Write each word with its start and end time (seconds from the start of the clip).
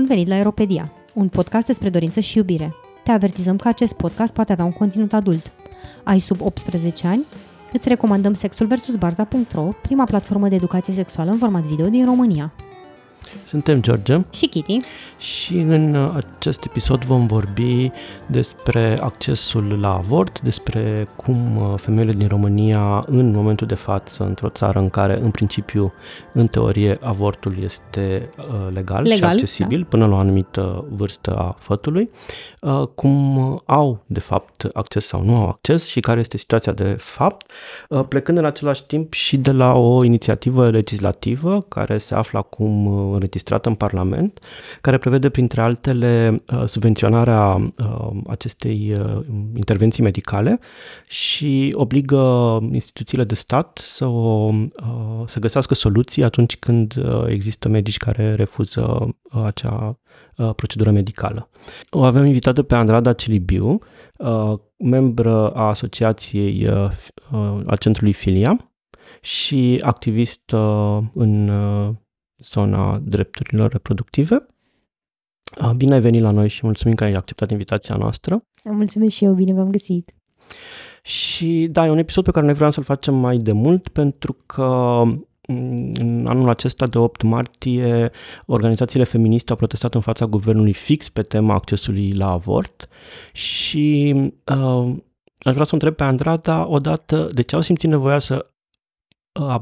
Bun 0.00 0.08
venit 0.08 0.28
la 0.28 0.34
Aeropedia, 0.34 0.92
un 1.14 1.28
podcast 1.28 1.66
despre 1.66 1.88
dorință 1.88 2.20
și 2.20 2.36
iubire. 2.36 2.74
Te 3.04 3.10
avertizăm 3.10 3.56
că 3.56 3.68
acest 3.68 3.92
podcast 3.92 4.32
poate 4.32 4.52
avea 4.52 4.64
un 4.64 4.72
conținut 4.72 5.12
adult. 5.12 5.52
Ai 6.04 6.18
sub 6.18 6.40
18 6.40 7.06
ani? 7.06 7.24
Îți 7.72 7.88
recomandăm 7.88 8.34
Sexul 8.34 8.66
vs. 8.66 8.94
Barza.ro, 8.94 9.62
prima 9.82 10.04
platformă 10.04 10.48
de 10.48 10.54
educație 10.54 10.92
sexuală 10.92 11.30
în 11.30 11.36
format 11.38 11.62
video 11.62 11.88
din 11.88 12.04
România. 12.04 12.52
Suntem 13.46 13.82
George 13.82 14.20
Și 14.30 14.46
Kitty. 14.46 14.76
și 15.18 15.56
în 15.56 15.94
uh, 15.94 16.10
acest 16.36 16.64
episod 16.64 17.04
vom 17.04 17.26
vorbi 17.26 17.90
despre 18.26 18.98
accesul 19.00 19.78
la 19.80 19.94
avort, 19.94 20.40
despre 20.40 21.08
cum 21.16 21.56
uh, 21.56 21.74
femeile 21.76 22.12
din 22.12 22.28
România, 22.28 23.02
în 23.06 23.30
momentul 23.30 23.66
de 23.66 23.74
față, 23.74 24.24
într-o 24.24 24.48
țară 24.48 24.78
în 24.78 24.88
care, 24.90 25.18
în 25.22 25.30
principiu, 25.30 25.92
în 26.32 26.46
teorie, 26.46 26.96
avortul 27.00 27.54
este 27.62 28.30
uh, 28.38 28.44
legal, 28.70 29.04
și 29.04 29.10
Legal, 29.10 29.30
accesibil 29.30 29.84
până 29.84 30.06
la 30.06 30.14
o 30.14 30.18
anumită 30.18 30.84
vârstă 30.90 31.34
a 31.34 31.56
fătului, 31.58 32.10
uh, 32.60 32.86
cum 32.94 33.62
au, 33.66 34.02
de 34.06 34.20
fapt, 34.20 34.68
acces 34.72 35.06
sau 35.06 35.22
nu 35.24 35.36
au 35.36 35.48
acces 35.48 35.86
și 35.86 36.00
care 36.00 36.20
este 36.20 36.36
situația 36.36 36.72
de 36.72 36.96
fapt, 36.98 37.50
uh, 37.88 38.04
plecând 38.08 38.38
în 38.38 38.44
același 38.44 38.86
timp 38.86 39.12
și 39.12 39.36
de 39.36 39.50
la 39.50 39.72
o 39.72 40.04
inițiativă 40.04 40.70
legislativă 40.70 41.60
care 41.68 41.98
se 41.98 42.14
află 42.14 42.38
acum 42.38 42.86
uh, 42.86 43.19
înregistrată 43.20 43.68
în 43.68 43.74
Parlament, 43.74 44.38
care 44.80 44.98
prevede, 44.98 45.28
printre 45.28 45.60
altele, 45.60 46.42
uh, 46.52 46.64
subvenționarea 46.66 47.54
uh, 47.54 48.10
acestei 48.26 48.96
uh, 48.98 49.24
intervenții 49.56 50.02
medicale 50.02 50.58
și 51.08 51.74
obligă 51.76 52.58
instituțiile 52.72 53.24
de 53.24 53.34
stat 53.34 53.78
să, 53.78 54.06
o, 54.06 54.50
uh, 54.52 55.26
să 55.26 55.38
găsească 55.38 55.74
soluții 55.74 56.24
atunci 56.24 56.56
când 56.56 56.94
uh, 56.96 57.24
există 57.26 57.68
medici 57.68 57.96
care 57.96 58.34
refuză 58.34 58.80
uh, 59.32 59.42
acea 59.44 59.98
uh, 60.36 60.54
procedură 60.54 60.90
medicală. 60.90 61.48
O 61.90 62.02
avem 62.04 62.24
invitată 62.24 62.62
pe 62.62 62.74
Andrada 62.74 63.12
Cilibiu, 63.12 63.78
uh, 64.18 64.52
membră 64.76 65.50
a 65.50 65.68
asociației 65.68 66.66
uh, 66.68 66.90
f- 66.90 67.32
uh, 67.32 67.60
a 67.66 67.76
centrului 67.76 68.12
Filia 68.12 68.70
și 69.20 69.80
activistă 69.82 70.58
în 71.14 71.48
uh, 71.48 71.88
zona 72.42 72.98
drepturilor 72.98 73.70
reproductive. 73.70 74.46
Uh, 75.62 75.70
Bine 75.76 75.94
ai 75.94 76.00
venit 76.00 76.20
la 76.20 76.30
noi 76.30 76.48
și 76.48 76.60
mulțumim 76.62 76.94
că 76.94 77.04
ai 77.04 77.12
acceptat 77.12 77.50
invitația 77.50 77.94
noastră. 77.94 78.44
Mulțumesc 78.64 79.14
și 79.14 79.24
eu, 79.24 79.32
bine 79.32 79.52
v-am 79.52 79.70
găsit. 79.70 80.14
Și 81.02 81.68
da, 81.70 81.86
e 81.86 81.90
un 81.90 81.98
episod 81.98 82.24
pe 82.24 82.30
care 82.30 82.44
noi 82.44 82.54
vreau 82.54 82.70
să-l 82.70 82.82
facem 82.82 83.14
mai 83.14 83.36
de 83.36 83.52
mult 83.52 83.88
pentru 83.88 84.36
că 84.46 85.02
m, 85.48 85.92
în 85.98 86.26
anul 86.28 86.48
acesta 86.48 86.86
de 86.86 86.98
8 86.98 87.22
martie 87.22 88.10
organizațiile 88.46 89.04
feministe 89.04 89.50
au 89.50 89.56
protestat 89.56 89.94
în 89.94 90.00
fața 90.00 90.26
guvernului 90.26 90.72
fix 90.72 91.08
pe 91.08 91.22
tema 91.22 91.54
accesului 91.54 92.12
la 92.12 92.30
avort 92.30 92.88
și 93.32 94.14
uh, 94.46 94.94
aș 95.38 95.52
vrea 95.52 95.64
să 95.64 95.70
o 95.70 95.74
întreb 95.74 95.94
pe 95.94 96.02
Andrada 96.02 96.68
odată 96.68 97.28
de 97.32 97.42
ce 97.42 97.54
au 97.54 97.60
simțit 97.60 97.88
nevoia 97.88 98.18
să 98.18 98.50
uh, 99.40 99.60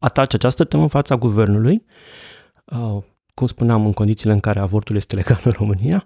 atace 0.00 0.36
această 0.36 0.64
temă 0.64 0.82
în 0.82 0.88
fața 0.88 1.16
guvernului, 1.16 1.84
uh, 2.64 3.02
cum 3.34 3.46
spuneam, 3.46 3.86
în 3.86 3.92
condițiile 3.92 4.32
în 4.32 4.40
care 4.40 4.60
avortul 4.60 4.96
este 4.96 5.14
legal 5.14 5.40
în 5.44 5.52
România, 5.56 6.04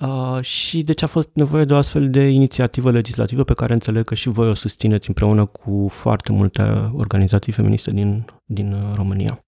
uh, 0.00 0.42
și 0.42 0.82
de 0.82 0.92
ce 0.92 1.04
a 1.04 1.08
fost 1.08 1.30
nevoie 1.32 1.64
de 1.64 1.72
o 1.72 1.76
astfel 1.76 2.10
de 2.10 2.28
inițiativă 2.28 2.90
legislativă 2.90 3.44
pe 3.44 3.54
care 3.54 3.72
înțeleg 3.72 4.04
că 4.04 4.14
și 4.14 4.28
voi 4.28 4.48
o 4.48 4.54
susțineți 4.54 5.08
împreună 5.08 5.46
cu 5.46 5.86
foarte 5.90 6.32
multe 6.32 6.62
organizații 6.96 7.52
feministe 7.52 7.90
din, 7.90 8.24
din 8.44 8.72
uh, 8.72 8.90
România. 8.94 9.42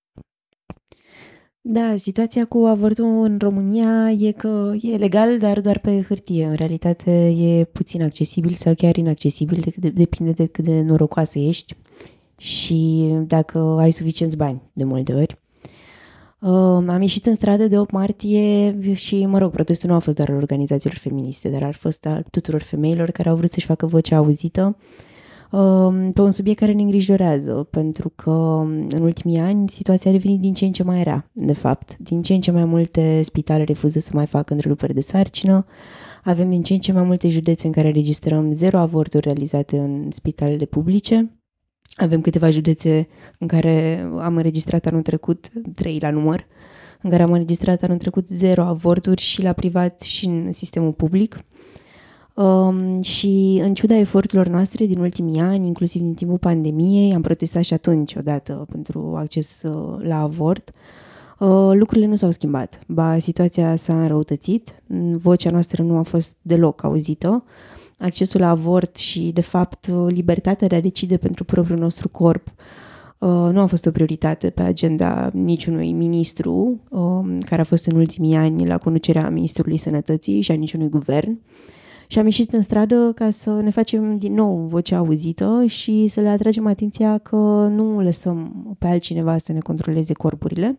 Da, 1.62 1.96
situația 1.96 2.44
cu 2.44 2.58
avortul 2.58 3.04
în 3.04 3.38
România 3.38 4.10
e 4.10 4.32
că 4.32 4.72
e 4.80 4.96
legal, 4.96 5.38
dar 5.38 5.60
doar 5.60 5.78
pe 5.78 6.04
hârtie. 6.08 6.46
În 6.46 6.54
realitate 6.54 7.28
e 7.28 7.64
puțin 7.64 8.02
accesibil 8.02 8.54
sau 8.54 8.74
chiar 8.74 8.96
inaccesibil, 8.96 9.60
de, 9.60 9.72
de, 9.76 9.88
depinde 9.88 10.32
de 10.32 10.46
cât 10.46 10.64
de 10.64 10.80
norocoasă 10.80 11.38
ești 11.38 11.74
și 12.40 13.08
dacă 13.26 13.58
ai 13.78 13.90
suficienți 13.90 14.36
bani, 14.36 14.62
de 14.72 14.84
multe 14.84 15.12
ori. 15.12 15.38
Uh, 16.38 16.88
am 16.88 17.00
ieșit 17.00 17.26
în 17.26 17.34
stradă 17.34 17.66
de 17.66 17.78
8 17.78 17.90
martie 17.90 18.78
și, 18.94 19.26
mă 19.26 19.38
rog, 19.38 19.50
protestul 19.50 19.88
nu 19.88 19.94
a 19.94 19.98
fost 19.98 20.16
doar 20.16 20.28
al 20.28 20.36
organizațiilor 20.36 20.98
feministe, 20.98 21.48
dar 21.48 21.62
a 21.62 21.70
fost 21.72 22.06
al 22.06 22.24
tuturor 22.30 22.62
femeilor 22.62 23.10
care 23.10 23.28
au 23.28 23.36
vrut 23.36 23.50
să-și 23.50 23.66
facă 23.66 23.86
vocea 23.86 24.16
auzită 24.16 24.76
uh, 25.50 26.08
pe 26.14 26.20
un 26.20 26.30
subiect 26.30 26.58
care 26.58 26.72
ne 26.72 26.82
îngrijorează, 26.82 27.68
pentru 27.70 28.12
că 28.14 28.30
în 28.90 29.00
ultimii 29.00 29.38
ani 29.38 29.68
situația 29.68 30.10
a 30.10 30.14
devenit 30.14 30.40
din 30.40 30.54
ce 30.54 30.64
în 30.64 30.72
ce 30.72 30.82
mai 30.82 31.02
rea, 31.02 31.30
de 31.32 31.54
fapt. 31.54 31.96
Din 31.98 32.22
ce 32.22 32.34
în 32.34 32.40
ce 32.40 32.50
mai 32.50 32.64
multe 32.64 33.22
spitale 33.22 33.64
refuză 33.64 33.98
să 33.98 34.10
mai 34.14 34.26
facă 34.26 34.52
întreruperi 34.52 34.94
de 34.94 35.00
sarcină, 35.00 35.64
avem 36.24 36.50
din 36.50 36.62
ce 36.62 36.72
în 36.72 36.80
ce 36.80 36.92
mai 36.92 37.02
multe 37.02 37.28
județe 37.28 37.66
în 37.66 37.72
care 37.72 37.90
registrăm 37.90 38.52
zero 38.52 38.78
avorturi 38.78 39.24
realizate 39.24 39.78
în 39.78 40.10
spitalele 40.10 40.64
publice, 40.64 41.39
avem 42.00 42.20
câteva 42.20 42.50
județe 42.50 43.08
în 43.38 43.46
care 43.46 44.06
am 44.20 44.36
înregistrat 44.36 44.86
anul 44.86 45.02
trecut, 45.02 45.48
trei 45.74 45.98
la 46.00 46.10
număr, 46.10 46.46
în 47.02 47.10
care 47.10 47.22
am 47.22 47.32
înregistrat 47.32 47.82
anul 47.82 47.96
trecut 47.96 48.28
zero 48.28 48.62
avorturi 48.62 49.20
și 49.20 49.42
la 49.42 49.52
privat 49.52 50.00
și 50.00 50.26
în 50.26 50.52
sistemul 50.52 50.92
public. 50.92 51.38
Um, 52.34 53.02
și 53.02 53.60
în 53.62 53.74
ciuda 53.74 53.96
eforturilor 53.96 54.46
noastre 54.46 54.86
din 54.86 54.98
ultimii 54.98 55.40
ani, 55.40 55.66
inclusiv 55.66 56.02
din 56.02 56.14
timpul 56.14 56.38
pandemiei, 56.38 57.14
am 57.14 57.20
protestat 57.20 57.62
și 57.62 57.72
atunci 57.72 58.14
odată 58.14 58.66
pentru 58.70 59.14
acces 59.16 59.62
uh, 59.62 59.96
la 60.02 60.20
avort, 60.20 60.72
uh, 61.38 61.48
lucrurile 61.72 62.06
nu 62.06 62.14
s-au 62.14 62.30
schimbat. 62.30 62.80
Ba, 62.86 63.18
situația 63.18 63.76
s-a 63.76 64.02
înrăutățit, 64.02 64.82
vocea 65.16 65.50
noastră 65.50 65.82
nu 65.82 65.96
a 65.96 66.02
fost 66.02 66.36
deloc 66.42 66.84
auzită, 66.84 67.44
accesul 68.00 68.40
la 68.40 68.48
avort 68.48 68.96
și, 68.96 69.30
de 69.34 69.40
fapt, 69.40 69.86
libertatea 70.06 70.66
de 70.66 70.74
a 70.74 70.80
decide 70.80 71.16
pentru 71.16 71.44
propriul 71.44 71.78
nostru 71.78 72.08
corp 72.08 72.48
uh, 73.18 73.28
nu 73.28 73.60
a 73.60 73.66
fost 73.66 73.86
o 73.86 73.90
prioritate 73.90 74.50
pe 74.50 74.62
agenda 74.62 75.30
niciunui 75.32 75.92
ministru 75.92 76.80
uh, 76.90 77.38
care 77.46 77.60
a 77.60 77.64
fost 77.64 77.86
în 77.86 77.96
ultimii 77.96 78.36
ani 78.36 78.66
la 78.66 78.78
conducerea 78.78 79.30
Ministrului 79.30 79.76
Sănătății 79.76 80.40
și 80.40 80.50
a 80.50 80.54
niciunui 80.54 80.88
guvern. 80.88 81.40
Și 82.06 82.18
am 82.18 82.24
ieșit 82.24 82.52
în 82.52 82.62
stradă 82.62 83.12
ca 83.14 83.30
să 83.30 83.60
ne 83.60 83.70
facem 83.70 84.16
din 84.16 84.34
nou 84.34 84.56
vocea 84.56 84.96
auzită 84.96 85.64
și 85.66 86.06
să 86.06 86.20
le 86.20 86.28
atragem 86.28 86.66
atenția 86.66 87.18
că 87.18 87.36
nu 87.70 88.00
lăsăm 88.00 88.66
pe 88.78 88.86
altcineva 88.86 89.38
să 89.38 89.52
ne 89.52 89.58
controleze 89.58 90.12
corpurile. 90.12 90.78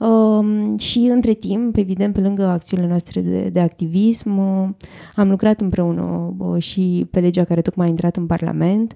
Um, 0.00 0.76
și 0.76 0.98
între 0.98 1.32
timp, 1.32 1.76
evident, 1.76 2.14
pe 2.14 2.20
lângă 2.20 2.46
acțiunile 2.46 2.88
noastre 2.88 3.20
de, 3.20 3.48
de 3.48 3.60
activism, 3.60 4.38
uh, 4.38 4.68
am 5.16 5.30
lucrat 5.30 5.60
împreună 5.60 6.34
uh, 6.38 6.62
și 6.62 7.06
pe 7.10 7.20
legea 7.20 7.44
care 7.44 7.62
tocmai 7.62 7.86
a 7.86 7.90
intrat 7.90 8.16
în 8.16 8.26
Parlament. 8.26 8.94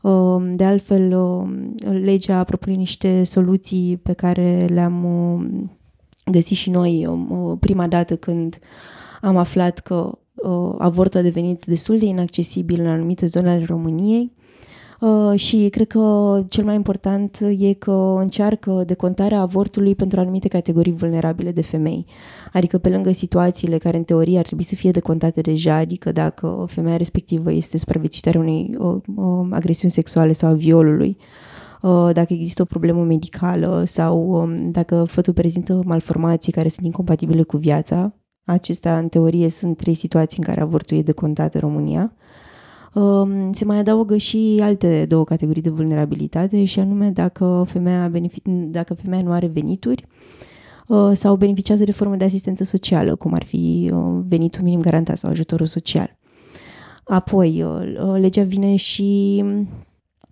Uh, 0.00 0.52
de 0.54 0.64
altfel, 0.64 1.18
uh, 1.18 1.48
legea 2.02 2.44
propune 2.44 2.76
niște 2.76 3.24
soluții 3.24 3.96
pe 3.96 4.12
care 4.12 4.66
le-am 4.72 5.04
uh, 5.04 5.46
găsit 6.30 6.56
și 6.56 6.70
noi 6.70 7.06
uh, 7.06 7.56
prima 7.60 7.86
dată 7.86 8.16
când 8.16 8.58
am 9.20 9.36
aflat 9.36 9.78
că 9.78 10.18
uh, 10.34 10.74
avortul 10.78 11.20
a 11.20 11.22
devenit 11.22 11.64
destul 11.64 11.98
de 11.98 12.04
inaccesibil 12.04 12.80
în 12.80 12.86
anumite 12.86 13.26
zone 13.26 13.50
ale 13.50 13.64
României. 13.64 14.32
Uh, 15.04 15.38
și 15.38 15.68
cred 15.68 15.86
că 15.86 16.44
cel 16.48 16.64
mai 16.64 16.74
important 16.74 17.38
e 17.58 17.72
că 17.72 18.16
încearcă 18.18 18.82
decontarea 18.86 19.40
avortului 19.40 19.94
pentru 19.94 20.20
anumite 20.20 20.48
categorii 20.48 20.92
vulnerabile 20.92 21.52
de 21.52 21.62
femei. 21.62 22.06
Adică 22.52 22.78
pe 22.78 22.88
lângă 22.88 23.12
situațiile 23.12 23.78
care 23.78 23.96
în 23.96 24.02
teorie 24.02 24.38
ar 24.38 24.44
trebui 24.44 24.64
să 24.64 24.74
fie 24.74 24.90
decontate 24.90 25.40
deja, 25.40 25.74
adică 25.74 26.12
dacă 26.12 26.64
femeia 26.68 26.96
respectivă 26.96 27.52
este 27.52 27.78
supraviețuitoare 27.78 28.38
unei 28.38 28.74
o, 28.78 28.98
o, 29.16 29.46
agresiuni 29.50 29.92
sexuale 29.92 30.32
sau 30.32 30.50
a 30.50 30.54
violului, 30.54 31.16
uh, 31.82 32.10
dacă 32.12 32.32
există 32.32 32.62
o 32.62 32.64
problemă 32.64 33.02
medicală 33.04 33.82
sau 33.86 34.30
um, 34.30 34.70
dacă 34.70 35.04
fătul 35.04 35.32
prezintă 35.32 35.80
malformații 35.84 36.52
care 36.52 36.68
sunt 36.68 36.86
incompatibile 36.86 37.42
cu 37.42 37.56
viața, 37.56 38.14
acestea 38.44 38.98
în 38.98 39.08
teorie 39.08 39.48
sunt 39.48 39.76
trei 39.76 39.94
situații 39.94 40.38
în 40.38 40.44
care 40.44 40.60
avortul 40.60 40.96
e 40.96 41.02
decontat 41.02 41.54
în 41.54 41.60
România. 41.60 42.12
Um, 42.94 43.52
se 43.52 43.64
mai 43.64 43.78
adaugă 43.78 44.16
și 44.16 44.58
alte 44.62 45.04
două 45.08 45.24
categorii 45.24 45.62
de 45.62 45.70
vulnerabilitate 45.70 46.64
și 46.64 46.78
anume 46.80 47.10
dacă 47.10 47.64
femeia, 47.66 48.10
benefic- 48.10 48.70
dacă 48.70 48.94
femeia 48.94 49.22
nu 49.22 49.32
are 49.32 49.46
venituri 49.46 50.06
uh, 50.86 51.10
sau 51.12 51.36
beneficiază 51.36 51.84
de 51.84 51.92
forme 51.92 52.16
de 52.16 52.24
asistență 52.24 52.64
socială, 52.64 53.14
cum 53.14 53.34
ar 53.34 53.44
fi 53.44 53.90
uh, 53.92 54.22
venitul 54.28 54.62
minim 54.62 54.80
garantat 54.80 55.18
sau 55.18 55.30
ajutorul 55.30 55.66
social. 55.66 56.16
Apoi, 57.04 57.62
uh, 57.62 58.20
legea 58.20 58.42
vine 58.42 58.76
și 58.76 59.42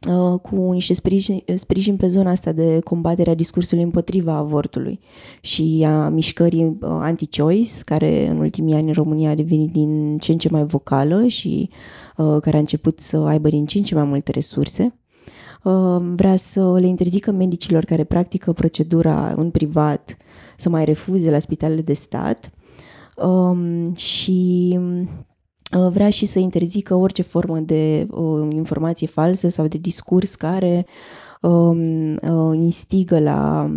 uh, 0.09 0.39
cu 0.41 0.73
niște 0.73 0.95
sprijin, 0.95 1.43
sprijin 1.55 1.97
pe 1.97 2.07
zona 2.07 2.31
asta 2.31 2.53
de 2.53 2.79
combatere 2.85 3.31
a 3.31 3.35
discursului 3.35 3.85
împotriva 3.85 4.33
avortului 4.33 5.01
și 5.41 5.85
a 5.87 6.09
mișcării 6.09 6.65
uh, 6.65 6.77
anti-choice, 6.81 7.73
care 7.85 8.29
în 8.29 8.39
ultimii 8.39 8.75
ani 8.75 8.89
în 8.89 8.95
România 8.95 9.31
a 9.31 9.35
devenit 9.35 9.73
din 9.73 10.19
ce 10.19 10.33
în 10.33 10.39
ce 10.39 10.49
mai 10.51 10.65
vocală 10.65 11.27
și 11.27 11.69
uh, 11.71 12.02
care 12.17 12.57
a 12.57 12.59
început 12.59 13.01
să 13.01 13.17
aibă 13.17 13.49
din 13.49 13.67
ce 13.67 13.79
în 13.79 13.85
ce 13.85 13.95
mai 13.95 14.05
multe 14.05 14.31
resurse. 14.31 14.95
vrea 16.15 16.37
să 16.37 16.79
le 16.79 16.87
interzică 16.87 17.31
medicilor 17.31 17.85
care 17.85 18.05
practică 18.05 18.53
procedura 18.53 19.33
în 19.37 19.51
privat 19.51 20.17
să 20.57 20.69
mai 20.69 20.85
refuze 20.85 21.31
la 21.31 21.39
spitalele 21.39 21.81
de 21.81 21.93
stat 21.93 22.51
um, 23.17 23.95
și 23.95 24.79
vrea 25.91 26.11
și 26.11 26.27
să 26.27 26.39
interzică 26.39 26.95
orice 26.95 27.23
formă 27.23 27.59
de 27.59 28.07
informație 28.51 29.07
falsă 29.07 29.49
sau 29.49 29.67
de 29.67 29.79
discurs 29.79 30.35
care 30.35 30.87
um, 31.41 32.19
instigă 32.55 33.19
la 33.19 33.71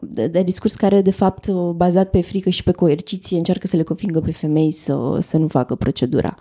de, 0.00 0.26
de 0.26 0.42
discurs 0.42 0.74
care, 0.74 1.00
de 1.00 1.10
fapt, 1.10 1.50
bazat 1.50 2.10
pe 2.10 2.20
frică 2.20 2.50
și 2.50 2.62
pe 2.62 2.72
coerciție, 2.72 3.36
încearcă 3.36 3.66
să 3.66 3.76
le 3.76 3.82
convingă 3.82 4.20
pe 4.20 4.32
femei 4.32 4.70
să, 4.70 5.18
să 5.20 5.36
nu 5.36 5.46
facă 5.46 5.74
procedura. 5.74 6.36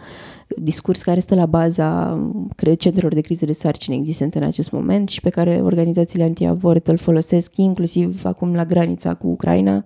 Discurs 0.57 1.01
care 1.01 1.19
stă 1.19 1.35
la 1.35 1.45
baza, 1.45 2.19
cred, 2.55 2.77
centrelor 2.77 3.13
de 3.13 3.21
criză 3.21 3.45
de 3.45 3.53
sarcină 3.53 3.95
existente 3.95 4.37
în 4.37 4.43
acest 4.43 4.71
moment 4.71 5.09
și 5.09 5.21
pe 5.21 5.29
care 5.29 5.61
organizațiile 5.61 6.23
anti-avort 6.23 6.87
îl 6.87 6.97
folosesc, 6.97 7.57
inclusiv 7.57 8.25
acum 8.25 8.55
la 8.55 8.65
granița 8.65 9.13
cu 9.13 9.27
Ucraina, 9.27 9.83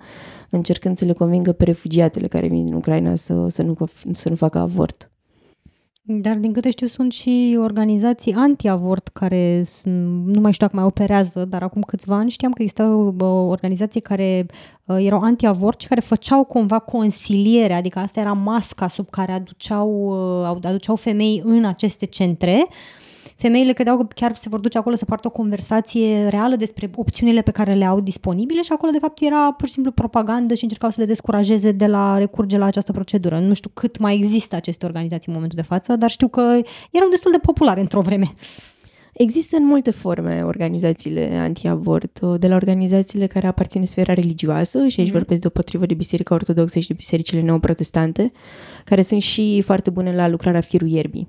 încercând 0.49 0.97
să 0.97 1.05
le 1.05 1.13
convingă 1.13 1.51
pe 1.51 1.63
refugiatele 1.63 2.27
care 2.27 2.47
vin 2.47 2.65
din 2.65 2.73
Ucraina 2.73 3.15
să, 3.15 3.47
să, 3.49 3.61
nu, 3.61 3.75
să 4.11 4.29
nu 4.29 4.35
facă 4.35 4.57
avort. 4.57 5.12
Dar 6.05 6.35
din 6.35 6.53
câte 6.53 6.71
știu 6.71 6.87
sunt 6.87 7.11
și 7.11 7.57
organizații 7.59 8.33
anti-avort 8.33 9.07
care 9.07 9.65
nu 10.25 10.39
mai 10.41 10.53
știu 10.53 10.65
dacă 10.65 10.75
mai 10.75 10.85
operează, 10.85 11.45
dar 11.45 11.63
acum 11.63 11.81
câțiva 11.81 12.15
ani 12.15 12.29
știam 12.29 12.51
că 12.51 12.61
există 12.61 12.83
organizații 13.47 14.01
care 14.01 14.45
uh, 14.85 14.97
erau 14.99 15.21
anti-avort 15.21 15.81
și 15.81 15.87
care 15.87 16.01
făceau 16.01 16.43
cumva 16.43 16.79
consiliere, 16.79 17.73
adică 17.73 17.99
asta 17.99 18.19
era 18.19 18.33
masca 18.33 18.87
sub 18.87 19.09
care 19.09 19.31
aduceau, 19.31 19.89
uh, 20.41 20.59
aduceau 20.63 20.95
femei 20.95 21.41
în 21.45 21.65
aceste 21.65 22.05
centre 22.05 22.67
femeile 23.35 23.73
credeau 23.73 23.97
că 23.97 24.07
chiar 24.15 24.35
se 24.35 24.49
vor 24.49 24.59
duce 24.59 24.77
acolo 24.77 24.95
să 24.95 25.05
poartă 25.05 25.27
o 25.27 25.31
conversație 25.31 26.27
reală 26.27 26.55
despre 26.55 26.89
opțiunile 26.95 27.41
pe 27.41 27.51
care 27.51 27.73
le 27.73 27.85
au 27.85 27.99
disponibile 27.99 28.61
și 28.61 28.71
acolo 28.71 28.91
de 28.91 28.99
fapt 28.99 29.21
era 29.21 29.51
pur 29.51 29.67
și 29.67 29.73
simplu 29.73 29.91
propagandă 29.91 30.53
și 30.53 30.63
încercau 30.63 30.89
să 30.89 30.99
le 30.99 31.05
descurajeze 31.05 31.71
de 31.71 31.85
la 31.85 32.17
recurge 32.17 32.57
la 32.57 32.65
această 32.65 32.91
procedură. 32.91 33.39
Nu 33.39 33.53
știu 33.53 33.71
cât 33.73 33.97
mai 33.97 34.15
există 34.15 34.55
aceste 34.55 34.85
organizații 34.85 35.25
în 35.27 35.33
momentul 35.33 35.57
de 35.61 35.67
față, 35.67 35.95
dar 35.95 36.09
știu 36.09 36.27
că 36.27 36.41
erau 36.91 37.09
destul 37.09 37.31
de 37.31 37.37
populare 37.37 37.79
într-o 37.79 38.01
vreme. 38.01 38.33
Există 39.13 39.55
în 39.57 39.65
multe 39.65 39.91
forme 39.91 40.41
organizațiile 40.43 41.35
anti-avort, 41.35 42.19
de 42.19 42.47
la 42.47 42.55
organizațiile 42.55 43.27
care 43.27 43.47
aparțin 43.47 43.85
sfera 43.85 44.13
religioasă, 44.13 44.87
și 44.87 44.99
aici 44.99 45.09
mm. 45.09 45.17
vorbesc 45.17 45.41
deopotrivă 45.41 45.85
de 45.85 45.93
Biserica 45.93 46.35
Ortodoxă 46.35 46.79
și 46.79 46.87
de 46.87 46.93
bisericile 46.93 47.41
neoprotestante, 47.41 48.31
care 48.85 49.01
sunt 49.01 49.21
și 49.21 49.61
foarte 49.61 49.89
bune 49.89 50.15
la 50.15 50.27
lucrarea 50.27 50.61
firul 50.61 50.87
ierbii 50.87 51.27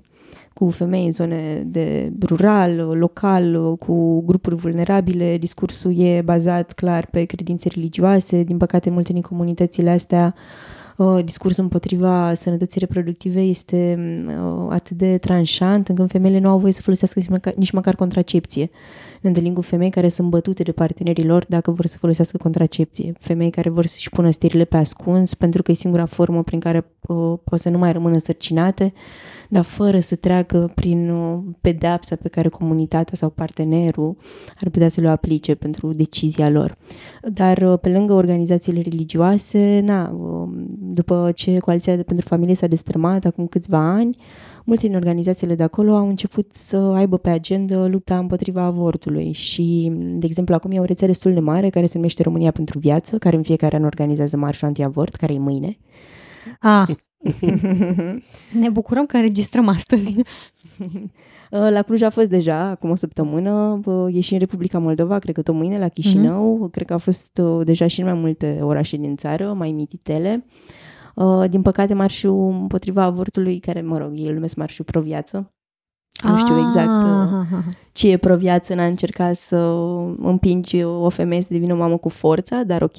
cu 0.55 0.69
femei 0.69 1.05
în 1.05 1.11
zone 1.11 1.63
de 1.65 2.11
rural, 2.21 2.75
local, 2.75 3.75
cu 3.75 4.21
grupuri 4.25 4.55
vulnerabile. 4.55 5.37
Discursul 5.37 5.99
e 5.99 6.21
bazat 6.21 6.71
clar 6.71 7.07
pe 7.11 7.23
credințe 7.23 7.69
religioase. 7.69 8.43
Din 8.43 8.57
păcate, 8.57 8.89
multe 8.89 9.13
din 9.13 9.21
comunitățile 9.21 9.89
astea 9.89 10.35
uh, 10.97 11.23
discursul 11.23 11.63
împotriva 11.63 12.33
sănătății 12.33 12.79
reproductive 12.79 13.39
este 13.39 13.97
uh, 14.27 14.67
atât 14.69 14.97
de 14.97 15.17
tranșant 15.17 15.87
încât 15.87 16.11
femeile 16.11 16.39
nu 16.39 16.49
au 16.49 16.59
voie 16.59 16.73
să 16.73 16.81
folosească 16.81 17.19
nici 17.19 17.29
măcar, 17.29 17.53
nici 17.55 17.71
măcar 17.71 17.95
contracepție. 17.95 18.69
Ne 19.25 19.31
întâlnim 19.31 19.53
cu 19.53 19.61
femei 19.61 19.89
care 19.89 20.07
sunt 20.07 20.29
bătute 20.29 20.63
de 20.63 20.71
partenerii 20.71 21.25
lor 21.25 21.45
dacă 21.49 21.71
vor 21.71 21.85
să 21.85 21.97
folosească 21.97 22.37
contracepție. 22.37 23.13
Femei 23.19 23.49
care 23.49 23.69
vor 23.69 23.85
să-și 23.85 24.09
pună 24.09 24.29
stirile 24.29 24.63
pe 24.63 24.77
ascuns 24.77 25.33
pentru 25.33 25.61
că 25.61 25.71
e 25.71 25.73
singura 25.73 26.05
formă 26.05 26.43
prin 26.43 26.59
care 26.59 26.85
uh, 27.07 27.33
pot 27.43 27.59
să 27.59 27.69
nu 27.69 27.77
mai 27.77 27.91
rămână 27.91 28.17
sărcinate 28.17 28.93
dar 29.49 29.63
fără 29.63 29.99
să 29.99 30.15
treacă 30.15 30.71
prin 30.75 31.09
uh, 31.09 31.39
pedepsa 31.61 32.15
pe 32.15 32.27
care 32.27 32.49
comunitatea 32.49 33.17
sau 33.17 33.29
partenerul 33.29 34.17
ar 34.59 34.69
putea 34.69 34.87
să 34.87 35.01
le 35.01 35.09
aplice 35.09 35.55
pentru 35.55 35.93
decizia 35.93 36.49
lor. 36.49 36.75
Dar 37.33 37.57
uh, 37.57 37.79
pe 37.79 37.89
lângă 37.89 38.13
organizațiile 38.13 38.81
religioase, 38.81 39.81
na, 39.85 40.09
um, 40.09 40.67
după 40.79 41.31
ce 41.35 41.57
Coaliția 41.57 41.93
pentru 41.93 42.27
Familie 42.27 42.55
s-a 42.55 42.67
destrămat 42.67 43.25
acum 43.25 43.47
câțiva 43.47 43.77
ani, 43.77 44.17
multe 44.65 44.87
din 44.87 44.95
organizațiile 44.95 45.55
de 45.55 45.63
acolo 45.63 45.95
au 45.95 46.07
început 46.07 46.53
să 46.53 46.77
aibă 46.77 47.17
pe 47.17 47.29
agenda 47.29 47.87
lupta 47.87 48.17
împotriva 48.17 48.61
avortului 48.61 49.31
și, 49.31 49.91
de 49.95 50.25
exemplu, 50.25 50.53
acum 50.53 50.71
e 50.71 50.79
o 50.79 50.83
rețea 50.83 51.07
destul 51.07 51.33
de 51.33 51.39
mare 51.39 51.69
care 51.69 51.85
se 51.85 51.97
numește 51.97 52.23
România 52.23 52.51
pentru 52.51 52.79
Viață, 52.79 53.17
care 53.17 53.35
în 53.35 53.41
fiecare 53.41 53.75
an 53.75 53.83
organizează 53.83 54.37
marșul 54.37 54.67
anti-avort, 54.67 55.15
care 55.15 55.33
e 55.33 55.39
mâine. 55.39 55.77
Ah, 56.59 56.87
ne 58.61 58.69
bucurăm 58.69 59.05
că 59.05 59.15
înregistrăm 59.15 59.67
astăzi. 59.67 60.15
La 61.49 61.81
Cluj 61.81 62.01
a 62.01 62.09
fost 62.09 62.29
deja, 62.29 62.59
acum 62.59 62.89
o 62.89 62.95
săptămână, 62.95 63.79
e 64.11 64.19
și 64.19 64.33
în 64.33 64.39
Republica 64.39 64.79
Moldova, 64.79 65.19
cred 65.19 65.35
că 65.35 65.41
tot 65.41 65.55
mâine, 65.55 65.79
la 65.79 65.87
Chișinău, 65.87 66.67
mm-hmm. 66.67 66.71
cred 66.71 66.87
că 66.87 66.93
a 66.93 66.97
fost 66.97 67.37
uh, 67.43 67.65
deja 67.65 67.87
și 67.87 67.99
în 67.99 68.05
mai 68.05 68.15
multe 68.15 68.59
orașe 68.61 68.97
din 68.97 69.15
țară, 69.15 69.53
mai 69.53 69.71
mititele. 69.71 70.45
Uh, 70.45 70.53
din 71.47 71.61
păcate, 71.61 71.93
marșul 71.93 72.49
împotriva 72.61 73.03
avortului, 73.03 73.59
care, 73.59 73.81
mă 73.81 73.97
rog, 73.97 74.11
ei 74.13 74.27
îl 74.27 74.33
numesc 74.33 74.55
marșul 74.55 74.85
pro-viață, 74.85 75.55
nu 76.23 76.37
știu 76.37 76.59
exact 76.67 77.03
uh, 77.03 77.63
ce 77.91 78.11
e 78.11 78.17
pro-viață, 78.17 78.73
n-a 78.73 78.85
încercat 78.85 79.35
să 79.35 79.55
împingi 80.17 80.83
o 80.83 81.09
femeie 81.09 81.41
să 81.41 81.47
devină 81.51 81.73
o 81.73 81.77
mamă 81.77 81.97
cu 81.97 82.09
forța, 82.09 82.63
dar 82.63 82.81
ok. 82.81 82.97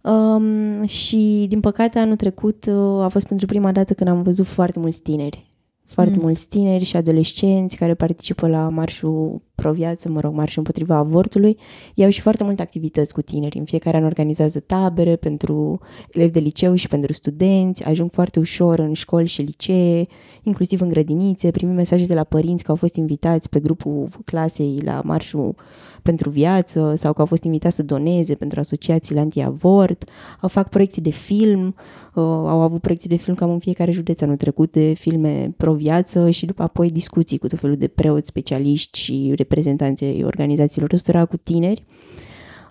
Um, 0.00 0.84
și, 0.84 1.46
din 1.48 1.60
păcate, 1.60 1.98
anul 1.98 2.16
trecut 2.16 2.66
uh, 2.66 3.02
a 3.02 3.08
fost 3.08 3.26
pentru 3.26 3.46
prima 3.46 3.72
dată 3.72 3.94
când 3.94 4.10
am 4.10 4.22
văzut 4.22 4.46
foarte 4.46 4.78
mulți 4.78 5.02
tineri. 5.02 5.50
Foarte 5.84 6.16
mm. 6.16 6.22
mulți 6.22 6.48
tineri 6.48 6.84
și 6.84 6.96
adolescenți 6.96 7.76
care 7.76 7.94
participă 7.94 8.48
la 8.48 8.68
marșul 8.68 9.42
pro-viață, 9.62 10.08
mă 10.08 10.20
rog, 10.20 10.34
marșul 10.34 10.58
împotriva 10.58 10.96
avortului. 10.96 11.58
Iau 11.94 12.10
și 12.10 12.20
foarte 12.20 12.44
multe 12.44 12.62
activități 12.62 13.12
cu 13.12 13.22
tineri. 13.22 13.58
În 13.58 13.64
fiecare 13.64 13.96
an 13.96 14.04
organizează 14.04 14.60
tabere 14.60 15.16
pentru 15.16 15.80
elevi 16.12 16.32
de 16.32 16.38
liceu 16.38 16.74
și 16.74 16.86
pentru 16.86 17.12
studenți. 17.12 17.84
Ajung 17.84 18.10
foarte 18.10 18.38
ușor 18.38 18.78
în 18.78 18.92
școli 18.92 19.26
și 19.26 19.42
licee, 19.42 20.06
inclusiv 20.42 20.80
în 20.80 20.88
grădinițe. 20.88 21.50
Primim 21.50 21.74
mesaje 21.74 22.06
de 22.06 22.14
la 22.14 22.24
părinți 22.24 22.64
că 22.64 22.70
au 22.70 22.76
fost 22.76 22.96
invitați 22.96 23.48
pe 23.48 23.60
grupul 23.60 24.08
clasei 24.24 24.80
la 24.84 25.00
marșul 25.04 25.54
pentru 26.02 26.30
viață 26.30 26.94
sau 26.96 27.12
că 27.12 27.20
au 27.20 27.26
fost 27.26 27.44
invitați 27.44 27.76
să 27.76 27.82
doneze 27.82 28.34
pentru 28.34 28.60
asociațiile 28.60 29.20
anti-avort, 29.20 30.08
au 30.40 30.48
fac 30.48 30.68
proiecții 30.68 31.02
de 31.02 31.10
film, 31.10 31.66
uh, 31.66 32.22
au 32.24 32.60
avut 32.60 32.80
proiecții 32.80 33.08
de 33.08 33.16
film 33.16 33.34
cam 33.36 33.50
în 33.50 33.58
fiecare 33.58 33.90
județ 33.90 34.20
anul 34.20 34.36
trecut 34.36 34.72
de 34.72 34.92
filme 34.92 35.54
pro-viață 35.56 36.30
și 36.30 36.46
după 36.46 36.62
apoi 36.62 36.90
discuții 36.90 37.38
cu 37.38 37.46
tot 37.46 37.58
felul 37.58 37.76
de 37.76 37.88
preoți, 37.88 38.26
specialiști 38.26 38.98
și 38.98 39.32
reprezentanții 39.52 40.24
organizațiilor 40.24 40.92
ăstora 40.92 41.24
cu 41.24 41.36
tineri. 41.36 41.84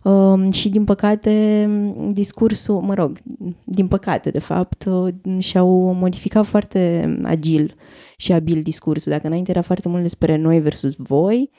Uh, 0.04 0.54
și 0.54 0.70
din 0.70 0.84
păcate 0.84 1.70
discursul, 2.12 2.82
mă 2.82 2.94
rog, 2.94 3.18
din 3.64 3.88
păcate 3.88 4.30
de 4.30 4.40
fapt, 4.40 4.86
uh, 4.86 5.14
și-au 5.38 5.70
modificat 5.94 6.46
foarte 6.46 7.20
agil 7.24 7.76
și 8.18 8.32
abil 8.32 8.62
discursul. 8.62 9.12
Dacă 9.12 9.28
înainte 9.28 9.52
era 9.52 9.62
foarte 9.62 9.90
mult 9.90 10.02
despre 10.02 10.38
noi 10.38 10.60
versus 10.60 10.94
voi, 10.98 11.50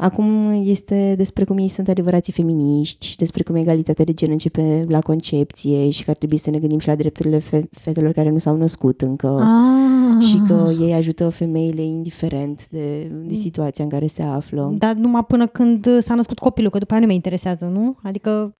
Acum 0.00 0.50
este 0.64 1.14
despre 1.16 1.44
cum 1.44 1.58
ei 1.58 1.68
sunt 1.68 1.88
adevărații 1.88 2.32
feminiști, 2.32 3.14
despre 3.16 3.42
cum 3.42 3.54
egalitatea 3.54 4.04
de 4.04 4.12
gen 4.12 4.30
începe 4.30 4.84
la 4.88 5.00
concepție 5.00 5.90
și 5.90 6.04
că 6.04 6.10
ar 6.10 6.16
trebui 6.16 6.36
să 6.36 6.50
ne 6.50 6.58
gândim 6.58 6.78
și 6.78 6.88
la 6.88 6.94
drepturile 6.94 7.38
fe- 7.38 7.68
fetelor 7.70 8.12
care 8.12 8.30
nu 8.30 8.38
s-au 8.38 8.56
născut 8.56 9.00
încă 9.00 9.28
ah. 9.28 10.24
și 10.24 10.42
că 10.46 10.72
ei 10.80 10.92
ajută 10.92 11.28
femeile 11.28 11.82
indiferent 11.82 12.68
de, 12.68 13.12
de 13.26 13.34
situația 13.34 13.84
în 13.84 13.90
care 13.90 14.06
se 14.06 14.22
află. 14.22 14.74
Dar 14.78 14.94
numai 14.94 15.24
până 15.24 15.46
când 15.46 15.86
s-a 16.00 16.14
născut 16.14 16.38
copilul, 16.38 16.70
că 16.70 16.78
după 16.78 16.92
aia 16.92 17.00
nu 17.00 17.06
mai 17.06 17.16
interesează, 17.16 17.64
nu? 17.64 17.96
Adică 18.02 18.54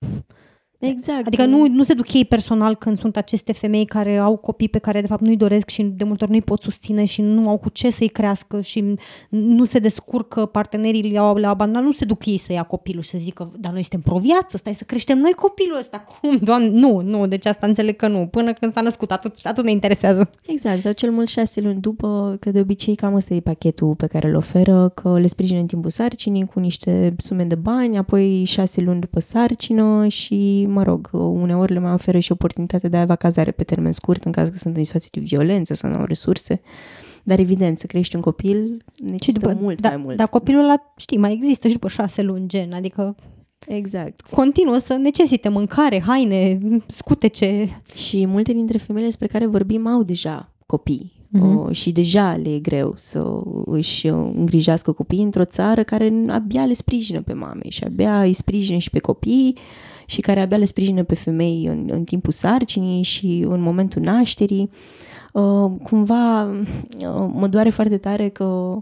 Exact. 0.80 1.26
Adică 1.26 1.44
nu, 1.44 1.68
nu 1.68 1.82
se 1.82 1.94
duc 1.94 2.12
ei 2.12 2.24
personal 2.24 2.76
când 2.76 2.98
sunt 2.98 3.16
aceste 3.16 3.52
femei 3.52 3.84
care 3.84 4.16
au 4.16 4.36
copii 4.36 4.68
pe 4.68 4.78
care 4.78 5.00
de 5.00 5.06
fapt 5.06 5.22
nu-i 5.22 5.36
doresc 5.36 5.68
și 5.68 5.82
de 5.82 6.04
multe 6.04 6.24
ori 6.24 6.32
nu-i 6.32 6.42
pot 6.42 6.62
susține 6.62 7.04
și 7.04 7.22
nu 7.22 7.48
au 7.48 7.58
cu 7.58 7.68
ce 7.68 7.90
să-i 7.90 8.08
crească 8.08 8.60
și 8.60 8.94
nu 9.28 9.64
se 9.64 9.78
descurcă 9.78 10.46
partenerii 10.46 11.10
le-au, 11.10 11.36
le 11.36 11.46
abandonat, 11.46 11.84
nu 11.84 11.92
se 11.92 12.04
duc 12.04 12.26
ei 12.26 12.38
să 12.38 12.52
ia 12.52 12.62
copilul 12.62 13.02
și 13.02 13.10
să 13.10 13.18
zică, 13.18 13.52
dar 13.58 13.72
noi 13.72 13.80
suntem 13.80 14.00
pro-viață, 14.00 14.56
stai 14.56 14.74
să 14.74 14.84
creștem 14.84 15.18
noi 15.18 15.32
copilul 15.32 15.78
ăsta. 15.78 16.04
Cum, 16.20 16.36
doamne? 16.36 16.68
Nu, 16.68 17.00
nu, 17.00 17.26
deci 17.26 17.46
asta 17.46 17.66
înțeleg 17.66 17.96
că 17.96 18.08
nu. 18.08 18.26
Până 18.26 18.52
când 18.52 18.72
s-a 18.72 18.80
născut, 18.80 19.10
atât, 19.10 19.38
atât 19.42 19.64
ne 19.64 19.70
interesează. 19.70 20.30
Exact, 20.46 20.80
sau 20.80 20.92
cel 20.92 21.10
mult 21.10 21.28
șase 21.28 21.60
luni 21.60 21.80
după, 21.80 22.36
că 22.40 22.50
de 22.50 22.60
obicei 22.60 22.94
cam 22.94 23.14
ăsta 23.14 23.34
e 23.34 23.40
pachetul 23.40 23.94
pe 23.94 24.06
care 24.06 24.28
îl 24.28 24.34
oferă, 24.34 24.88
că 24.88 25.18
le 25.18 25.26
sprijină 25.26 25.60
în 25.60 25.66
timpul 25.66 25.90
sarcinii 25.90 26.46
cu 26.46 26.60
niște 26.60 27.14
sume 27.18 27.44
de 27.44 27.54
bani, 27.54 27.98
apoi 27.98 28.44
șase 28.44 28.80
luni 28.80 29.00
după 29.00 29.20
sarcină 29.20 30.06
și, 30.08 30.66
mă 30.70 30.82
rog, 30.82 31.08
uneori 31.12 31.72
le 31.72 31.78
mai 31.78 31.92
oferă 31.92 32.18
și 32.18 32.32
oportunitatea 32.32 32.88
de 32.88 32.96
a 32.96 33.00
avea 33.00 33.16
cazare 33.16 33.50
pe 33.50 33.64
termen 33.64 33.92
scurt 33.92 34.24
în 34.24 34.32
caz 34.32 34.48
că 34.48 34.56
sunt 34.56 34.76
în 34.76 34.84
situații 34.84 35.10
de 35.12 35.20
violență 35.20 35.74
sau 35.74 35.90
nu 35.90 35.96
au 35.96 36.04
resurse. 36.04 36.60
Dar 37.22 37.38
evident, 37.38 37.78
să 37.78 37.86
crești 37.86 38.16
un 38.16 38.20
copil 38.20 38.84
necesită 38.96 39.46
după, 39.46 39.58
mult 39.60 39.80
da, 39.80 39.88
mai 39.88 39.96
mult. 39.96 40.16
Dar 40.16 40.28
copilul 40.28 40.62
ăla, 40.62 40.74
știi, 40.96 41.18
mai 41.18 41.32
există 41.32 41.66
și 41.68 41.72
după 41.72 41.88
șase 41.88 42.22
luni, 42.22 42.48
gen, 42.48 42.72
adică 42.72 43.14
Exact. 43.66 44.20
Continuă 44.20 44.78
să 44.78 44.94
necesite 44.94 45.48
mâncare, 45.48 46.00
haine, 46.00 46.58
scutece. 46.86 47.82
Și 47.94 48.26
multe 48.26 48.52
dintre 48.52 48.78
femeile 48.78 49.08
despre 49.08 49.26
care 49.26 49.46
vorbim 49.46 49.86
au 49.86 50.02
deja 50.02 50.52
copii 50.66 51.12
uh-huh. 51.38 51.70
și 51.70 51.92
deja 51.92 52.36
le 52.36 52.54
e 52.54 52.58
greu 52.58 52.92
să 52.96 53.40
își 53.64 54.06
îngrijească 54.06 54.92
copiii 54.92 55.22
într-o 55.22 55.44
țară 55.44 55.82
care 55.82 56.22
abia 56.28 56.64
le 56.64 56.72
sprijină 56.72 57.22
pe 57.22 57.32
mame 57.32 57.68
și 57.68 57.84
abia 57.84 58.22
îi 58.22 58.32
sprijină 58.32 58.78
și 58.78 58.90
pe 58.90 58.98
copii 58.98 59.56
și 60.10 60.20
care 60.20 60.40
abia 60.40 60.56
le 60.56 60.64
sprijină 60.64 61.02
pe 61.02 61.14
femei 61.14 61.66
în, 61.66 61.88
în 61.90 62.04
timpul 62.04 62.32
sarcinii 62.32 63.02
și 63.02 63.44
în 63.48 63.60
momentul 63.60 64.02
nașterii. 64.02 64.70
Uh, 65.32 65.70
cumva 65.82 66.44
uh, 66.44 67.30
mă 67.32 67.46
doare 67.46 67.70
foarte 67.70 67.96
tare 67.96 68.28
că 68.28 68.76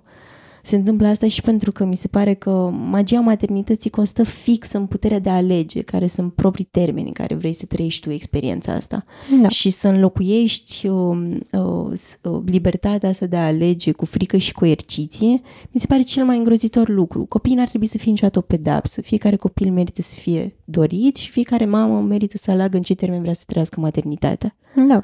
se 0.69 0.77
întâmplă 0.77 1.07
asta 1.07 1.29
și 1.29 1.41
pentru 1.41 1.73
că 1.73 1.85
mi 1.85 1.97
se 1.97 2.09
pare 2.09 2.35
că 2.35 2.51
magia 2.73 3.21
maternității 3.21 3.91
constă 3.91 4.23
fix 4.23 4.73
în 4.73 4.87
puterea 4.87 5.19
de 5.19 5.29
a 5.31 5.35
alege, 5.35 5.83
care 5.83 6.07
sunt 6.07 6.33
proprii 6.33 6.65
termeni 6.65 7.07
în 7.07 7.13
care 7.13 7.35
vrei 7.35 7.53
să 7.53 7.67
trăiești 7.67 8.01
tu 8.01 8.11
experiența 8.11 8.73
asta. 8.73 9.05
Da. 9.43 9.49
Și 9.49 9.71
să 9.71 9.89
înlocuiești 9.89 10.87
uh, 10.87 11.37
uh, 11.53 11.93
uh, 12.23 12.41
libertatea 12.45 13.09
asta 13.09 13.27
de 13.27 13.37
a 13.37 13.47
alege 13.47 13.93
cu 13.93 14.05
frică 14.05 14.37
și 14.37 14.53
coerciție, 14.53 15.41
mi 15.71 15.81
se 15.81 15.87
pare 15.87 16.03
cel 16.03 16.25
mai 16.25 16.37
îngrozitor 16.37 16.89
lucru. 16.89 17.25
Copiii 17.25 17.57
n-ar 17.57 17.69
trebui 17.69 17.87
să 17.87 17.99
fie 17.99 18.11
niciodată 18.11 18.39
o 18.39 18.43
pedapsă. 18.43 19.01
Fiecare 19.01 19.37
copil 19.37 19.73
merită 19.73 20.03
să 20.03 20.15
fie 20.15 20.57
dorit 20.65 21.17
și 21.17 21.31
fiecare 21.31 21.65
mamă 21.65 22.01
merită 22.01 22.37
să 22.37 22.51
aleagă 22.51 22.77
în 22.77 22.83
ce 22.83 22.95
termen 22.95 23.21
vrea 23.21 23.35
să 23.35 23.43
trăiască 23.47 23.81
maternitatea. 23.81 24.57
Da 24.89 25.01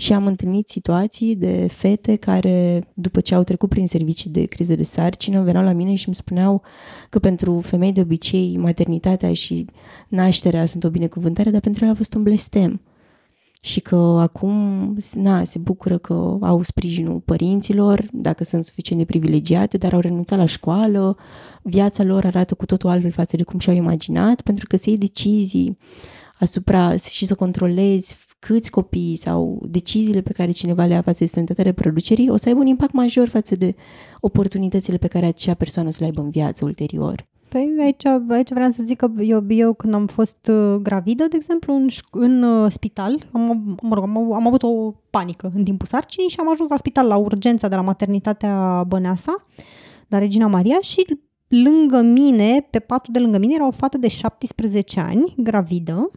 și 0.00 0.12
am 0.12 0.26
întâlnit 0.26 0.68
situații 0.68 1.36
de 1.36 1.66
fete 1.70 2.16
care, 2.16 2.84
după 2.94 3.20
ce 3.20 3.34
au 3.34 3.42
trecut 3.42 3.68
prin 3.68 3.86
servicii 3.86 4.30
de 4.30 4.44
criză 4.44 4.74
de 4.74 4.82
sarcină, 4.82 5.42
veneau 5.42 5.64
la 5.64 5.72
mine 5.72 5.94
și 5.94 6.06
îmi 6.06 6.14
spuneau 6.16 6.62
că 7.10 7.18
pentru 7.18 7.60
femei 7.60 7.92
de 7.92 8.00
obicei 8.00 8.56
maternitatea 8.56 9.32
și 9.32 9.64
nașterea 10.08 10.64
sunt 10.64 10.84
o 10.84 10.90
binecuvântare, 10.90 11.50
dar 11.50 11.60
pentru 11.60 11.84
ele 11.84 11.92
a 11.92 11.96
fost 11.96 12.14
un 12.14 12.22
blestem. 12.22 12.80
Și 13.62 13.80
că 13.80 13.96
acum, 13.96 14.96
na, 15.14 15.44
se 15.44 15.58
bucură 15.58 15.98
că 15.98 16.36
au 16.40 16.62
sprijinul 16.62 17.20
părinților, 17.20 18.06
dacă 18.12 18.44
sunt 18.44 18.64
suficient 18.64 19.00
de 19.00 19.06
privilegiate, 19.06 19.76
dar 19.76 19.92
au 19.92 20.00
renunțat 20.00 20.38
la 20.38 20.46
școală, 20.46 21.16
viața 21.62 22.02
lor 22.02 22.24
arată 22.24 22.54
cu 22.54 22.66
totul 22.66 22.90
altfel 22.90 23.10
față 23.10 23.36
de 23.36 23.42
cum 23.42 23.58
și-au 23.58 23.76
imaginat, 23.76 24.40
pentru 24.40 24.66
că 24.66 24.76
să 24.76 24.84
iei 24.88 24.98
decizii 24.98 25.78
asupra 26.38 26.96
și 26.96 27.26
să 27.26 27.34
controlezi 27.34 28.16
câți 28.40 28.70
copii 28.70 29.16
sau 29.16 29.62
deciziile 29.68 30.20
pe 30.20 30.32
care 30.32 30.50
cineva 30.50 30.84
le 30.84 30.92
ia 30.92 31.02
față 31.02 31.24
de 31.24 31.30
sănătatea 31.30 31.64
reproducerii 31.64 32.30
o 32.30 32.36
să 32.36 32.48
aibă 32.48 32.60
un 32.60 32.66
impact 32.66 32.92
major 32.92 33.28
față 33.28 33.54
de 33.54 33.74
oportunitățile 34.20 34.96
pe 34.96 35.06
care 35.06 35.26
acea 35.26 35.54
persoană 35.54 35.88
o 35.88 35.90
să 35.90 35.98
le 36.00 36.06
aibă 36.06 36.20
în 36.20 36.30
viață 36.30 36.64
ulterior. 36.64 37.28
Păi 37.48 37.76
aici, 37.80 38.04
aici 38.28 38.52
vreau 38.52 38.70
să 38.70 38.82
zic 38.82 38.96
că 38.96 39.10
eu, 39.18 39.44
eu 39.48 39.72
când 39.72 39.94
am 39.94 40.06
fost 40.06 40.46
uh, 40.50 40.74
gravidă, 40.82 41.26
de 41.28 41.36
exemplu, 41.36 41.74
în, 41.74 41.88
în 42.10 42.42
uh, 42.42 42.70
spital, 42.72 43.28
am, 43.32 43.76
mă 43.82 43.94
rog, 43.94 44.04
am, 44.04 44.32
am 44.32 44.46
avut 44.46 44.62
o 44.62 44.94
panică 45.10 45.52
în 45.54 45.64
timpul 45.64 45.86
sarcinii 45.86 46.28
și 46.28 46.36
am 46.40 46.50
ajuns 46.50 46.68
la 46.68 46.76
spital 46.76 47.06
la 47.06 47.16
urgența 47.16 47.68
de 47.68 47.74
la 47.74 47.80
maternitatea 47.80 48.84
Băneasa, 48.86 49.46
la 50.08 50.18
Regina 50.18 50.46
Maria 50.46 50.78
și 50.80 51.18
lângă 51.48 52.00
mine, 52.00 52.66
pe 52.70 52.78
patul 52.78 53.12
de 53.12 53.18
lângă 53.18 53.38
mine, 53.38 53.54
era 53.54 53.66
o 53.66 53.70
fată 53.70 53.98
de 53.98 54.08
17 54.08 55.00
ani, 55.00 55.34
gravidă, 55.36 56.10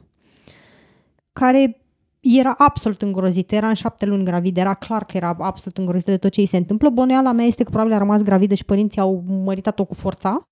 care 1.31 1.82
era 2.23 2.53
absolut 2.57 3.01
îngrozită, 3.01 3.55
era 3.55 3.67
în 3.67 3.73
șapte 3.73 4.05
luni 4.05 4.23
gravidă, 4.23 4.59
era 4.59 4.73
clar 4.73 5.05
că 5.05 5.17
era 5.17 5.35
absolut 5.39 5.77
îngrozită 5.77 6.11
de 6.11 6.17
tot 6.17 6.31
ce 6.31 6.39
îi 6.39 6.45
se 6.45 6.57
întâmplă. 6.57 6.89
Boneala 6.89 7.31
mea 7.31 7.45
este 7.45 7.63
că 7.63 7.69
probabil 7.69 7.93
a 7.93 7.97
rămas 7.97 8.21
gravidă 8.21 8.53
și 8.53 8.65
părinții 8.65 9.01
au 9.01 9.23
măritat-o 9.27 9.85
cu 9.85 9.93
forța 9.93 10.47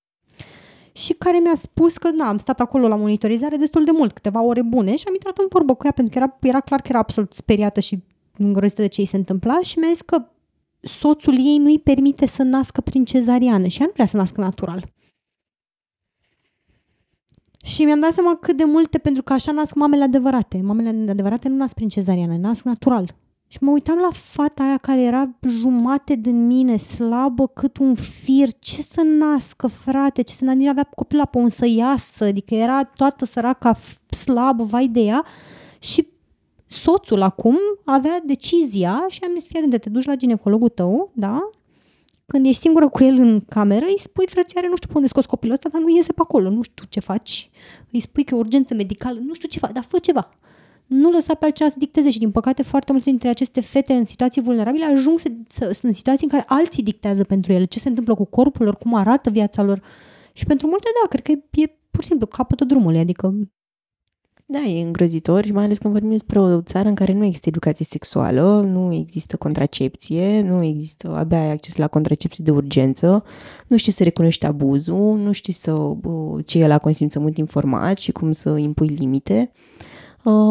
și 0.91 1.13
care 1.13 1.37
mi-a 1.37 1.55
spus 1.55 1.97
că 1.97 2.09
na, 2.11 2.27
am 2.27 2.37
stat 2.37 2.59
acolo 2.59 2.87
la 2.87 2.95
monitorizare 2.95 3.55
destul 3.55 3.83
de 3.83 3.91
mult, 3.91 4.13
câteva 4.13 4.43
ore 4.43 4.61
bune 4.61 4.95
și 4.95 5.03
am 5.07 5.13
intrat 5.13 5.37
în 5.37 5.45
vorbă 5.49 5.73
cu 5.73 5.85
ea 5.85 5.91
pentru 5.91 6.13
că 6.13 6.23
era, 6.23 6.37
era 6.41 6.59
clar 6.59 6.81
că 6.81 6.87
era 6.89 6.99
absolut 6.99 7.33
speriată 7.33 7.79
și 7.79 8.03
îngrozită 8.37 8.81
de 8.81 8.87
ce 8.87 9.01
îi 9.01 9.07
se 9.07 9.17
întâmpla 9.17 9.59
și 9.61 9.79
mi-a 9.79 9.89
zis 9.89 10.01
că 10.01 10.25
soțul 10.81 11.37
ei 11.37 11.57
nu 11.57 11.65
îi 11.65 11.79
permite 11.79 12.27
să 12.27 12.43
nască 12.43 12.81
prin 12.81 13.05
cezariană 13.05 13.67
și 13.67 13.79
ea 13.79 13.85
nu 13.85 13.91
vrea 13.93 14.05
să 14.05 14.17
nască 14.17 14.41
natural. 14.41 14.91
Și 17.63 17.83
mi-am 17.83 17.99
dat 17.99 18.13
seama 18.13 18.35
cât 18.35 18.57
de 18.57 18.63
multe, 18.63 18.97
pentru 18.97 19.23
că 19.23 19.33
așa 19.33 19.51
nasc 19.51 19.73
mamele 19.73 20.03
adevărate. 20.03 20.61
Mamele 20.63 21.11
adevărate 21.11 21.49
nu 21.49 21.55
nasc 21.55 21.73
prin 21.73 21.89
cezariană, 21.89 22.37
nasc 22.37 22.63
natural. 22.63 23.15
Și 23.47 23.57
mă 23.61 23.71
uitam 23.71 23.97
la 23.97 24.09
fata 24.13 24.63
aia 24.63 24.77
care 24.77 25.01
era 25.01 25.29
jumate 25.47 26.15
din 26.15 26.47
mine, 26.47 26.77
slabă 26.77 27.47
cât 27.47 27.77
un 27.77 27.95
fir. 27.95 28.49
Ce 28.59 28.81
să 28.81 29.01
nască, 29.01 29.67
frate? 29.67 30.21
Ce 30.21 30.33
să 30.33 30.45
nască? 30.45 30.69
avea 30.69 30.83
copila 30.83 31.25
pe 31.25 31.37
un 31.37 31.49
să 31.49 31.65
iasă. 31.67 32.23
Adică 32.23 32.55
era 32.55 32.83
toată 32.83 33.25
săraca 33.25 33.77
slabă, 34.09 34.63
vai 34.63 34.87
de 34.87 34.99
ea. 34.99 35.25
Și 35.79 36.07
soțul 36.65 37.21
acum 37.21 37.57
avea 37.85 38.19
decizia 38.25 39.05
și 39.09 39.19
am 39.23 39.31
zis, 39.37 39.47
fii 39.47 39.77
te 39.77 39.89
duci 39.89 40.05
la 40.05 40.15
ginecologul 40.15 40.69
tău, 40.69 41.11
da? 41.13 41.49
Când 42.31 42.45
ești 42.45 42.61
singură 42.61 42.89
cu 42.89 43.03
el 43.03 43.19
în 43.19 43.39
cameră, 43.39 43.85
îi 43.85 43.99
spui, 43.99 44.25
frățioare, 44.27 44.67
nu 44.67 44.75
știu 44.75 44.87
pe 44.87 44.95
unde 44.95 45.07
scos 45.07 45.25
copilul 45.25 45.53
ăsta, 45.53 45.69
dar 45.69 45.81
nu 45.81 45.95
iese 45.95 46.13
pe 46.13 46.21
acolo, 46.21 46.49
nu 46.49 46.61
știu 46.61 46.85
ce 46.89 46.99
faci. 46.99 47.49
Îi 47.91 47.99
spui 47.99 48.23
că 48.23 48.35
e 48.35 48.37
urgență 48.37 48.73
medicală, 48.73 49.19
nu 49.19 49.33
știu 49.33 49.47
ce 49.47 49.59
faci, 49.59 49.71
dar 49.71 49.83
fă 49.83 49.99
ceva. 49.99 50.29
Nu 50.85 51.11
lăsa 51.11 51.33
pe 51.33 51.45
altcineva 51.45 51.71
să 51.71 51.79
dicteze 51.79 52.09
și, 52.09 52.19
din 52.19 52.31
păcate, 52.31 52.61
foarte 52.61 52.91
multe 52.91 53.09
dintre 53.09 53.29
aceste 53.29 53.61
fete 53.61 53.93
în 53.93 54.05
situații 54.05 54.41
vulnerabile 54.41 54.85
ajung 54.85 55.19
să, 55.19 55.31
să, 55.47 55.79
în 55.81 55.93
situații 55.93 56.23
în 56.23 56.29
care 56.29 56.43
alții 56.47 56.83
dictează 56.83 57.23
pentru 57.23 57.53
ele 57.53 57.65
ce 57.65 57.79
se 57.79 57.89
întâmplă 57.89 58.15
cu 58.15 58.25
corpul 58.25 58.65
lor, 58.65 58.75
cum 58.75 58.93
arată 58.93 59.29
viața 59.29 59.63
lor. 59.63 59.81
Și 60.33 60.45
pentru 60.45 60.67
multe, 60.67 60.87
da, 61.01 61.07
cred 61.07 61.21
că 61.21 61.31
e, 61.31 61.61
e 61.61 61.77
pur 61.91 62.01
și 62.01 62.07
simplu 62.07 62.27
capătul 62.27 62.67
drumului, 62.67 62.99
adică 62.99 63.33
da, 64.51 64.59
e 64.59 64.83
îngrozitor 64.83 65.45
și 65.45 65.51
mai 65.51 65.63
ales 65.63 65.77
când 65.77 65.93
vorbim 65.93 66.11
despre 66.11 66.39
o 66.39 66.61
țară 66.61 66.87
în 66.87 66.95
care 66.95 67.13
nu 67.13 67.25
există 67.25 67.49
educație 67.49 67.85
sexuală, 67.85 68.61
nu 68.61 68.93
există 68.93 69.37
contracepție, 69.37 70.41
nu 70.41 70.63
există, 70.63 71.15
abia 71.15 71.39
ai 71.39 71.51
acces 71.51 71.75
la 71.75 71.87
contracepție 71.87 72.43
de 72.43 72.51
urgență, 72.51 73.23
nu 73.67 73.77
știi 73.77 73.91
să 73.91 74.03
recunoști 74.03 74.45
abuzul, 74.45 75.17
nu 75.17 75.31
știi 75.31 75.53
să, 75.53 75.95
ce 76.45 76.59
e 76.59 76.67
la 76.67 76.77
consimțământ 76.77 77.37
informat 77.37 77.97
și 77.97 78.11
cum 78.11 78.31
să 78.31 78.57
impui 78.57 78.87
limite. 78.87 79.51
Uh, 79.53 79.90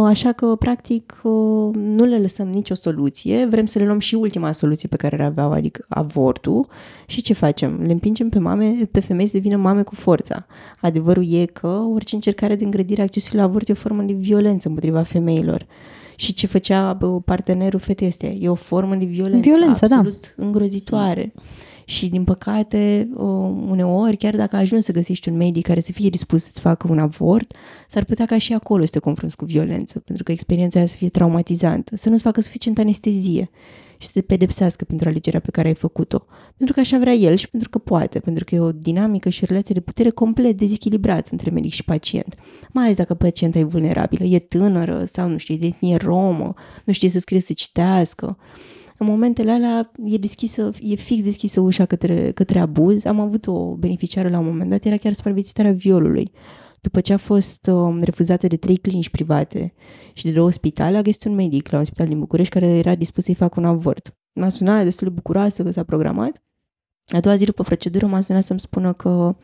așa 0.06 0.32
că, 0.32 0.46
practic, 0.46 1.20
uh, 1.22 1.74
nu 1.74 2.04
le 2.04 2.18
lăsăm 2.18 2.48
nicio 2.48 2.74
soluție, 2.74 3.46
vrem 3.46 3.66
să 3.66 3.78
le 3.78 3.84
luăm 3.84 3.98
și 3.98 4.14
ultima 4.14 4.52
soluție 4.52 4.88
pe 4.88 4.96
care 4.96 5.16
le 5.16 5.22
aveau, 5.22 5.52
adică 5.52 5.84
avortul. 5.88 6.66
Și 7.06 7.22
ce 7.22 7.32
facem? 7.32 7.82
Le 7.82 7.92
împingem 7.92 8.28
pe, 8.28 8.38
mame, 8.38 8.88
pe 8.90 9.00
femei 9.00 9.26
să 9.26 9.32
devină 9.32 9.56
mame 9.56 9.82
cu 9.82 9.94
forța. 9.94 10.46
Adevărul 10.80 11.32
e 11.32 11.44
că 11.44 11.66
orice 11.66 12.14
încercare 12.14 12.54
de 12.54 12.64
îngrădire 12.64 13.00
a 13.00 13.04
accesului 13.04 13.38
la 13.38 13.44
avort 13.44 13.68
e 13.68 13.72
o 13.72 13.74
formă 13.74 14.02
de 14.02 14.12
violență 14.12 14.68
împotriva 14.68 15.02
femeilor. 15.02 15.66
Și 16.16 16.32
ce 16.32 16.46
făcea 16.46 16.98
partenerul 17.24 17.80
fetei 17.80 18.06
este 18.06 18.36
e 18.40 18.48
o 18.48 18.54
formă 18.54 18.94
de 18.94 19.04
violență, 19.04 19.48
violență 19.48 19.86
da. 19.86 19.96
absolut 19.96 20.34
da. 20.36 20.44
îngrozitoare. 20.44 21.32
Și, 21.90 22.08
din 22.08 22.24
păcate, 22.24 23.08
uneori, 23.68 24.16
chiar 24.16 24.36
dacă 24.36 24.56
ajungi 24.56 24.84
să 24.84 24.92
găsești 24.92 25.28
un 25.28 25.36
medic 25.36 25.66
care 25.66 25.80
să 25.80 25.92
fie 25.92 26.08
dispus 26.08 26.42
să-ți 26.42 26.60
facă 26.60 26.86
un 26.90 26.98
avort, 26.98 27.54
s-ar 27.88 28.04
putea 28.04 28.26
ca 28.26 28.38
și 28.38 28.52
acolo 28.52 28.84
să 28.84 28.90
te 28.90 28.98
confrunți 28.98 29.36
cu 29.36 29.44
violență, 29.44 29.98
pentru 29.98 30.22
că 30.24 30.32
experiența 30.32 30.78
aia 30.78 30.88
să 30.88 30.96
fie 30.96 31.08
traumatizantă, 31.08 31.96
să 31.96 32.08
nu-ți 32.08 32.22
facă 32.22 32.40
suficient 32.40 32.78
anestezie 32.78 33.50
și 33.98 34.06
să 34.06 34.12
te 34.14 34.20
pedepsească 34.20 34.84
pentru 34.84 35.08
alegerea 35.08 35.40
pe 35.40 35.50
care 35.50 35.68
ai 35.68 35.74
făcut-o. 35.74 36.24
Pentru 36.56 36.74
că 36.74 36.80
așa 36.80 36.98
vrea 36.98 37.12
el 37.12 37.36
și 37.36 37.48
pentru 37.48 37.68
că 37.68 37.78
poate, 37.78 38.18
pentru 38.18 38.44
că 38.44 38.54
e 38.54 38.60
o 38.60 38.72
dinamică 38.72 39.28
și 39.28 39.44
o 39.44 39.46
relație 39.48 39.74
de 39.74 39.80
putere 39.80 40.10
complet 40.10 40.56
dezechilibrat 40.56 41.28
între 41.28 41.50
medic 41.50 41.72
și 41.72 41.84
pacient. 41.84 42.34
Mai 42.72 42.84
ales 42.84 42.96
dacă 42.96 43.14
pacienta 43.14 43.58
e 43.58 43.64
vulnerabilă, 43.64 44.24
e 44.24 44.38
tânără 44.38 45.04
sau, 45.04 45.28
nu 45.28 45.36
știu, 45.36 45.54
e 45.54 45.58
de 45.58 45.66
etnie 45.66 45.96
romă, 45.96 46.54
nu 46.84 46.92
știe 46.92 47.08
să 47.08 47.18
scrie, 47.18 47.40
să 47.40 47.52
citească 47.52 48.38
în 49.00 49.06
momentele 49.06 49.50
alea 49.50 49.90
e 50.04 50.16
deschisă, 50.16 50.70
e 50.80 50.94
fix 50.94 51.24
deschisă 51.24 51.60
ușa 51.60 51.84
către, 51.84 52.32
către 52.32 52.58
abuz. 52.58 53.04
Am 53.04 53.20
avut 53.20 53.46
o 53.46 53.74
beneficiară 53.74 54.28
la 54.28 54.38
un 54.38 54.44
moment 54.44 54.70
dat, 54.70 54.84
era 54.84 54.96
chiar 54.96 55.12
supraviețuitoarea 55.12 55.72
violului. 55.72 56.32
După 56.80 57.00
ce 57.00 57.12
a 57.12 57.16
fost 57.16 57.66
uh, 57.72 57.98
refuzată 58.00 58.46
de 58.46 58.56
trei 58.56 58.76
clinici 58.76 59.08
private 59.08 59.74
și 60.12 60.24
de 60.24 60.32
două 60.32 60.50
spitale, 60.50 60.96
a 60.96 61.02
găsit 61.02 61.24
un 61.24 61.34
medic 61.34 61.70
la 61.70 61.78
un 61.78 61.84
spital 61.84 62.06
din 62.06 62.18
București 62.18 62.52
care 62.52 62.66
era 62.66 62.94
dispus 62.94 63.24
să-i 63.24 63.34
facă 63.34 63.60
un 63.60 63.66
avort. 63.66 64.18
M-a 64.32 64.48
sunat 64.48 64.84
destul 64.84 65.08
de 65.08 65.14
bucuroasă 65.14 65.62
că 65.62 65.70
s-a 65.70 65.82
programat. 65.82 66.42
A 67.06 67.20
doua 67.20 67.36
zi 67.36 67.44
după 67.44 67.62
procedură 67.62 68.06
m-a 68.06 68.20
sunat 68.20 68.42
să-mi 68.44 68.60
spună 68.60 68.92
că 68.92 69.36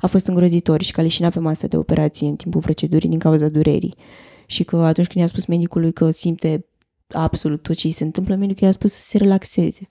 a 0.00 0.06
fost 0.06 0.26
îngrozitor 0.26 0.82
și 0.82 0.92
că 0.92 1.00
a 1.00 1.02
leșinat 1.02 1.32
pe 1.32 1.38
masa 1.38 1.66
de 1.66 1.76
operație 1.76 2.26
în 2.26 2.36
timpul 2.36 2.60
procedurii 2.60 3.08
din 3.08 3.18
cauza 3.18 3.48
durerii 3.48 3.94
și 4.46 4.64
că 4.64 4.76
atunci 4.76 5.06
când 5.06 5.20
i-a 5.20 5.26
spus 5.26 5.46
medicului 5.46 5.92
că 5.92 6.10
simte 6.10 6.67
absolut 7.08 7.62
tot 7.62 7.76
ce 7.76 7.86
îi 7.86 7.92
se 7.92 8.04
întâmplă, 8.04 8.34
medicul 8.34 8.66
i-a 8.66 8.72
spus 8.72 8.92
să 8.92 9.00
se 9.00 9.18
relaxeze. 9.18 9.86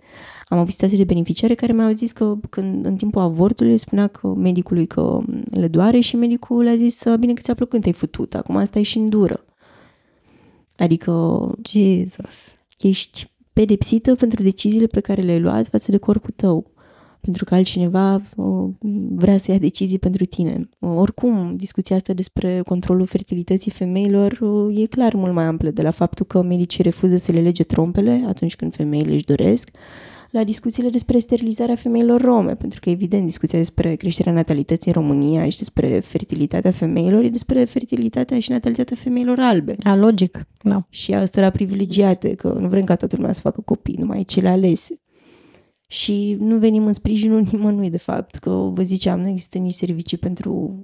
Am 0.45 0.57
avut 0.57 0.71
situații 0.71 0.97
de 0.97 1.03
beneficiare 1.03 1.55
care 1.55 1.73
mi-au 1.73 1.91
zis 1.91 2.11
că 2.11 2.35
când 2.49 2.85
în 2.85 2.95
timpul 2.95 3.21
avortului 3.21 3.77
spunea 3.77 4.07
că 4.07 4.27
medicului 4.27 4.85
că 4.85 5.19
le 5.51 5.67
doare 5.67 5.99
și 5.99 6.15
medicul 6.15 6.63
le-a 6.63 6.75
zis 6.75 7.03
bine 7.19 7.33
că 7.33 7.41
ți-a 7.41 7.53
plăcut 7.53 7.71
când 7.71 7.83
te-ai 7.83 7.95
futut, 7.95 8.35
acum 8.35 8.55
asta 8.55 8.79
e 8.79 8.81
și 8.81 8.99
dură. 8.99 9.45
Adică 10.77 11.51
Jesus. 11.69 12.55
ești 12.79 13.31
pedepsită 13.53 14.15
pentru 14.15 14.43
deciziile 14.43 14.87
pe 14.87 14.99
care 14.99 15.21
le-ai 15.21 15.39
luat 15.39 15.67
față 15.67 15.91
de 15.91 15.97
corpul 15.97 16.33
tău. 16.35 16.71
Pentru 17.27 17.45
că 17.45 17.55
altcineva 17.55 18.21
uh, 18.35 18.69
vrea 19.09 19.37
să 19.37 19.51
ia 19.51 19.57
decizii 19.57 19.99
pentru 19.99 20.25
tine. 20.25 20.69
Uh, 20.79 20.91
oricum, 20.95 21.55
discuția 21.55 21.95
asta 21.95 22.13
despre 22.13 22.61
controlul 22.65 23.05
fertilității 23.05 23.71
femeilor 23.71 24.37
uh, 24.41 24.79
e 24.81 24.85
clar 24.85 25.13
mult 25.13 25.33
mai 25.33 25.43
amplă, 25.43 25.69
de 25.69 25.81
la 25.81 25.91
faptul 25.91 26.25
că 26.25 26.41
medicii 26.41 26.83
refuză 26.83 27.17
să 27.17 27.31
le 27.31 27.41
lege 27.41 27.63
trompele 27.63 28.23
atunci 28.27 28.55
când 28.55 28.75
femeile 28.75 29.13
își 29.13 29.25
doresc, 29.25 29.69
la 30.31 30.43
discuțiile 30.43 30.89
despre 30.89 31.19
sterilizarea 31.19 31.75
femeilor 31.75 32.21
rome, 32.21 32.55
pentru 32.55 32.79
că, 32.81 32.89
evident, 32.89 33.25
discuția 33.25 33.59
despre 33.59 33.95
creșterea 33.95 34.33
natalității 34.33 34.91
în 34.95 35.01
România 35.01 35.49
și 35.49 35.57
despre 35.57 35.99
fertilitatea 35.99 36.71
femeilor 36.71 37.23
e 37.23 37.29
despre 37.29 37.63
fertilitatea 37.63 38.39
și 38.39 38.51
natalitatea 38.51 38.95
femeilor 38.99 39.39
albe. 39.39 39.75
A, 39.83 39.95
logic, 39.95 40.47
da. 40.61 40.87
Și 40.89 41.13
asta 41.13 41.49
privilegiate, 41.49 42.35
că 42.35 42.57
nu 42.59 42.67
vrem 42.67 42.83
ca 42.83 42.95
toată 42.95 43.15
lumea 43.15 43.33
să 43.33 43.41
facă 43.41 43.61
copii, 43.61 43.95
numai 43.99 44.23
cele 44.23 44.47
alese 44.47 44.99
și 45.89 46.37
nu 46.39 46.57
venim 46.57 46.85
în 46.85 46.93
sprijinul 46.93 47.47
nimănui, 47.51 47.89
de 47.89 47.97
fapt, 47.97 48.35
că 48.35 48.49
vă 48.49 48.81
ziceam, 48.81 49.19
nu 49.19 49.27
există 49.27 49.57
nici 49.57 49.73
servicii 49.73 50.17
pentru 50.17 50.75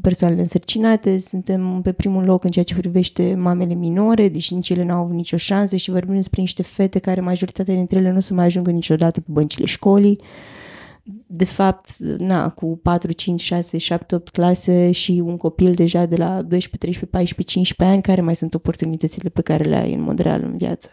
persoanele 0.00 0.40
însărcinate, 0.40 1.18
suntem 1.18 1.80
pe 1.82 1.92
primul 1.92 2.24
loc 2.24 2.44
în 2.44 2.50
ceea 2.50 2.64
ce 2.64 2.74
privește 2.74 3.34
mamele 3.34 3.74
minore, 3.74 4.28
deși 4.28 4.54
nici 4.54 4.70
ele 4.70 4.84
n-au 4.84 5.02
avut 5.02 5.14
nicio 5.14 5.36
șansă 5.36 5.76
și 5.76 5.90
vorbim 5.90 6.14
despre 6.14 6.40
niște 6.40 6.62
fete 6.62 6.98
care 6.98 7.20
majoritatea 7.20 7.74
dintre 7.74 7.98
ele 7.98 8.10
nu 8.10 8.16
o 8.16 8.20
să 8.20 8.34
mai 8.34 8.44
ajungă 8.44 8.70
niciodată 8.70 9.20
pe 9.20 9.26
băncile 9.30 9.64
școlii. 9.66 10.20
De 11.26 11.44
fapt, 11.44 11.96
na, 11.98 12.48
cu 12.48 12.80
4, 12.82 13.12
5, 13.12 13.40
6, 13.40 13.78
7, 13.78 14.14
8 14.14 14.28
clase 14.28 14.90
și 14.90 15.22
un 15.24 15.36
copil 15.36 15.74
deja 15.74 16.06
de 16.06 16.16
la 16.16 16.28
12, 16.28 16.76
13, 16.76 17.06
14, 17.06 17.54
15 17.54 17.96
ani, 17.96 18.02
care 18.02 18.20
mai 18.20 18.34
sunt 18.34 18.54
oportunitățile 18.54 19.28
pe 19.28 19.42
care 19.42 19.64
le 19.64 19.76
ai 19.76 19.94
în 19.94 20.00
mod 20.00 20.18
real 20.18 20.42
în 20.42 20.56
viață? 20.56 20.88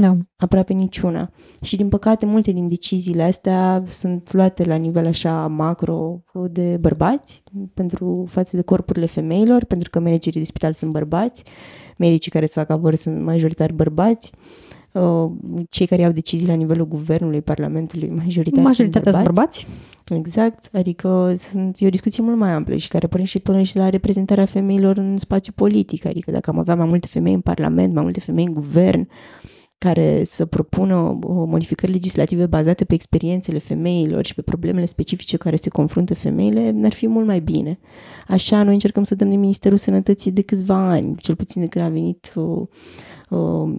Da. 0.00 0.16
Aproape 0.36 0.72
niciuna. 0.72 1.30
Și 1.62 1.76
din 1.76 1.88
păcate 1.88 2.26
multe 2.26 2.52
din 2.52 2.68
deciziile 2.68 3.22
astea 3.22 3.84
sunt 3.90 4.32
luate 4.32 4.64
la 4.64 4.74
nivel 4.74 5.06
așa 5.06 5.46
macro 5.46 6.22
de 6.50 6.76
bărbați 6.80 7.42
pentru 7.74 8.26
față 8.28 8.56
de 8.56 8.62
corpurile 8.62 9.06
femeilor, 9.06 9.64
pentru 9.64 9.90
că 9.90 10.00
managerii 10.00 10.40
de 10.40 10.46
spital 10.46 10.72
sunt 10.72 10.92
bărbați, 10.92 11.44
medicii 11.98 12.30
care 12.30 12.46
se 12.46 12.60
fac 12.60 12.70
avort 12.70 12.98
sunt 12.98 13.22
majoritari 13.22 13.72
bărbați, 13.72 14.32
uh, 14.34 14.67
cei 15.70 15.86
care 15.86 16.02
iau 16.02 16.12
decizii 16.12 16.48
la 16.48 16.54
nivelul 16.54 16.86
guvernului, 16.88 17.42
parlamentului, 17.42 18.08
majoritatea, 18.08 18.62
majoritatea 18.62 19.12
sunt 19.12 19.24
bărbați. 19.24 19.66
bărbați. 19.66 20.20
Exact, 20.20 20.68
adică 20.72 21.32
sunt, 21.36 21.76
e 21.78 21.86
o 21.86 21.90
discuție 21.90 22.22
mult 22.22 22.36
mai 22.36 22.50
amplă 22.50 22.76
și 22.76 22.88
care 22.88 23.06
pune 23.06 23.24
și 23.24 23.38
până 23.38 23.62
și 23.62 23.76
la 23.76 23.88
reprezentarea 23.88 24.44
femeilor 24.44 24.96
în 24.96 25.16
spațiu 25.16 25.52
politic, 25.56 26.04
adică 26.04 26.30
dacă 26.30 26.50
am 26.50 26.58
avea 26.58 26.74
mai 26.74 26.86
multe 26.86 27.06
femei 27.06 27.34
în 27.34 27.40
parlament, 27.40 27.94
mai 27.94 28.02
multe 28.02 28.20
femei 28.20 28.44
în 28.44 28.54
guvern, 28.54 29.08
care 29.78 30.24
să 30.24 30.44
propună 30.44 31.18
modificări 31.26 31.92
legislative 31.92 32.46
bazate 32.46 32.84
pe 32.84 32.94
experiențele 32.94 33.58
femeilor 33.58 34.24
și 34.24 34.34
pe 34.34 34.42
problemele 34.42 34.84
specifice 34.84 35.36
care 35.36 35.56
se 35.56 35.68
confruntă 35.68 36.14
femeile, 36.14 36.70
n-ar 36.70 36.92
fi 36.92 37.06
mult 37.06 37.26
mai 37.26 37.40
bine. 37.40 37.78
Așa, 38.28 38.62
noi 38.62 38.72
încercăm 38.72 39.02
să 39.02 39.14
dăm 39.14 39.28
de 39.28 39.36
Ministerul 39.36 39.78
Sănătății 39.78 40.30
de 40.30 40.42
câțiva 40.42 40.74
ani, 40.74 41.16
cel 41.16 41.34
puțin 41.34 41.60
de 41.60 41.68
când 41.68 41.84
a 41.84 41.88
venit 41.88 42.32
uh, 42.34 42.44
uh, 42.44 42.66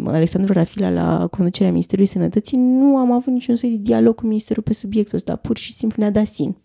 Alexandru 0.06 0.54
Rafila 0.54 0.90
la 0.90 1.28
conducerea 1.28 1.72
Ministerului 1.72 2.10
Sănătății, 2.10 2.58
nu 2.58 2.98
am 2.98 3.12
avut 3.12 3.34
niciun 3.34 3.56
soi 3.56 3.70
de 3.70 3.78
dialog 3.82 4.16
cu 4.16 4.26
Ministerul 4.26 4.64
pe 4.64 4.74
subiectul 4.74 5.16
ăsta, 5.16 5.36
pur 5.36 5.58
și 5.58 5.74
simplu 5.74 6.02
ne-a 6.02 6.12
dat 6.12 6.26
sin. 6.26 6.56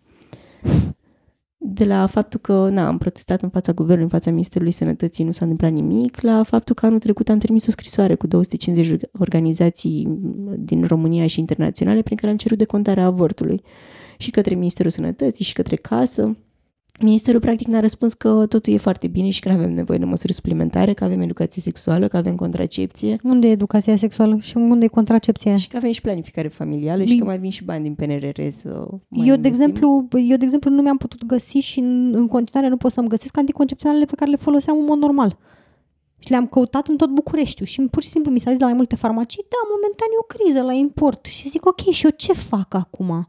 De 1.67 1.85
la 1.85 2.07
faptul 2.07 2.41
că 2.41 2.69
na, 2.69 2.87
am 2.87 2.99
protestat 2.99 3.43
în 3.43 3.49
fața 3.49 3.73
guvernului, 3.73 4.05
în 4.05 4.19
fața 4.19 4.31
Ministerului 4.31 4.73
Sănătății, 4.73 5.25
nu 5.25 5.33
s-a 5.33 5.45
întâmplat 5.45 5.73
nimic, 5.73 6.21
la 6.21 6.43
faptul 6.43 6.75
că 6.75 6.87
anul 6.87 6.99
trecut 6.99 7.29
am 7.29 7.39
trimis 7.39 7.67
o 7.67 7.71
scrisoare 7.71 8.15
cu 8.15 8.27
250 8.27 9.01
organizații 9.19 10.19
din 10.59 10.85
România 10.85 11.27
și 11.27 11.41
internaționale 11.41 12.03
prin 12.03 12.17
care 12.17 12.31
am 12.31 12.37
cerut 12.37 12.59
decontarea 12.59 13.05
avortului 13.05 13.63
și 14.19 14.31
către 14.31 14.55
Ministerul 14.55 14.91
Sănătății 14.91 15.45
și 15.45 15.53
către 15.53 15.77
casă 15.77 16.37
Ministerul 17.01 17.41
practic 17.41 17.67
ne-a 17.67 17.81
răspuns 17.81 18.13
că 18.13 18.47
totul 18.49 18.73
e 18.73 18.77
foarte 18.77 19.07
bine 19.07 19.31
și 19.31 19.41
că 19.41 19.49
nu 19.49 19.55
avem 19.55 19.73
nevoie 19.73 19.99
de 19.99 20.05
măsuri 20.05 20.33
suplimentare, 20.33 20.93
că 20.93 21.05
avem 21.05 21.21
educație 21.21 21.63
sexuală, 21.63 22.09
că 22.09 22.17
avem 22.17 22.35
contracepție. 22.35 23.19
Unde 23.23 23.47
e 23.47 23.51
educația 23.51 23.97
sexuală 23.97 24.39
și 24.41 24.57
unde 24.57 24.85
e 24.85 24.89
contracepția? 24.89 25.57
Și 25.57 25.69
că 25.69 25.77
avem 25.77 25.93
și 25.93 26.01
planificare 26.01 26.49
familială 26.49 27.05
și 27.05 27.17
că 27.17 27.25
mai 27.25 27.39
vin 27.39 27.51
și 27.51 27.65
bani 27.65 27.83
din 27.83 27.95
PNRR 27.95 28.41
să 28.51 28.87
eu 29.09 29.37
de, 29.37 29.49
exemplu, 29.49 30.09
eu, 30.29 30.37
de 30.37 30.45
exemplu, 30.45 30.71
nu 30.71 30.83
mi-am 30.83 30.97
putut 30.97 31.27
găsi 31.27 31.59
și 31.59 31.79
în, 31.79 32.15
în 32.15 32.27
continuare 32.29 32.69
nu 32.69 32.77
pot 32.77 32.93
să-mi 32.93 33.09
găsesc 33.09 33.37
anticoncepționalele 33.37 34.05
pe 34.05 34.15
care 34.15 34.31
le 34.31 34.37
foloseam 34.37 34.79
în 34.79 34.85
mod 34.85 34.99
normal. 34.99 35.39
Și 36.19 36.31
le-am 36.31 36.47
căutat 36.47 36.87
în 36.89 36.97
tot 36.97 37.11
Bucureștiul 37.11 37.67
și 37.67 37.83
pur 37.83 38.03
și 38.03 38.09
simplu 38.09 38.31
mi 38.33 38.41
s-a 38.41 38.51
zis 38.51 38.61
la 38.61 38.67
mai 38.67 38.75
multe 38.75 38.97
farmacii, 38.97 39.47
da, 39.49 39.57
momentan 39.75 40.09
e 40.13 40.19
o 40.19 40.27
criză 40.35 40.63
la 40.63 40.73
import. 40.73 41.25
Și 41.25 41.49
zic, 41.49 41.67
ok, 41.67 41.81
și 41.81 42.05
eu 42.05 42.11
ce 42.17 42.33
fac 42.33 42.75
acum? 42.75 43.29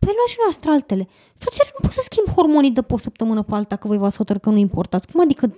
Păi 0.00 0.12
luați 0.16 0.32
și 0.32 0.38
noastră 0.42 0.70
altele. 0.70 1.08
Frățioare, 1.34 1.70
nu 1.72 1.80
pot 1.82 1.92
să 1.92 2.00
schimb 2.04 2.34
hormonii 2.36 2.70
de 2.70 2.82
pe 2.82 2.94
o 2.94 2.98
săptămână 2.98 3.42
pe 3.42 3.54
alta 3.54 3.76
că 3.76 3.86
voi 3.86 3.98
v-ați 3.98 4.16
hotărât 4.16 4.42
că 4.42 4.50
nu 4.50 4.56
importați. 4.56 5.12
Cum 5.12 5.20
adică 5.20 5.56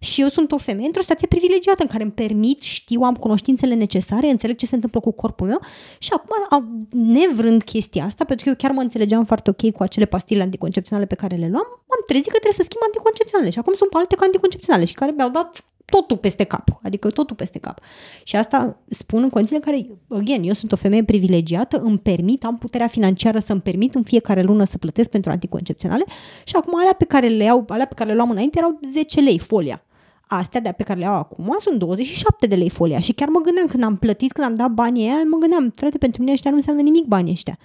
și 0.00 0.20
eu 0.20 0.28
sunt 0.28 0.52
o 0.52 0.58
femeie 0.58 0.86
într-o 0.86 1.02
stație 1.02 1.26
privilegiată 1.26 1.82
în 1.82 1.88
care 1.88 2.02
îmi 2.02 2.12
permit, 2.12 2.62
știu, 2.62 3.00
am 3.00 3.14
cunoștințele 3.14 3.74
necesare, 3.74 4.28
înțeleg 4.28 4.56
ce 4.56 4.66
se 4.66 4.74
întâmplă 4.74 5.00
cu 5.00 5.10
corpul 5.10 5.46
meu 5.46 5.60
și 5.98 6.10
acum, 6.12 6.88
nevrând 6.90 7.62
chestia 7.62 8.04
asta, 8.04 8.24
pentru 8.24 8.44
că 8.44 8.50
eu 8.50 8.56
chiar 8.58 8.70
mă 8.70 8.80
înțelegeam 8.80 9.24
foarte 9.24 9.50
ok 9.50 9.72
cu 9.72 9.82
acele 9.82 10.04
pastile 10.04 10.42
anticoncepționale 10.42 11.06
pe 11.06 11.14
care 11.14 11.36
le 11.36 11.48
luam, 11.48 11.84
am 11.94 12.02
trezit 12.06 12.30
că 12.32 12.38
trebuie 12.38 12.60
să 12.60 12.66
schimb 12.68 12.82
anticoncepționale 12.84 13.50
și 13.50 13.58
acum 13.58 13.74
sunt 13.74 13.90
pe 13.90 13.96
alte 13.98 14.16
anticoncepționale 14.18 14.84
și 14.84 14.94
care 14.94 15.12
mi-au 15.16 15.30
dat 15.30 15.64
totul 15.86 16.16
peste 16.16 16.44
cap, 16.44 16.78
adică 16.82 17.10
totul 17.10 17.36
peste 17.36 17.58
cap. 17.58 17.80
Și 18.22 18.36
asta 18.36 18.80
spun 18.88 19.22
în 19.22 19.28
condiții 19.28 19.56
în 19.56 19.62
care, 19.62 19.86
again, 20.08 20.42
eu 20.42 20.52
sunt 20.52 20.72
o 20.72 20.76
femeie 20.76 21.04
privilegiată, 21.04 21.80
îmi 21.80 21.98
permit, 21.98 22.44
am 22.44 22.58
puterea 22.58 22.86
financiară 22.86 23.38
să-mi 23.38 23.60
permit 23.60 23.94
în 23.94 24.02
fiecare 24.02 24.42
lună 24.42 24.64
să 24.64 24.78
plătesc 24.78 25.10
pentru 25.10 25.30
anticoncepționale 25.30 26.04
și 26.44 26.56
acum 26.56 26.78
alea 26.78 26.92
pe 26.92 27.04
care 27.04 27.28
le 27.28 27.44
iau, 27.44 27.64
alea 27.68 27.86
pe 27.86 27.94
care 27.94 28.10
le 28.10 28.16
luam 28.16 28.30
înainte 28.30 28.58
erau 28.58 28.78
10 28.92 29.20
lei 29.20 29.38
folia. 29.38 29.84
Astea 30.28 30.60
de 30.60 30.72
pe 30.76 30.82
care 30.82 30.98
le 30.98 31.04
iau 31.04 31.14
acum 31.14 31.56
sunt 31.58 31.78
27 31.78 32.46
de 32.46 32.54
lei 32.54 32.70
folia 32.70 33.00
și 33.00 33.12
chiar 33.12 33.28
mă 33.28 33.40
gândeam 33.40 33.66
când 33.66 33.82
am 33.82 33.96
plătit, 33.96 34.32
când 34.32 34.46
am 34.46 34.54
dat 34.54 34.70
banii 34.70 35.08
aia, 35.08 35.22
mă 35.30 35.36
gândeam, 35.36 35.72
frate, 35.76 35.98
pentru 35.98 36.20
mine 36.20 36.32
ăștia 36.32 36.50
nu 36.50 36.56
înseamnă 36.56 36.82
nimic 36.82 37.04
banii 37.04 37.32
ăștia. 37.32 37.58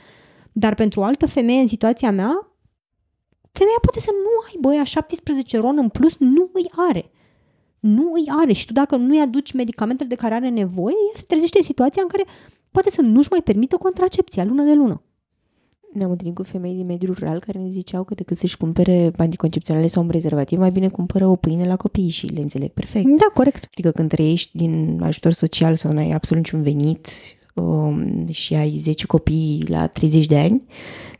Dar 0.51 0.75
pentru 0.75 0.99
o 0.99 1.03
altă 1.03 1.27
femeie 1.27 1.59
în 1.59 1.67
situația 1.67 2.11
mea, 2.11 2.50
femeia 3.51 3.77
poate 3.81 3.99
să 3.99 4.11
nu 4.11 4.29
aibă 4.49 4.69
aia 4.69 4.83
17 4.83 5.57
ron 5.57 5.77
în 5.77 5.89
plus, 5.89 6.15
nu 6.17 6.49
îi 6.53 6.71
are 6.89 7.11
nu 7.81 8.11
îi 8.13 8.25
are 8.41 8.53
și 8.53 8.65
tu 8.65 8.73
dacă 8.73 8.95
nu 8.95 9.09
îi 9.09 9.19
aduci 9.19 9.51
medicamentele 9.51 10.09
de 10.09 10.15
care 10.15 10.33
are 10.33 10.49
nevoie, 10.49 10.95
ea 11.13 11.19
se 11.19 11.25
trezește 11.27 11.57
în 11.57 11.63
situația 11.63 12.01
în 12.01 12.07
care 12.07 12.25
poate 12.71 12.89
să 12.89 13.01
nu-și 13.01 13.27
mai 13.31 13.41
permită 13.41 13.77
contracepția 13.77 14.43
lună 14.43 14.63
de 14.63 14.73
lună. 14.73 15.01
Ne-am 15.93 16.11
întâlnit 16.11 16.35
cu 16.35 16.43
femei 16.43 16.73
din 16.73 16.85
mediul 16.85 17.15
rural 17.19 17.39
care 17.39 17.59
ne 17.59 17.69
ziceau 17.69 18.03
că 18.03 18.13
decât 18.13 18.37
să-și 18.37 18.57
cumpere 18.57 19.11
anticoncepționale 19.17 19.87
sau 19.87 20.01
un 20.01 20.07
prezervativ, 20.07 20.57
mai 20.57 20.71
bine 20.71 20.89
cumpără 20.89 21.27
o 21.27 21.35
pâine 21.35 21.65
la 21.65 21.75
copii 21.75 22.09
și 22.09 22.25
le 22.25 22.41
înțeleg 22.41 22.69
perfect. 22.69 23.05
Da, 23.05 23.25
corect. 23.33 23.67
Adică 23.71 23.91
când 23.91 24.09
trăiești 24.09 24.57
din 24.57 24.99
ajutor 25.03 25.31
social 25.31 25.75
sau 25.75 25.91
nu 25.91 25.99
ai 25.99 26.11
absolut 26.11 26.43
niciun 26.43 26.63
venit 26.63 27.07
um, 27.07 27.40
și 28.31 28.53
ai 28.53 28.77
10 28.77 29.05
copii 29.05 29.63
la 29.67 29.87
30 29.87 30.25
de 30.25 30.37
ani, 30.37 30.63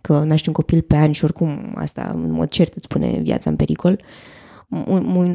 că 0.01 0.23
naști 0.23 0.47
un 0.47 0.53
copil 0.53 0.81
pe 0.81 0.95
an 0.95 1.11
și 1.11 1.23
oricum 1.23 1.73
asta 1.75 2.11
în 2.13 2.31
mod 2.31 2.49
cert 2.49 2.75
îți 2.75 2.87
pune 2.87 3.19
viața 3.21 3.49
în 3.49 3.55
pericol, 3.55 3.91
uh, 3.91 4.05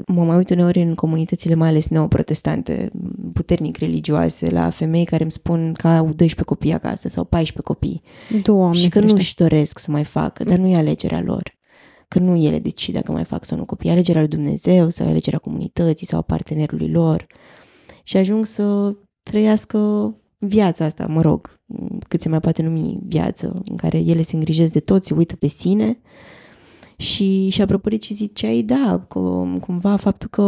mă 0.06 0.24
mai 0.24 0.36
uit 0.36 0.50
uneori 0.50 0.82
în 0.82 0.94
comunitățile 0.94 1.54
mai 1.54 1.68
ales 1.68 1.88
neoprotestante, 1.88 2.88
puternic 3.32 3.76
religioase, 3.76 4.50
la 4.50 4.70
femei 4.70 5.04
care 5.04 5.22
îmi 5.22 5.32
spun 5.32 5.72
că 5.72 5.88
au 5.88 6.04
12 6.04 6.42
copii 6.42 6.72
acasă 6.72 7.08
sau 7.08 7.24
14 7.24 7.72
copii 7.72 8.02
Doamne, 8.42 8.78
și 8.78 8.88
că 8.88 9.00
nu 9.00 9.12
își 9.14 9.34
doresc 9.34 9.78
să 9.78 9.90
mai 9.90 10.04
facă, 10.04 10.44
dar 10.44 10.58
nu 10.58 10.66
e 10.66 10.76
alegerea 10.76 11.20
lor. 11.20 11.54
Că 12.08 12.18
nu 12.18 12.36
ele 12.36 12.58
decid 12.58 12.94
dacă 12.94 13.12
mai 13.12 13.24
fac 13.24 13.44
sau 13.44 13.58
nu 13.58 13.64
copii. 13.64 13.90
Alegerea 13.90 14.20
lui 14.20 14.30
Dumnezeu 14.30 14.88
sau 14.88 15.06
alegerea 15.06 15.38
comunității 15.38 16.06
sau 16.06 16.18
a 16.18 16.22
partenerului 16.22 16.90
lor. 16.90 17.26
Și 18.02 18.16
ajung 18.16 18.46
să 18.46 18.94
trăiască 19.22 19.78
viața 20.38 20.84
asta, 20.84 21.06
mă 21.06 21.20
rog, 21.20 21.60
cât 22.08 22.20
se 22.20 22.28
mai 22.28 22.40
poate 22.40 22.62
numi 22.62 22.98
viață, 23.02 23.62
în 23.64 23.76
care 23.76 23.98
ele 23.98 24.22
se 24.22 24.36
îngrijesc 24.36 24.72
de 24.72 24.80
toți, 24.80 25.06
se 25.06 25.14
uită 25.14 25.36
pe 25.36 25.48
sine, 25.48 25.98
și, 26.96 27.48
și 27.48 27.62
apropo 27.62 27.88
de 27.88 27.96
ce 27.96 28.14
ziceai, 28.14 28.62
da, 28.62 29.04
cum, 29.08 29.58
cumva 29.58 29.96
faptul 29.96 30.28
că 30.28 30.42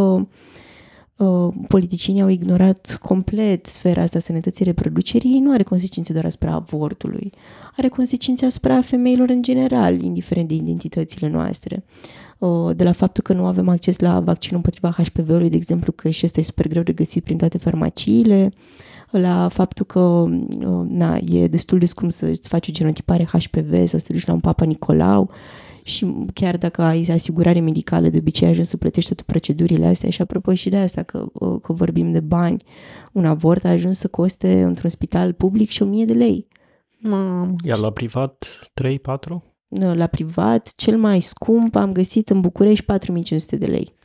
uh, 1.24 1.54
politicienii 1.68 2.22
au 2.22 2.28
ignorat 2.28 2.98
complet 3.02 3.66
sfera 3.66 4.02
asta 4.02 4.18
sănătății 4.18 4.64
reproducerii 4.64 5.40
nu 5.40 5.52
are 5.52 5.62
consecințe 5.62 6.12
doar 6.12 6.24
asupra 6.24 6.52
avortului, 6.52 7.32
are 7.76 7.88
consecințe 7.88 8.46
asupra 8.46 8.80
femeilor 8.80 9.28
în 9.28 9.42
general, 9.42 10.02
indiferent 10.02 10.48
de 10.48 10.54
identitățile 10.54 11.28
noastre. 11.28 11.84
Uh, 11.86 12.27
de 12.74 12.84
la 12.84 12.92
faptul 12.92 13.22
că 13.22 13.32
nu 13.32 13.46
avem 13.46 13.68
acces 13.68 13.98
la 13.98 14.20
vaccinul 14.20 14.56
împotriva 14.64 15.02
HPV-ului, 15.02 15.50
de 15.50 15.56
exemplu, 15.56 15.92
că 15.92 16.10
și 16.10 16.24
ăsta 16.24 16.40
e 16.40 16.42
super 16.42 16.68
greu 16.68 16.82
de 16.82 16.92
găsit 16.92 17.24
prin 17.24 17.36
toate 17.36 17.58
farmaciile, 17.58 18.50
la 19.10 19.48
faptul 19.48 19.84
că 19.84 19.98
uh, 19.98 20.86
na, 20.88 21.18
e 21.24 21.46
destul 21.46 21.78
de 21.78 21.86
scump 21.86 22.12
să-ți 22.12 22.48
faci 22.48 22.68
o 22.68 22.72
genotipare 22.72 23.24
HPV 23.24 23.74
sau 23.74 23.98
să 23.98 24.04
te 24.06 24.12
duci 24.12 24.26
la 24.26 24.32
un 24.32 24.40
papa 24.40 24.64
Nicolau 24.64 25.30
și 25.82 26.14
chiar 26.34 26.56
dacă 26.56 26.82
ai 26.82 27.06
asigurare 27.12 27.60
medicală, 27.60 28.08
de 28.08 28.18
obicei 28.18 28.48
ajungi 28.48 28.68
să 28.68 28.76
plătești 28.76 29.14
toate 29.14 29.32
procedurile 29.32 29.86
astea 29.86 30.10
și 30.10 30.22
apropo 30.22 30.54
și 30.54 30.68
de 30.68 30.76
asta 30.76 31.02
că, 31.02 31.26
că 31.62 31.72
vorbim 31.72 32.12
de 32.12 32.20
bani, 32.20 32.64
un 33.12 33.24
avort 33.24 33.64
a 33.64 33.68
ajuns 33.68 33.98
să 33.98 34.08
coste 34.08 34.62
într-un 34.62 34.90
spital 34.90 35.32
public 35.32 35.68
și 35.68 35.82
1000 35.82 36.04
de 36.04 36.12
lei. 36.12 36.48
Mamă. 36.98 37.54
Iar 37.64 37.78
la 37.78 37.90
privat 37.90 38.58
3-4? 38.82 39.47
La 39.68 40.06
privat, 40.06 40.72
cel 40.76 40.96
mai 40.96 41.20
scump 41.20 41.74
am 41.74 41.92
găsit 41.92 42.28
în 42.30 42.40
București 42.40 42.84
4500 42.84 43.56
de 43.56 43.66
lei. 43.66 43.97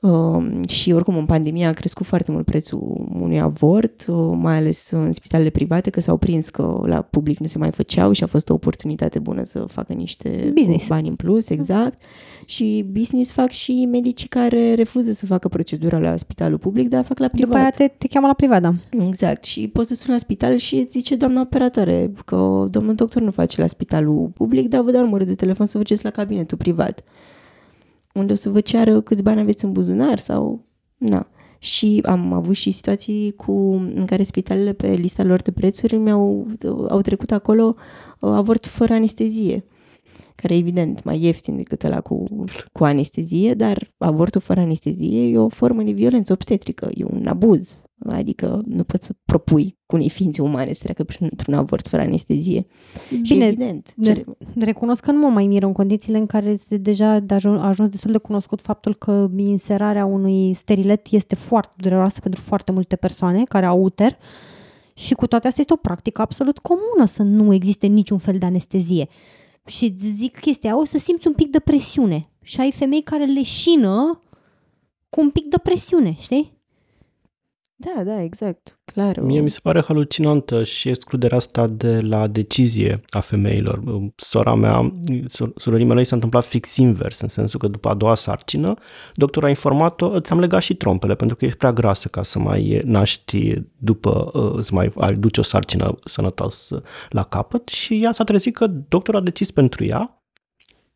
Uh, 0.00 0.68
și 0.68 0.92
oricum 0.92 1.16
în 1.16 1.26
pandemie 1.26 1.66
a 1.66 1.72
crescut 1.72 2.06
foarte 2.06 2.32
mult 2.32 2.44
prețul 2.44 3.06
unui 3.12 3.40
avort, 3.40 4.06
uh, 4.08 4.32
mai 4.34 4.56
ales 4.56 4.90
în 4.90 5.12
spitalele 5.12 5.50
private, 5.50 5.90
că 5.90 6.00
s-au 6.00 6.16
prins 6.16 6.48
că 6.48 6.80
la 6.84 7.02
public 7.02 7.38
nu 7.38 7.46
se 7.46 7.58
mai 7.58 7.70
făceau 7.70 8.12
și 8.12 8.22
a 8.22 8.26
fost 8.26 8.48
o 8.48 8.54
oportunitate 8.54 9.18
bună 9.18 9.44
să 9.44 9.58
facă 9.58 9.92
niște 9.92 10.50
Business. 10.54 10.88
bani 10.88 11.08
în 11.08 11.14
plus, 11.14 11.48
exact. 11.48 12.02
Și 12.44 12.84
business 12.92 13.32
fac 13.32 13.50
și 13.50 13.88
medicii 13.90 14.28
care 14.28 14.74
refuză 14.74 15.12
să 15.12 15.26
facă 15.26 15.48
procedura 15.48 15.98
la 15.98 16.16
spitalul 16.16 16.58
public, 16.58 16.88
dar 16.88 17.04
fac 17.04 17.18
la 17.18 17.28
privat. 17.28 17.48
După 17.48 17.60
aia 17.60 17.70
te, 17.70 17.94
te 17.98 18.06
cheamă 18.06 18.26
la 18.26 18.34
privat, 18.34 18.62
da. 18.62 18.74
Exact. 18.90 19.44
Și 19.44 19.68
poți 19.68 19.88
să 19.88 19.94
suni 19.94 20.12
la 20.12 20.18
spital 20.18 20.56
și 20.56 20.74
îți 20.74 20.90
zice 20.90 21.16
doamna 21.16 21.40
operatoare 21.40 22.12
că 22.24 22.66
domnul 22.70 22.94
doctor 22.94 23.22
nu 23.22 23.30
face 23.30 23.60
la 23.60 23.66
spitalul 23.66 24.30
public, 24.34 24.68
dar 24.68 24.80
vă 24.80 24.90
dau 24.90 25.02
numărul 25.02 25.26
de 25.26 25.34
telefon 25.34 25.66
să 25.66 25.76
vă 25.76 25.82
duceți 25.82 26.04
la 26.04 26.10
cabinetul 26.10 26.58
privat. 26.58 27.04
Unde 28.16 28.32
o 28.32 28.34
să 28.34 28.50
vă 28.50 28.60
ceară 28.60 29.00
câți 29.00 29.22
bani 29.22 29.40
aveți 29.40 29.64
în 29.64 29.72
buzunar 29.72 30.18
sau... 30.18 30.64
Na. 30.96 31.28
Și 31.58 32.02
am 32.04 32.32
avut 32.32 32.54
și 32.54 32.70
situații 32.70 33.32
cu, 33.36 33.52
în 33.94 34.04
care 34.06 34.22
spitalele 34.22 34.72
pe 34.72 34.88
lista 34.88 35.22
lor 35.22 35.42
de 35.42 35.50
prețuri 35.50 35.96
mi-au 35.96 36.46
au 36.88 37.00
trecut 37.00 37.30
acolo 37.30 37.74
uh, 38.20 38.30
avort 38.30 38.66
fără 38.66 38.92
anestezie 38.92 39.64
care 40.36 40.54
e 40.54 40.58
evident 40.58 41.04
mai 41.04 41.22
ieftin 41.22 41.56
decât 41.56 41.82
ăla 41.84 42.00
cu, 42.00 42.24
cu 42.72 42.84
anestezie, 42.84 43.54
dar 43.54 43.92
avortul 43.98 44.40
fără 44.40 44.60
anestezie 44.60 45.28
e 45.28 45.38
o 45.38 45.48
formă 45.48 45.82
de 45.82 45.90
violență 45.90 46.32
obstetrică, 46.32 46.88
e 46.94 47.04
un 47.04 47.26
abuz. 47.26 47.80
Adică 48.08 48.62
nu 48.66 48.82
poți 48.84 49.06
să 49.06 49.12
propui 49.24 49.78
cu 49.86 49.94
unei 49.94 50.08
ființe 50.10 50.42
umane 50.42 50.72
să 50.72 50.80
treacă 50.82 51.04
printr-un 51.04 51.54
avort 51.54 51.88
fără 51.88 52.02
anestezie. 52.02 52.66
și 53.22 53.32
Bine, 53.32 53.46
evident. 53.46 53.92
de- 53.96 54.06
cere- 54.12 54.24
Recunosc 54.58 55.04
că 55.04 55.10
nu 55.12 55.18
mă 55.18 55.28
mai 55.28 55.46
miră 55.46 55.66
în 55.66 55.72
condițiile 55.72 56.18
în 56.18 56.26
care 56.26 56.50
este 56.50 56.76
deja 56.76 57.18
de 57.18 57.34
ajuns, 57.34 57.60
a 57.60 57.66
ajuns 57.66 57.88
destul 57.90 58.12
de 58.12 58.18
cunoscut 58.18 58.60
faptul 58.60 58.94
că 58.94 59.30
inserarea 59.36 60.04
unui 60.04 60.54
sterilet 60.54 61.06
este 61.10 61.34
foarte 61.34 61.72
dureroasă 61.76 62.20
pentru 62.20 62.40
foarte 62.40 62.72
multe 62.72 62.96
persoane 62.96 63.44
care 63.44 63.66
au 63.66 63.82
uter 63.82 64.16
și 64.94 65.14
cu 65.14 65.26
toate 65.26 65.46
astea 65.46 65.62
este 65.62 65.72
o 65.78 65.86
practică 65.88 66.20
absolut 66.20 66.58
comună 66.58 67.06
să 67.06 67.22
nu 67.22 67.52
existe 67.54 67.86
niciun 67.86 68.18
fel 68.18 68.38
de 68.38 68.46
anestezie. 68.46 69.08
Și 69.66 69.84
îți 69.84 70.06
zic 70.06 70.38
chestia, 70.40 70.78
o 70.78 70.84
să 70.84 70.98
simți 70.98 71.26
un 71.26 71.32
pic 71.32 71.50
de 71.50 71.58
presiune. 71.58 72.30
Și 72.42 72.60
ai 72.60 72.72
femei 72.72 73.02
care 73.02 73.24
leșină 73.24 74.20
cu 75.08 75.20
un 75.20 75.30
pic 75.30 75.46
de 75.46 75.58
presiune, 75.58 76.16
știi? 76.20 76.55
Da, 77.78 78.02
da, 78.04 78.22
exact. 78.22 78.78
Clar. 78.84 79.20
Mie 79.20 79.40
mi 79.40 79.50
se 79.50 79.58
pare 79.62 79.82
halucinantă 79.82 80.64
și 80.64 80.88
excluderea 80.88 81.36
asta 81.36 81.66
de 81.66 82.00
la 82.00 82.26
decizie 82.26 83.00
a 83.08 83.20
femeilor. 83.20 83.82
Sora 84.14 84.54
mea, 84.54 84.92
sor- 85.26 85.52
surorii 85.56 85.86
mele 85.86 86.00
i 86.00 86.04
s-a 86.04 86.14
întâmplat 86.14 86.44
fix 86.44 86.76
invers, 86.76 87.20
în 87.20 87.28
sensul 87.28 87.60
că 87.60 87.68
după 87.68 87.88
a 87.88 87.94
doua 87.94 88.14
sarcină, 88.14 88.74
doctorul 89.14 89.46
a 89.46 89.50
informat-o, 89.50 90.20
ți-am 90.20 90.40
legat 90.40 90.62
și 90.62 90.74
trompele, 90.74 91.14
pentru 91.14 91.36
că 91.36 91.44
ești 91.44 91.58
prea 91.58 91.72
grasă 91.72 92.08
ca 92.08 92.22
să 92.22 92.38
mai 92.38 92.80
naști 92.84 93.54
după, 93.78 94.30
uh, 94.38 94.62
să 94.62 94.70
mai 94.72 94.90
ai, 94.96 95.14
duci 95.14 95.38
o 95.38 95.42
sarcină 95.42 95.94
sănătoasă 96.04 96.82
la 97.08 97.22
capăt 97.22 97.68
și 97.68 98.00
ea 98.02 98.12
s-a 98.12 98.24
trezit 98.24 98.54
că 98.54 98.66
doctorul 98.66 99.20
a 99.20 99.24
decis 99.24 99.50
pentru 99.50 99.84
ea 99.84 100.22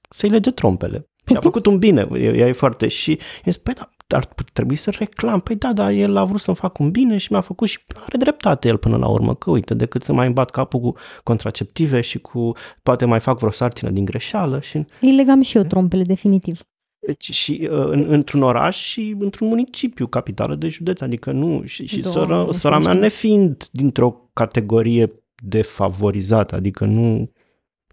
să-i 0.09 0.29
lege 0.29 0.51
trompele. 0.51 1.09
Și 1.27 1.37
a 1.37 1.41
făcut 1.41 1.67
un 1.67 1.79
bine, 1.79 2.09
ea 2.13 2.47
e 2.47 2.53
foarte 2.53 2.89
și 2.89 3.19
i 3.45 3.53
păi 3.63 3.75
da, 3.75 3.91
ar 4.13 4.25
trebui 4.53 4.77
să 4.77 4.91
reclam. 4.99 5.41
Păi 5.41 5.57
da, 5.57 5.73
dar 5.73 5.91
el 5.91 6.17
a 6.17 6.25
vrut 6.25 6.41
să-mi 6.41 6.57
fac 6.57 6.79
un 6.79 6.91
bine 6.91 7.17
și 7.17 7.33
mi-a 7.33 7.41
făcut 7.41 7.69
și 7.69 7.79
are 7.95 8.17
dreptate 8.19 8.69
el 8.69 8.77
până 8.77 8.97
la 8.97 9.09
urmă, 9.09 9.35
că 9.35 9.51
uite, 9.51 9.75
decât 9.75 10.03
să 10.03 10.13
mai 10.13 10.25
îmi 10.27 10.35
bat 10.35 10.51
capul 10.51 10.81
cu 10.81 10.95
contraceptive 11.23 12.01
și 12.01 12.19
cu, 12.19 12.53
poate 12.83 13.05
mai 13.05 13.21
fac 13.21 13.39
vreo 13.39 13.51
sarcină 13.51 13.91
din 13.91 14.05
greșeală 14.05 14.61
și 14.61 14.85
Îi 15.01 15.15
legam 15.15 15.43
și 15.43 15.57
eu 15.57 15.63
trompele, 15.63 16.03
definitiv. 16.03 16.61
deci, 17.07 17.31
și 17.31 17.69
uh, 17.71 17.87
în, 17.91 18.07
într-un 18.09 18.43
oraș 18.43 18.77
și 18.77 19.17
într-un 19.19 19.49
municipiu, 19.49 20.07
capitală 20.07 20.55
de 20.55 20.69
județ, 20.69 21.01
adică 21.01 21.33
nu, 21.33 21.63
și, 21.65 21.87
și 21.87 22.01
Doamne, 22.01 22.21
sora, 22.21 22.53
sora 22.53 22.79
mea 22.79 22.93
ferește. 22.93 23.03
nefiind 23.05 23.69
dintr-o 23.73 24.31
categorie 24.33 25.09
defavorizată, 25.43 26.55
adică 26.55 26.85
nu, 26.85 27.31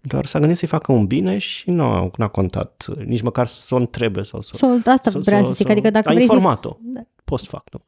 doar 0.02 0.26
s-a 0.26 0.38
gândit 0.38 0.56
să-i 0.56 0.68
facă 0.68 0.92
un 0.92 1.06
bine 1.06 1.38
și 1.38 1.70
nu 1.70 2.10
n-a 2.16 2.28
contat, 2.28 2.86
nici 3.04 3.22
măcar 3.22 3.46
să 3.46 3.74
o 3.74 3.78
întrebe 3.78 4.22
sau 4.22 4.40
să, 4.40 4.52
So, 4.56 4.66
asta 4.84 5.10
vreau 5.18 5.44
să 5.44 5.52
zic, 5.52 5.68
adică 5.68 5.90
dacă 5.90 6.08
a 6.08 6.12
vrei 6.12 6.26
să... 6.26 6.32
informat-o, 6.32 6.76
Da. 6.80 7.00
post 7.24 7.46
facto. 7.46 7.82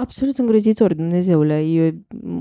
Absolut 0.00 0.38
îngrozitor, 0.38 0.94
Dumnezeule. 0.94 1.54
E 1.54 1.94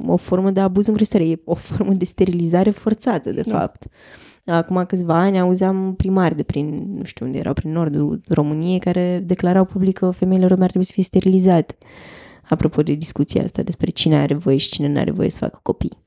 o 0.05 0.15
formă 0.17 0.51
de 0.51 0.59
abuz 0.59 0.87
îngrozitor. 0.87 1.21
E 1.21 1.41
o 1.45 1.53
formă 1.55 1.93
de 1.93 2.05
sterilizare 2.05 2.69
forțată, 2.69 3.31
de 3.31 3.41
Da. 3.41 3.59
fapt. 3.59 3.87
Acum 4.45 4.83
câțiva 4.87 5.15
ani 5.19 5.39
auzeam 5.39 5.93
primari 5.95 6.35
de 6.35 6.43
prin, 6.43 6.95
nu 6.97 7.03
știu 7.03 7.25
unde 7.25 7.37
erau, 7.37 7.53
prin 7.53 7.71
nordul 7.71 8.21
României, 8.27 8.79
care 8.79 9.21
declarau 9.25 9.65
public 9.65 9.97
că 9.97 10.11
femeile 10.11 10.45
române 10.45 10.63
ar 10.63 10.69
trebui 10.69 10.87
să 10.87 10.93
fie 10.93 11.03
sterilizate. 11.03 11.75
Apropo 12.49 12.83
de 12.83 12.93
discuția 12.93 13.43
asta 13.43 13.61
despre 13.61 13.89
cine 13.89 14.17
are 14.17 14.33
voie 14.33 14.57
și 14.57 14.69
cine 14.69 14.87
nu 14.87 14.99
are 14.99 15.11
voie 15.11 15.29
să 15.29 15.37
facă 15.37 15.59
copii. 15.63 15.97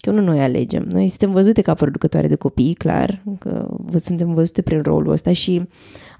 Că 0.00 0.10
nu 0.10 0.20
noi 0.20 0.40
alegem. 0.40 0.82
Noi 0.90 1.08
suntem 1.08 1.30
văzute 1.30 1.62
ca 1.62 1.74
producătoare 1.74 2.28
de 2.28 2.34
copii, 2.34 2.74
clar, 2.74 3.22
că 3.38 3.66
vă- 3.70 3.98
suntem 3.98 4.34
văzute 4.34 4.62
prin 4.62 4.82
rolul 4.82 5.12
ăsta 5.12 5.32
și 5.32 5.62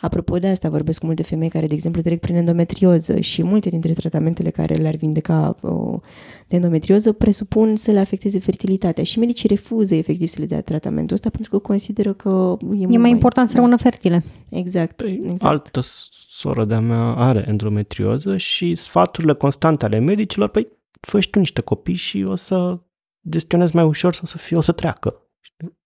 apropo 0.01 0.39
de 0.39 0.47
asta 0.47 0.69
vorbesc 0.69 1.01
cu 1.01 1.07
multe 1.07 1.23
femei 1.23 1.49
care, 1.49 1.67
de 1.67 1.75
exemplu, 1.75 2.03
trec 2.03 2.21
prin 2.21 2.37
endometrioză 2.37 3.21
și 3.21 3.43
multe 3.43 3.69
dintre 3.69 3.93
tratamentele 3.93 4.51
care 4.51 4.75
le-ar 4.75 4.95
vindeca 4.95 5.55
uh, 5.61 6.01
de 6.47 6.57
endometrioză 6.57 7.13
presupun 7.13 7.77
să 7.77 7.91
le 7.91 7.99
afecteze 7.99 8.39
fertilitatea 8.39 9.05
și 9.05 9.19
medicii 9.19 9.49
refuză 9.49 9.95
efectiv 9.95 10.29
să 10.29 10.37
le 10.41 10.47
dea 10.47 10.63
tratamentul 10.63 11.15
ăsta 11.15 11.31
pentru 11.31 11.51
că 11.51 11.59
consideră 11.59 12.13
că 12.13 12.57
e, 12.73 12.83
E 12.83 12.87
mult 12.87 12.99
mai 12.99 13.11
important 13.11 13.49
să 13.49 13.55
da. 13.55 13.61
rămână 13.61 13.79
fertile. 13.79 14.25
Exact, 14.49 14.97
Păi, 14.97 15.21
exact. 15.23 15.43
Altă 15.45 15.81
soră 16.29 16.65
de-a 16.65 16.81
mea 16.81 17.15
are 17.15 17.45
endometrioză 17.49 18.37
și 18.37 18.75
sfaturile 18.75 19.35
constante 19.35 19.85
ale 19.85 19.99
medicilor, 19.99 20.49
păi 20.49 20.67
fă 21.01 21.21
și 21.21 21.31
tu 21.31 21.39
niște 21.39 21.61
copii 21.61 21.95
și 21.95 22.25
o 22.29 22.35
să 22.35 22.79
gestionezi 23.29 23.75
mai 23.75 23.85
ușor 23.85 24.13
sau 24.13 24.23
o 24.25 24.27
să, 24.27 24.37
fie, 24.39 24.57
o 24.57 24.61
să 24.61 24.73
treacă. 24.73 25.23
Știi? 25.41 25.77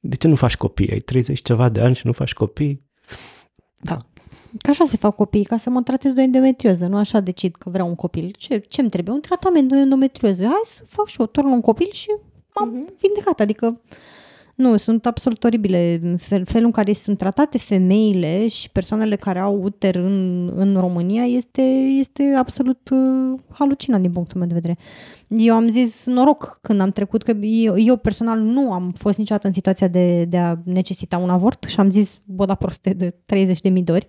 De 0.00 0.16
ce 0.16 0.28
nu 0.28 0.34
faci 0.34 0.56
copii? 0.56 0.90
Ai 0.90 0.98
30 0.98 1.42
ceva 1.42 1.68
de 1.68 1.80
ani 1.80 1.94
și 1.94 2.06
nu 2.06 2.12
faci 2.12 2.32
copii? 2.34 2.86
Da. 3.80 3.96
Ca 4.58 4.70
așa 4.70 4.84
se 4.84 4.96
fac 4.96 5.14
copiii, 5.14 5.44
ca 5.44 5.56
să 5.56 5.70
mă 5.70 5.82
tratez 5.82 6.12
de 6.12 6.22
endometrioză. 6.22 6.86
Nu 6.86 6.96
așa 6.96 7.20
decid 7.20 7.54
că 7.56 7.70
vreau 7.70 7.88
un 7.88 7.94
copil. 7.94 8.34
Ce, 8.38 8.58
ce-mi 8.58 8.88
trebuie? 8.88 9.14
Un 9.14 9.20
tratament 9.20 9.68
de 9.68 9.76
endometrioză. 9.76 10.42
Hai 10.44 10.60
să 10.64 10.82
fac 10.88 11.06
și 11.06 11.20
eu, 11.20 11.26
torn 11.26 11.46
un 11.46 11.60
copil 11.60 11.88
și 11.92 12.06
m-am 12.54 12.68
Mhm. 12.68 12.92
vindecat. 13.00 13.40
Adică 13.40 13.80
nu, 14.56 14.76
sunt 14.76 15.06
absolut 15.06 15.44
oribile. 15.44 16.00
Fel, 16.18 16.44
felul 16.44 16.66
în 16.66 16.72
care 16.72 16.92
sunt 16.92 17.18
tratate 17.18 17.58
femeile 17.58 18.48
și 18.48 18.70
persoanele 18.70 19.16
care 19.16 19.38
au 19.38 19.62
uter 19.62 19.94
în, 19.94 20.50
în 20.54 20.76
România 20.80 21.24
este, 21.24 21.62
este 21.98 22.34
absolut 22.38 22.88
uh, 22.92 23.40
halucinant 23.52 24.02
din 24.02 24.12
punctul 24.12 24.38
meu 24.38 24.48
de 24.48 24.54
vedere. 24.54 24.78
Eu 25.28 25.54
am 25.54 25.68
zis 25.68 26.06
noroc 26.06 26.58
când 26.62 26.80
am 26.80 26.90
trecut, 26.90 27.22
că 27.22 27.30
eu, 27.40 27.78
eu 27.78 27.96
personal 27.96 28.38
nu 28.38 28.72
am 28.72 28.92
fost 28.96 29.18
niciodată 29.18 29.46
în 29.46 29.52
situația 29.52 29.88
de, 29.88 30.24
de 30.24 30.38
a 30.38 30.56
necesita 30.64 31.18
un 31.18 31.30
avort 31.30 31.64
și 31.64 31.80
am 31.80 31.90
zis 31.90 32.20
boda 32.24 32.54
proste 32.54 32.90
de 32.92 33.14
30.000 33.34 33.82
de 33.84 33.92
ori. 33.92 34.06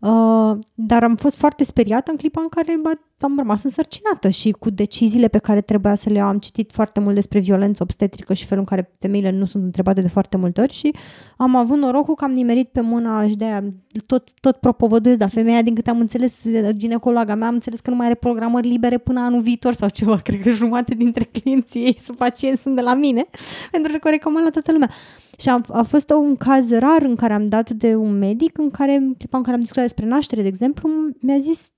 Uh, 0.00 0.58
dar 0.74 1.02
am 1.02 1.16
fost 1.16 1.36
foarte 1.36 1.64
speriată 1.64 2.10
în 2.10 2.16
clipa 2.16 2.40
în 2.40 2.48
care 2.48 2.78
bă, 2.82 2.90
am 3.24 3.38
rămas 3.38 3.62
însărcinată 3.62 4.28
și 4.28 4.50
cu 4.50 4.70
deciziile 4.70 5.28
pe 5.28 5.38
care 5.38 5.60
trebuia 5.60 5.94
să 5.94 6.10
le 6.10 6.16
iau. 6.16 6.28
Am 6.28 6.38
citit 6.38 6.72
foarte 6.72 7.00
mult 7.00 7.14
despre 7.14 7.38
violență 7.38 7.82
obstetrică 7.82 8.34
și 8.34 8.46
felul 8.46 8.64
în 8.68 8.76
care 8.76 8.94
femeile 8.98 9.30
nu 9.30 9.44
sunt 9.44 9.64
întrebate 9.64 10.00
de 10.00 10.08
foarte 10.08 10.36
multe 10.36 10.60
ori 10.60 10.72
și 10.72 10.94
am 11.36 11.56
avut 11.56 11.78
norocul 11.78 12.14
că 12.14 12.24
am 12.24 12.32
nimerit 12.32 12.68
pe 12.68 12.80
mâna 12.80 13.28
și 13.28 13.36
de 13.36 13.44
aia 13.44 13.64
tot, 14.06 14.40
tot 14.40 14.56
propovădesc, 14.56 15.18
dar 15.18 15.30
femeia, 15.30 15.62
din 15.62 15.74
câte 15.74 15.90
am 15.90 16.00
înțeles, 16.00 16.32
ginecologa 16.70 17.34
mea, 17.34 17.48
am 17.48 17.54
înțeles 17.54 17.80
că 17.80 17.90
nu 17.90 17.96
mai 17.96 18.06
are 18.06 18.14
programări 18.14 18.68
libere 18.68 18.98
până 18.98 19.20
anul 19.20 19.40
viitor 19.40 19.74
sau 19.74 19.88
ceva. 19.88 20.16
Cred 20.24 20.42
că 20.42 20.50
jumate 20.50 20.94
dintre 20.94 21.24
clienții 21.24 21.84
ei 21.84 21.98
sunt 22.02 22.16
pacienți 22.16 22.62
sunt 22.62 22.74
de 22.74 22.80
la 22.80 22.94
mine, 22.94 23.24
pentru 23.70 23.98
că 23.98 24.08
o 24.08 24.10
recomand 24.10 24.44
la 24.44 24.50
toată 24.50 24.72
lumea. 24.72 24.90
Și 25.38 25.48
a, 25.48 25.60
a 25.68 25.82
fost 25.82 26.10
un 26.10 26.36
caz 26.36 26.70
rar 26.70 27.02
în 27.02 27.16
care 27.16 27.32
am 27.32 27.48
dat 27.48 27.70
de 27.70 27.94
un 27.94 28.18
medic, 28.18 28.58
în 28.58 28.70
care, 28.70 28.94
în 28.94 29.14
clipa 29.14 29.36
în 29.36 29.42
care 29.42 29.54
am 29.54 29.60
discutat 29.60 29.84
despre 29.84 30.06
naștere, 30.06 30.42
de 30.42 30.48
exemplu, 30.48 30.90
mi-a 31.20 31.38
zis, 31.38 31.72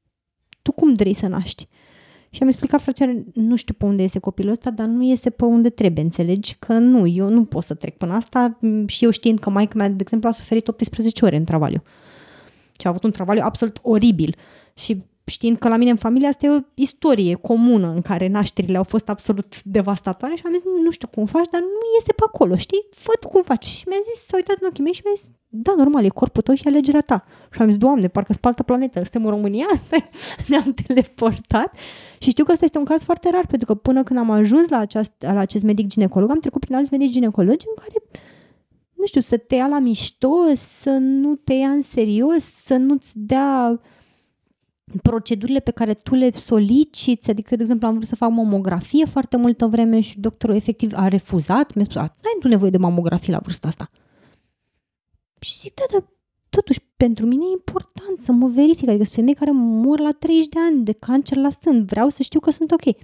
tu 0.62 0.72
cum 0.72 0.94
vrei 0.94 1.14
să 1.14 1.26
naști? 1.26 1.68
Și 2.30 2.42
am 2.42 2.48
explicat 2.48 2.80
frățioare, 2.80 3.24
nu 3.34 3.56
știu 3.56 3.74
pe 3.74 3.84
unde 3.84 4.02
iese 4.02 4.18
copilul 4.18 4.52
ăsta, 4.52 4.70
dar 4.70 4.86
nu 4.86 5.02
iese 5.02 5.30
pe 5.30 5.44
unde 5.44 5.70
trebuie, 5.70 6.04
înțelegi? 6.04 6.56
Că 6.58 6.72
nu, 6.72 7.06
eu 7.06 7.28
nu 7.28 7.44
pot 7.44 7.64
să 7.64 7.74
trec 7.74 7.96
până 7.96 8.12
asta 8.12 8.56
m, 8.60 8.86
și 8.86 9.04
eu 9.04 9.10
știind 9.10 9.38
că 9.38 9.50
maica 9.50 9.72
mea, 9.76 9.88
de 9.88 9.96
exemplu, 10.00 10.28
a 10.28 10.32
suferit 10.32 10.68
18 10.68 11.24
ore 11.24 11.36
în 11.36 11.44
travaliu. 11.44 11.82
Și 12.80 12.86
a 12.86 12.90
avut 12.90 13.04
un 13.04 13.10
travaliu 13.10 13.42
absolut 13.44 13.78
oribil. 13.82 14.36
Și 14.74 15.02
știind 15.24 15.58
că 15.58 15.68
la 15.68 15.76
mine 15.76 15.90
în 15.90 15.96
familie 15.96 16.28
asta 16.28 16.46
e 16.46 16.50
o 16.50 16.58
istorie 16.74 17.34
comună 17.34 17.92
în 17.94 18.00
care 18.00 18.28
nașterile 18.28 18.76
au 18.76 18.84
fost 18.84 19.08
absolut 19.08 19.62
devastatoare 19.62 20.34
și 20.34 20.42
am 20.46 20.52
zis, 20.52 20.62
nu 20.84 20.90
știu 20.90 21.08
cum 21.08 21.26
faci, 21.26 21.48
dar 21.50 21.60
nu 21.60 21.86
iese 21.94 22.12
pe 22.12 22.22
acolo, 22.26 22.56
știi? 22.56 22.86
Fă 22.90 23.12
tu 23.20 23.28
cum 23.28 23.42
faci. 23.42 23.64
Și 23.64 23.84
mi-a 23.88 23.98
zis, 24.12 24.22
s-a 24.26 24.36
uitat 24.36 24.56
în 24.60 24.66
ochii 24.70 24.82
mei 24.82 24.92
și 24.92 25.02
mi-a 25.04 25.14
zis, 25.16 25.30
da, 25.48 25.74
normal, 25.76 26.04
e 26.04 26.08
corpul 26.08 26.42
tău 26.42 26.54
și 26.54 26.66
alegerea 26.66 27.00
ta. 27.00 27.24
Și 27.52 27.60
am 27.60 27.66
zis, 27.66 27.76
Doamne, 27.76 28.08
parcă 28.08 28.32
spaltă 28.32 28.62
planetă, 28.62 29.00
suntem 29.00 29.24
în 29.24 29.30
România, 29.30 29.66
ne-am 30.48 30.74
teleportat. 30.86 31.76
Și 32.18 32.30
știu 32.30 32.44
că 32.44 32.52
ăsta 32.52 32.64
este 32.64 32.78
un 32.78 32.84
caz 32.84 33.02
foarte 33.02 33.30
rar, 33.30 33.46
pentru 33.46 33.66
că 33.66 33.74
până 33.74 34.02
când 34.02 34.18
am 34.18 34.30
ajuns 34.30 34.68
la, 34.68 34.78
aceast, 34.78 35.12
la 35.18 35.38
acest 35.38 35.64
medic 35.64 35.86
ginecolog, 35.86 36.30
am 36.30 36.38
trecut 36.38 36.60
prin 36.60 36.74
alți 36.74 36.92
medici 36.92 37.12
ginecologi 37.12 37.66
în 37.68 37.82
care 37.82 38.02
nu 39.02 39.08
știu, 39.08 39.20
să 39.20 39.36
te 39.36 39.54
ia 39.54 39.66
la 39.66 39.78
mișto, 39.78 40.34
să 40.54 40.90
nu 40.90 41.34
te 41.34 41.52
ia 41.52 41.68
în 41.68 41.82
serios, 41.82 42.44
să 42.44 42.76
nu-ți 42.76 43.18
dea 43.18 43.80
procedurile 45.02 45.60
pe 45.60 45.70
care 45.70 45.94
tu 45.94 46.14
le 46.14 46.32
soliciți, 46.32 47.30
adică 47.30 47.48
eu, 47.50 47.56
de 47.56 47.62
exemplu, 47.62 47.86
am 47.86 47.94
vrut 47.94 48.08
să 48.08 48.16
fac 48.16 48.30
mamografie 48.30 49.04
foarte 49.04 49.36
multă 49.36 49.66
vreme 49.66 50.00
și 50.00 50.20
doctorul 50.20 50.54
efectiv 50.54 50.92
a 50.94 51.08
refuzat, 51.08 51.74
mi-a 51.74 51.84
spus, 51.84 51.96
n-ai 51.96 52.36
tu 52.40 52.48
nevoie 52.48 52.70
de 52.70 52.78
mamografie 52.78 53.32
la 53.32 53.38
vârsta 53.38 53.68
asta. 53.68 53.90
Și 55.40 55.58
zic, 55.58 55.74
da, 55.74 55.82
dar 55.92 56.04
totuși, 56.48 56.80
pentru 56.96 57.26
mine 57.26 57.44
e 57.44 57.52
important 57.52 58.18
să 58.18 58.32
mă 58.32 58.48
verific, 58.48 58.88
adică 58.88 59.04
sunt 59.04 59.14
femei 59.14 59.34
care 59.34 59.50
mor 59.52 60.00
la 60.00 60.12
30 60.12 60.46
de 60.46 60.58
ani 60.58 60.84
de 60.84 60.92
cancer 60.92 61.36
la 61.36 61.50
sân, 61.50 61.84
vreau 61.84 62.08
să 62.08 62.22
știu 62.22 62.40
că 62.40 62.50
sunt 62.50 62.70
ok. 62.70 62.96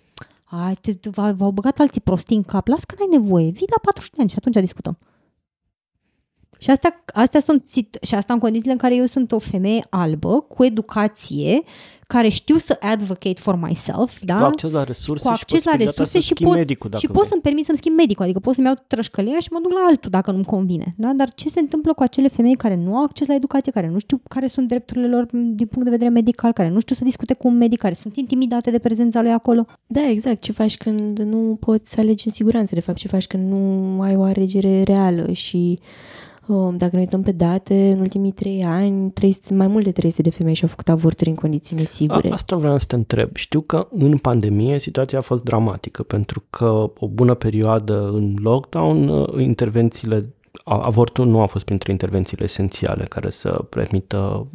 Ai, 0.45 0.75
te, 0.75 1.11
v-au 1.11 1.51
băgat 1.51 1.79
alții 1.79 2.01
prostii 2.01 2.37
în 2.37 2.43
cap, 2.43 2.67
las 2.67 2.85
că 2.85 2.95
n-ai 2.99 3.19
nevoie, 3.19 3.51
vii 3.51 3.67
la 3.71 3.81
40 3.83 4.11
de 4.11 4.21
ani 4.21 4.31
și 4.31 4.37
atunci 4.39 4.57
discutăm. 4.57 4.99
Și 6.59 6.71
astea, 6.71 7.05
astea 7.15 7.41
sunt, 7.41 7.67
și 8.03 8.15
asta 8.15 8.33
în 8.33 8.39
condițiile 8.39 8.73
în 8.73 8.79
care 8.79 8.95
eu 8.95 9.07
sunt 9.07 9.33
o 9.33 9.39
femeie 9.39 9.87
albă, 9.91 10.41
cu 10.41 10.65
educație, 10.65 11.63
care 12.09 12.29
știu 12.29 12.57
să 12.57 12.79
advocate 12.81 13.41
for 13.41 13.59
myself, 13.61 14.21
da? 14.23 14.39
Cu 14.39 14.45
acces 14.45 14.71
la 14.71 14.85
resurse 14.85 15.25
cu 15.25 15.31
acces 15.31 15.61
și 15.61 15.67
la 15.67 15.75
resurse 15.75 16.21
și 16.21 16.33
pot, 16.33 16.55
medicul, 16.55 16.91
dacă 16.91 17.03
și 17.07 17.13
pot 17.13 17.27
să-mi 17.27 17.41
permit 17.41 17.65
să-mi 17.65 17.77
schimb 17.77 17.97
medicul, 17.97 18.25
adică 18.25 18.39
pot 18.39 18.55
să-mi 18.55 18.67
iau 18.67 18.77
trășcălia 18.87 19.39
și 19.39 19.49
mă 19.51 19.59
duc 19.63 19.73
la 19.73 19.87
altul 19.89 20.11
dacă 20.11 20.31
nu-mi 20.31 20.45
convine, 20.45 20.95
da? 20.97 21.13
Dar 21.17 21.35
ce 21.35 21.49
se 21.49 21.61
întâmplă 21.61 21.93
cu 21.93 22.03
acele 22.03 22.29
femei 22.29 22.55
care 22.55 22.77
nu 22.77 22.97
au 22.97 23.05
acces 23.05 23.27
la 23.27 23.35
educație, 23.35 23.73
care 23.73 23.89
nu 23.89 23.99
știu 23.99 24.21
care 24.29 24.47
sunt 24.47 24.69
drepturile 24.69 25.09
lor 25.09 25.27
din 25.31 25.67
punct 25.67 25.85
de 25.85 25.91
vedere 25.91 26.11
medical, 26.11 26.53
care 26.53 26.69
nu 26.69 26.81
știu 26.81 26.95
să 26.95 27.05
discute 27.05 27.35
cu 27.35 27.49
un 27.49 27.57
medic, 27.57 27.79
care 27.79 27.95
sunt 27.95 28.17
intimidate 28.17 28.71
de 28.71 28.79
prezența 28.79 29.23
lui 29.23 29.33
acolo? 29.33 29.67
Da, 29.87 30.09
exact. 30.09 30.41
Ce 30.41 30.53
faci 30.53 30.77
când 30.77 31.19
nu 31.19 31.57
poți 31.61 31.93
să 31.93 32.01
alegi 32.01 32.27
în 32.27 32.33
siguranță, 32.33 32.75
de 32.75 32.81
fapt, 32.81 32.99
ce 32.99 33.09
faci 33.09 33.27
când 33.27 33.51
nu 33.51 34.01
ai 34.01 34.17
o 34.17 34.23
alegere 34.23 34.83
reală 34.83 35.33
și 35.33 35.57
Um, 35.59 36.18
dacă 36.77 36.97
ne 36.97 37.01
uităm 37.01 37.23
pe 37.23 37.33
date, 37.33 37.91
în 37.91 38.01
ultimii 38.01 38.33
trei 38.33 38.65
ani, 38.65 39.11
300, 39.11 39.55
mai 39.55 39.67
mult 39.67 39.85
de 39.85 39.93
300 39.93 40.23
de 40.23 40.31
femei 40.31 40.55
și-au 40.55 40.69
făcut 40.69 40.89
avorturi 40.89 41.29
în 41.29 41.35
condiții 41.35 41.77
nesigure. 41.77 42.29
A, 42.29 42.33
asta 42.33 42.57
vreau 42.57 42.79
să 42.79 42.85
te 42.89 42.95
întreb. 42.95 43.37
Știu 43.37 43.61
că 43.61 43.89
în 43.91 44.17
pandemie 44.19 44.79
situația 44.79 45.19
a 45.19 45.23
fost 45.23 45.43
dramatică, 45.43 46.03
pentru 46.03 46.45
că 46.51 46.91
o 46.99 47.09
bună 47.09 47.35
perioadă 47.35 48.09
în 48.13 48.35
lockdown, 48.43 49.09
uh, 49.09 49.43
intervențiile 49.43 50.33
avortul 50.65 51.27
nu 51.27 51.41
a 51.41 51.47
fost 51.47 51.65
printre 51.65 51.93
intervențiile 51.93 52.45
esențiale 52.45 53.05
care 53.05 53.31
să 53.31 53.51
permită 53.69 54.47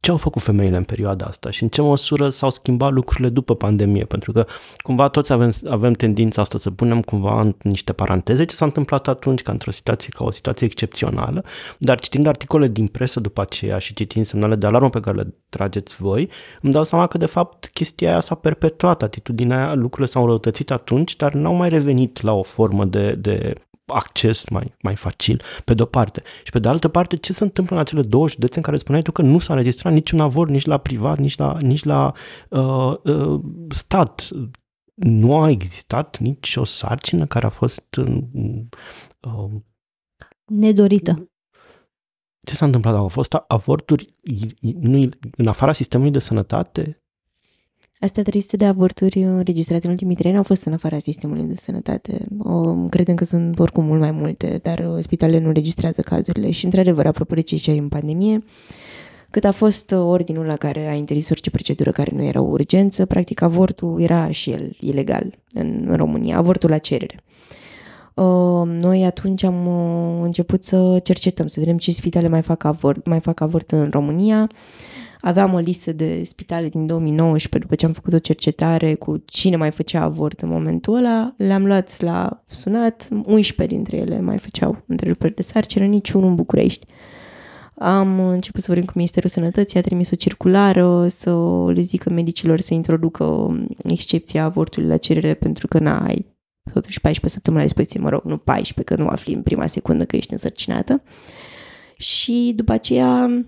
ce 0.00 0.10
au 0.10 0.16
făcut 0.16 0.42
femeile 0.42 0.76
în 0.76 0.84
perioada 0.84 1.26
asta 1.26 1.50
și 1.50 1.62
în 1.62 1.68
ce 1.68 1.82
măsură 1.82 2.28
s-au 2.28 2.50
schimbat 2.50 2.92
lucrurile 2.92 3.28
după 3.28 3.54
pandemie, 3.54 4.04
pentru 4.04 4.32
că 4.32 4.46
cumva 4.76 5.08
toți 5.08 5.32
avem, 5.32 5.52
avem 5.68 5.92
tendința 5.92 6.40
asta 6.40 6.58
să 6.58 6.70
punem 6.70 7.02
cumva 7.02 7.40
în 7.40 7.54
niște 7.62 7.92
paranteze 7.92 8.44
ce 8.44 8.54
s-a 8.54 8.64
întâmplat 8.64 9.08
atunci 9.08 9.42
ca 9.42 9.52
într-o 9.52 9.70
situație, 9.70 10.08
ca 10.16 10.24
o 10.24 10.30
situație 10.30 10.66
excepțională, 10.66 11.44
dar 11.78 12.00
citind 12.00 12.26
articole 12.26 12.68
din 12.68 12.86
presă 12.86 13.20
după 13.20 13.40
aceea 13.40 13.78
și 13.78 13.94
citind 13.94 14.26
semnale 14.26 14.54
de 14.54 14.66
alarmă 14.66 14.90
pe 14.90 15.00
care 15.00 15.16
le 15.16 15.34
trageți 15.48 15.96
voi, 15.96 16.30
îmi 16.62 16.72
dau 16.72 16.84
seama 16.84 17.06
că 17.06 17.18
de 17.18 17.26
fapt 17.26 17.66
chestia 17.66 18.10
aia 18.10 18.20
s-a 18.20 18.34
perpetuat, 18.34 19.02
atitudinea 19.02 19.64
aia, 19.64 19.74
lucrurile 19.74 20.06
s-au 20.06 20.26
răutățit 20.26 20.70
atunci, 20.70 21.16
dar 21.16 21.32
n-au 21.32 21.54
mai 21.54 21.68
revenit 21.68 22.20
la 22.20 22.32
o 22.32 22.42
formă 22.42 22.84
de, 22.84 23.12
de 23.12 23.54
acces 23.92 24.48
mai, 24.48 24.74
mai 24.82 24.96
facil, 24.96 25.42
pe 25.64 25.74
de-o 25.74 25.86
parte. 25.86 26.22
Și 26.44 26.50
pe 26.50 26.58
de 26.58 26.68
altă 26.68 26.88
parte, 26.88 27.16
ce 27.16 27.32
se 27.32 27.44
întâmplă 27.44 27.74
în 27.74 27.80
acele 27.80 28.02
două 28.02 28.28
județe 28.28 28.56
în 28.56 28.62
care 28.62 28.76
spuneai 28.76 29.02
tu 29.02 29.12
că 29.12 29.22
nu 29.22 29.38
s-a 29.38 29.52
înregistrat 29.52 29.92
niciun 29.92 30.20
avort 30.20 30.50
nici 30.50 30.64
la 30.64 30.78
privat, 30.78 31.18
nici 31.18 31.36
la, 31.36 31.58
nici 31.60 31.84
la 31.84 32.12
uh, 32.48 32.96
uh, 33.04 33.40
stat? 33.68 34.28
Nu 34.94 35.40
a 35.40 35.50
existat 35.50 36.18
nici 36.18 36.56
o 36.56 36.64
sarcină 36.64 37.26
care 37.26 37.46
a 37.46 37.50
fost 37.50 37.96
uh, 37.96 39.50
nedorită. 40.44 41.30
Ce 42.46 42.54
s-a 42.54 42.64
întâmplat? 42.64 42.94
Au 42.94 43.08
fost 43.08 43.34
avorturi 43.46 44.14
nu, 44.62 45.08
în 45.36 45.46
afara 45.46 45.72
sistemului 45.72 46.12
de 46.12 46.18
sănătate? 46.18 46.99
Astea 48.02 48.22
300 48.22 48.56
de 48.56 48.64
avorturi 48.64 49.22
înregistrate 49.22 49.86
în 49.86 49.90
ultimii 49.90 50.16
trei 50.16 50.28
ani 50.28 50.38
au 50.38 50.44
fost 50.44 50.64
în 50.64 50.72
afara 50.72 50.98
sistemului 50.98 51.42
de 51.42 51.54
sănătate. 51.54 52.26
O, 52.38 52.74
credem 52.74 53.14
că 53.14 53.24
sunt 53.24 53.58
oricum 53.58 53.84
mult 53.84 54.00
mai 54.00 54.10
multe, 54.10 54.60
dar 54.62 54.78
uh, 54.78 55.02
spitalele 55.02 55.38
nu 55.38 55.52
registrează 55.52 56.00
cazurile. 56.00 56.50
Și, 56.50 56.64
într-adevăr, 56.64 57.06
apropo 57.06 57.34
de 57.34 57.40
ce 57.40 57.56
ziceai 57.56 57.78
în 57.78 57.88
pandemie, 57.88 58.44
cât 59.30 59.44
a 59.44 59.50
fost 59.50 59.90
uh, 59.90 59.98
ordinul 59.98 60.44
la 60.44 60.56
care 60.56 60.88
a 60.88 60.92
interzis 60.92 61.30
orice 61.30 61.50
procedură 61.50 61.90
care 61.90 62.10
nu 62.14 62.22
era 62.22 62.40
o 62.40 62.48
urgență, 62.48 63.06
practic 63.06 63.42
avortul 63.42 64.00
era 64.00 64.30
și 64.30 64.50
el 64.50 64.76
ilegal 64.80 65.38
în 65.52 65.92
România, 65.96 66.36
avortul 66.36 66.70
la 66.70 66.78
cerere. 66.78 67.14
Uh, 68.14 68.68
noi 68.80 69.04
atunci 69.04 69.42
am 69.42 69.68
început 70.22 70.64
să 70.64 71.00
cercetăm, 71.02 71.46
să 71.46 71.60
vedem 71.60 71.76
ce 71.76 71.90
spitale 71.90 72.28
mai 72.28 72.42
fac 72.42 72.64
avort, 72.64 73.06
mai 73.06 73.20
fac 73.20 73.40
avort 73.40 73.70
în 73.70 73.88
România 73.90 74.50
Aveam 75.20 75.52
o 75.52 75.58
listă 75.58 75.92
de 75.92 76.22
spitale 76.24 76.68
din 76.68 76.86
2019 76.86 77.58
după 77.58 77.74
ce 77.74 77.86
am 77.86 77.92
făcut 77.92 78.12
o 78.12 78.18
cercetare 78.18 78.94
cu 78.94 79.22
cine 79.24 79.56
mai 79.56 79.70
făcea 79.70 80.02
avort 80.02 80.40
în 80.40 80.48
momentul 80.48 80.96
ăla. 80.96 81.34
Le-am 81.36 81.66
luat 81.66 82.00
la 82.00 82.44
sunat, 82.46 83.08
11 83.24 83.76
dintre 83.76 83.96
ele 83.96 84.20
mai 84.20 84.38
făceau 84.38 84.82
întreruperi 84.86 85.34
de 85.34 85.42
sarcină, 85.42 85.84
niciunul 85.84 86.28
în 86.28 86.34
București. 86.34 86.86
Am 87.74 88.20
început 88.20 88.60
să 88.60 88.66
vorbim 88.66 88.86
cu 88.86 88.92
Ministerul 88.94 89.28
Sănătății, 89.28 89.78
a 89.78 89.82
trimis 89.82 90.10
o 90.10 90.16
circulară 90.16 91.08
să 91.08 91.30
le 91.74 91.80
zică 91.80 92.10
medicilor 92.10 92.60
să 92.60 92.74
introducă 92.74 93.56
excepția 93.84 94.44
avortului 94.44 94.88
la 94.88 94.96
cerere 94.96 95.34
pentru 95.34 95.66
că 95.66 95.78
n-ai 95.78 96.26
totuși 96.72 97.00
14 97.00 97.28
săptămâni 97.28 97.62
la 97.62 97.68
dispoziție, 97.68 98.00
mă 98.00 98.08
rog, 98.08 98.22
nu 98.24 98.36
14, 98.36 98.94
că 98.94 99.02
nu 99.02 99.08
afli 99.08 99.34
în 99.34 99.42
prima 99.42 99.66
secundă 99.66 100.04
că 100.04 100.16
ești 100.16 100.32
însărcinată. 100.32 101.02
Și 101.96 102.52
după 102.56 102.72
aceea 102.72 103.44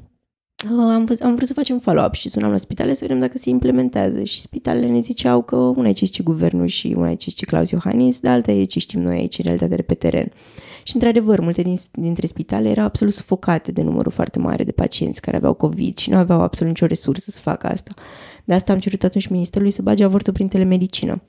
am, 0.70 1.04
văz, 1.04 1.20
am 1.20 1.34
vrut 1.34 1.46
să 1.46 1.54
facem 1.54 1.78
follow-up 1.78 2.14
și 2.14 2.28
sunam 2.28 2.50
la 2.50 2.56
spitale 2.56 2.94
să 2.94 2.98
vedem 3.00 3.18
dacă 3.18 3.38
se 3.38 3.50
implementează 3.50 4.22
și 4.22 4.40
spitalele 4.40 4.86
ne 4.86 5.00
ziceau 5.00 5.42
că 5.42 5.56
una 5.56 5.88
e 5.88 5.92
ce 5.92 6.04
zice 6.04 6.22
guvernul 6.22 6.66
și 6.66 6.94
una 6.96 7.10
e 7.10 7.14
ce 7.14 7.30
zice 7.30 7.44
Claus 7.44 7.70
Iohannis, 7.70 8.20
dar 8.20 8.32
alta 8.32 8.52
e 8.52 8.64
ce 8.64 8.78
știm 8.78 9.00
noi 9.00 9.16
aici 9.16 9.38
în 9.38 9.44
realitate 9.44 9.74
de 9.76 9.82
pe 9.82 9.94
teren. 9.94 10.32
Și 10.82 10.94
într-adevăr, 10.94 11.40
multe 11.40 11.62
din, 11.62 11.76
dintre 11.92 12.26
spitale 12.26 12.68
erau 12.68 12.84
absolut 12.84 13.12
sufocate 13.14 13.72
de 13.72 13.82
numărul 13.82 14.12
foarte 14.12 14.38
mare 14.38 14.64
de 14.64 14.72
pacienți 14.72 15.20
care 15.20 15.36
aveau 15.36 15.54
COVID 15.54 15.96
și 15.96 16.10
nu 16.10 16.16
aveau 16.16 16.40
absolut 16.40 16.72
nicio 16.72 16.86
resursă 16.86 17.30
să 17.30 17.38
facă 17.38 17.66
asta. 17.66 17.94
De 18.44 18.54
asta 18.54 18.72
am 18.72 18.78
cerut 18.78 19.04
atunci 19.04 19.26
Ministerului 19.26 19.72
să 19.72 19.82
bage 19.82 20.04
avortul 20.04 20.32
prin 20.32 20.48
telemedicină 20.48 21.22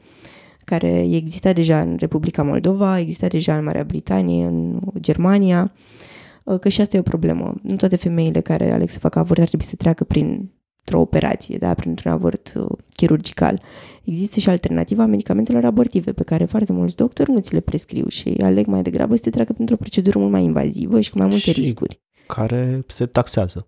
care 0.66 1.08
exista 1.12 1.54
deja 1.54 1.82
în 1.82 1.96
Republica 2.00 2.44
Moldova, 2.44 3.00
exista 3.00 3.28
deja 3.28 3.58
în 3.58 3.64
Marea 3.64 3.84
Britanie, 3.84 4.46
în 4.46 4.80
Germania, 5.00 5.72
Uh, 5.74 6.13
că 6.60 6.70
și 6.70 6.82
asta 6.82 6.96
e 6.96 7.00
o 7.00 7.04
problemă. 7.04 7.56
Nu 7.62 7.76
toate 7.76 7.96
femeile 7.96 8.42
care 8.42 8.72
aleg 8.72 8.90
să 8.90 9.00
facă 9.00 9.20
avort 9.20 9.40
ar 9.40 9.48
trebui 9.48 9.66
să 9.66 9.76
treacă 9.76 10.04
prin 10.04 10.52
o 10.92 11.00
operație, 11.00 11.58
da, 11.58 11.74
printr-un 11.74 12.12
avort 12.12 12.54
uh, 12.56 12.66
chirurgical. 12.96 13.62
Există 14.04 14.40
și 14.40 14.50
alternativa 14.50 15.06
medicamentelor 15.06 15.66
abortive 15.66 16.14
pe 16.14 16.24
care 16.24 16.46
foarte 16.46 16.72
mulți 16.72 16.96
doctori 16.96 17.32
nu 17.32 17.40
ți 17.40 17.54
le 17.54 17.60
prescriu 17.60 18.08
și 18.08 18.36
aleg 18.42 18.66
mai 18.66 18.82
degrabă 18.82 19.16
să 19.16 19.22
te 19.22 19.30
treacă 19.30 19.54
printr-o 19.54 19.76
procedură 19.76 20.20
mult 20.20 20.32
mai 20.32 20.44
invazivă 20.44 21.00
și 21.00 21.12
cu 21.12 21.18
mai 21.18 21.28
multe 21.28 21.52
și 21.52 21.52
riscuri. 21.52 22.02
care 22.28 22.84
se 22.88 23.06
taxează. 23.06 23.68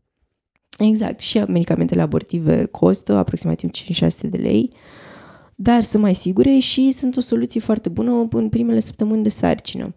Exact. 0.80 1.20
Și 1.20 1.38
medicamentele 1.38 2.02
abortive 2.02 2.66
costă 2.66 3.14
aproximativ 3.14 3.70
5-600 3.70 4.30
de 4.30 4.38
lei, 4.38 4.74
dar 5.56 5.84
sunt 5.84 6.02
mai 6.02 6.16
sigure 6.16 6.58
și 6.58 6.92
sunt 6.92 7.18
o 7.18 7.20
soluție 7.22 7.60
foarte 7.60 7.90
bună 7.90 8.28
în 8.32 8.50
primele 8.50 8.80
săptămâni 8.80 9.24
de 9.24 9.30
sarcină. 9.30 9.94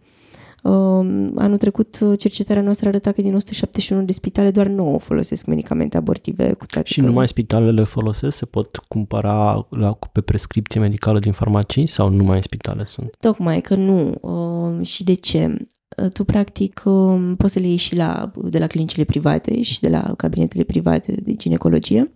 Um, 0.62 1.32
anul 1.36 1.56
trecut, 1.58 1.98
uh, 2.00 2.18
cercetarea 2.18 2.62
noastră 2.62 2.88
arăta 2.88 3.12
că 3.12 3.22
din 3.22 3.34
171 3.34 4.02
de 4.02 4.12
spitale, 4.12 4.50
doar 4.50 4.66
9 4.66 4.98
folosesc 4.98 5.46
medicamente 5.46 5.96
abortive. 5.96 6.52
Cu 6.52 6.66
toate 6.66 6.88
și 6.88 7.00
că... 7.00 7.06
numai 7.06 7.28
spitalele 7.28 7.82
folosesc? 7.82 8.36
Se 8.36 8.44
pot 8.44 8.76
cumpăra 8.88 9.66
la, 9.70 9.98
pe 10.12 10.20
prescripție 10.20 10.80
medicală 10.80 11.18
din 11.18 11.32
farmacii 11.32 11.86
sau 11.86 12.08
numai 12.08 12.36
în 12.36 12.42
spitale 12.42 12.84
sunt? 12.84 13.16
Tocmai 13.20 13.60
că 13.60 13.74
nu. 13.74 14.14
Uh, 14.20 14.86
și 14.86 15.04
de 15.04 15.14
ce? 15.14 15.56
Uh, 16.02 16.08
tu, 16.12 16.24
practic, 16.24 16.82
uh, 16.84 17.32
poți 17.36 17.52
să 17.52 17.58
le 17.58 17.66
iei 17.66 17.76
și 17.76 17.96
la, 17.96 18.32
de 18.44 18.58
la 18.58 18.66
clinicile 18.66 19.04
private 19.04 19.62
și 19.62 19.80
de 19.80 19.88
la 19.88 20.14
cabinetele 20.16 20.62
private 20.62 21.12
de 21.12 21.34
ginecologie 21.34 22.12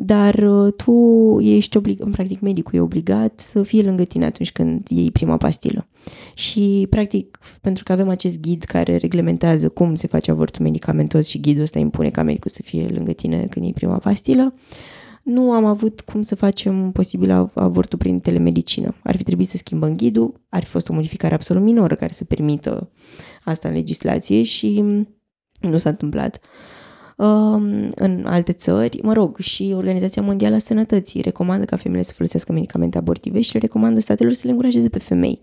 dar 0.00 0.34
uh, 0.34 0.72
tu 0.76 0.92
ești 1.40 1.76
obligat, 1.76 2.08
practic 2.10 2.40
medicul 2.40 2.74
e 2.74 2.80
obligat 2.80 3.40
să 3.40 3.62
fie 3.62 3.82
lângă 3.82 4.04
tine 4.04 4.24
atunci 4.24 4.52
când 4.52 4.88
iei 4.88 5.10
prima 5.10 5.36
pastilă. 5.36 5.86
Și 6.34 6.86
practic, 6.90 7.38
pentru 7.60 7.84
că 7.84 7.92
avem 7.92 8.08
acest 8.08 8.40
ghid 8.40 8.62
care 8.62 8.96
reglementează 8.96 9.68
cum 9.68 9.94
se 9.94 10.06
face 10.06 10.30
avortul 10.30 10.64
medicamentos 10.64 11.26
și 11.26 11.40
ghidul 11.40 11.62
ăsta 11.62 11.78
impune 11.78 12.10
ca 12.10 12.22
medicul 12.22 12.50
să 12.50 12.62
fie 12.62 12.88
lângă 12.94 13.12
tine 13.12 13.46
când 13.50 13.64
iei 13.64 13.74
prima 13.74 13.98
pastilă, 13.98 14.54
nu 15.22 15.52
am 15.52 15.64
avut 15.64 16.00
cum 16.00 16.22
să 16.22 16.34
facem 16.34 16.92
posibil 16.92 17.50
avortul 17.54 17.98
prin 17.98 18.20
telemedicină. 18.20 18.94
Ar 19.02 19.16
fi 19.16 19.22
trebuit 19.22 19.48
să 19.48 19.56
schimbăm 19.56 19.96
ghidul, 19.96 20.32
ar 20.48 20.64
fi 20.64 20.70
fost 20.70 20.88
o 20.88 20.92
modificare 20.92 21.34
absolut 21.34 21.62
minoră 21.62 21.94
care 21.94 22.12
să 22.12 22.24
permită 22.24 22.90
asta 23.44 23.68
în 23.68 23.74
legislație 23.74 24.42
și 24.42 24.84
Nu 25.60 25.76
s-a 25.76 25.88
întâmplat. 25.88 26.40
Um, 27.16 27.90
în 27.94 28.24
alte 28.26 28.52
țări, 28.52 29.00
mă 29.02 29.12
rog, 29.12 29.38
și 29.38 29.72
Organizația 29.76 30.22
Mondială 30.22 30.54
a 30.54 30.58
Sănătății 30.58 31.20
recomandă 31.20 31.64
ca 31.64 31.76
femeile 31.76 32.02
să 32.02 32.12
folosească 32.12 32.52
medicamente 32.52 32.98
abortive 32.98 33.40
și 33.40 33.52
le 33.52 33.58
recomandă 33.58 34.00
statelor 34.00 34.32
să 34.32 34.40
le 34.44 34.50
încurajeze 34.50 34.88
pe 34.88 34.98
femei 34.98 35.40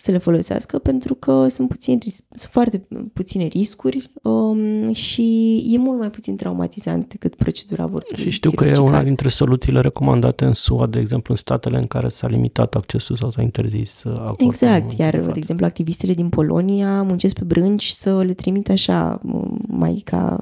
să 0.00 0.10
le 0.10 0.18
folosească 0.18 0.78
pentru 0.78 1.14
că 1.14 1.48
sunt, 1.48 1.68
puțin, 1.68 1.98
sunt 2.00 2.50
foarte 2.50 2.86
puține 3.12 3.44
riscuri 3.44 4.10
um, 4.22 4.92
și 4.92 5.56
e 5.70 5.78
mult 5.78 5.98
mai 5.98 6.10
puțin 6.10 6.36
traumatizant 6.36 7.08
decât 7.08 7.34
procedura 7.34 7.82
avortului. 7.82 8.22
Și 8.22 8.30
știu 8.30 8.50
că 8.50 8.64
e 8.64 8.76
una 8.76 9.02
dintre 9.02 9.28
soluțiile 9.28 9.80
recomandate 9.80 10.44
în 10.44 10.52
SUA, 10.52 10.86
de 10.86 10.98
exemplu, 10.98 11.32
în 11.32 11.36
statele 11.36 11.78
în 11.78 11.86
care 11.86 12.08
s-a 12.08 12.26
limitat 12.26 12.74
accesul 12.74 13.16
sau 13.16 13.30
s-a 13.30 13.42
interzis 13.42 14.02
uh, 14.02 14.12
avortul. 14.12 14.46
Exact, 14.46 14.92
iar, 14.92 15.16
de, 15.16 15.26
de 15.26 15.32
exemplu, 15.38 15.66
activistele 15.66 16.14
din 16.14 16.28
Polonia 16.28 17.02
muncesc 17.02 17.34
pe 17.34 17.44
brânci 17.44 17.88
să 17.88 18.22
le 18.22 18.32
trimit 18.32 18.70
așa, 18.70 19.18
mai 19.66 20.02
ca 20.04 20.38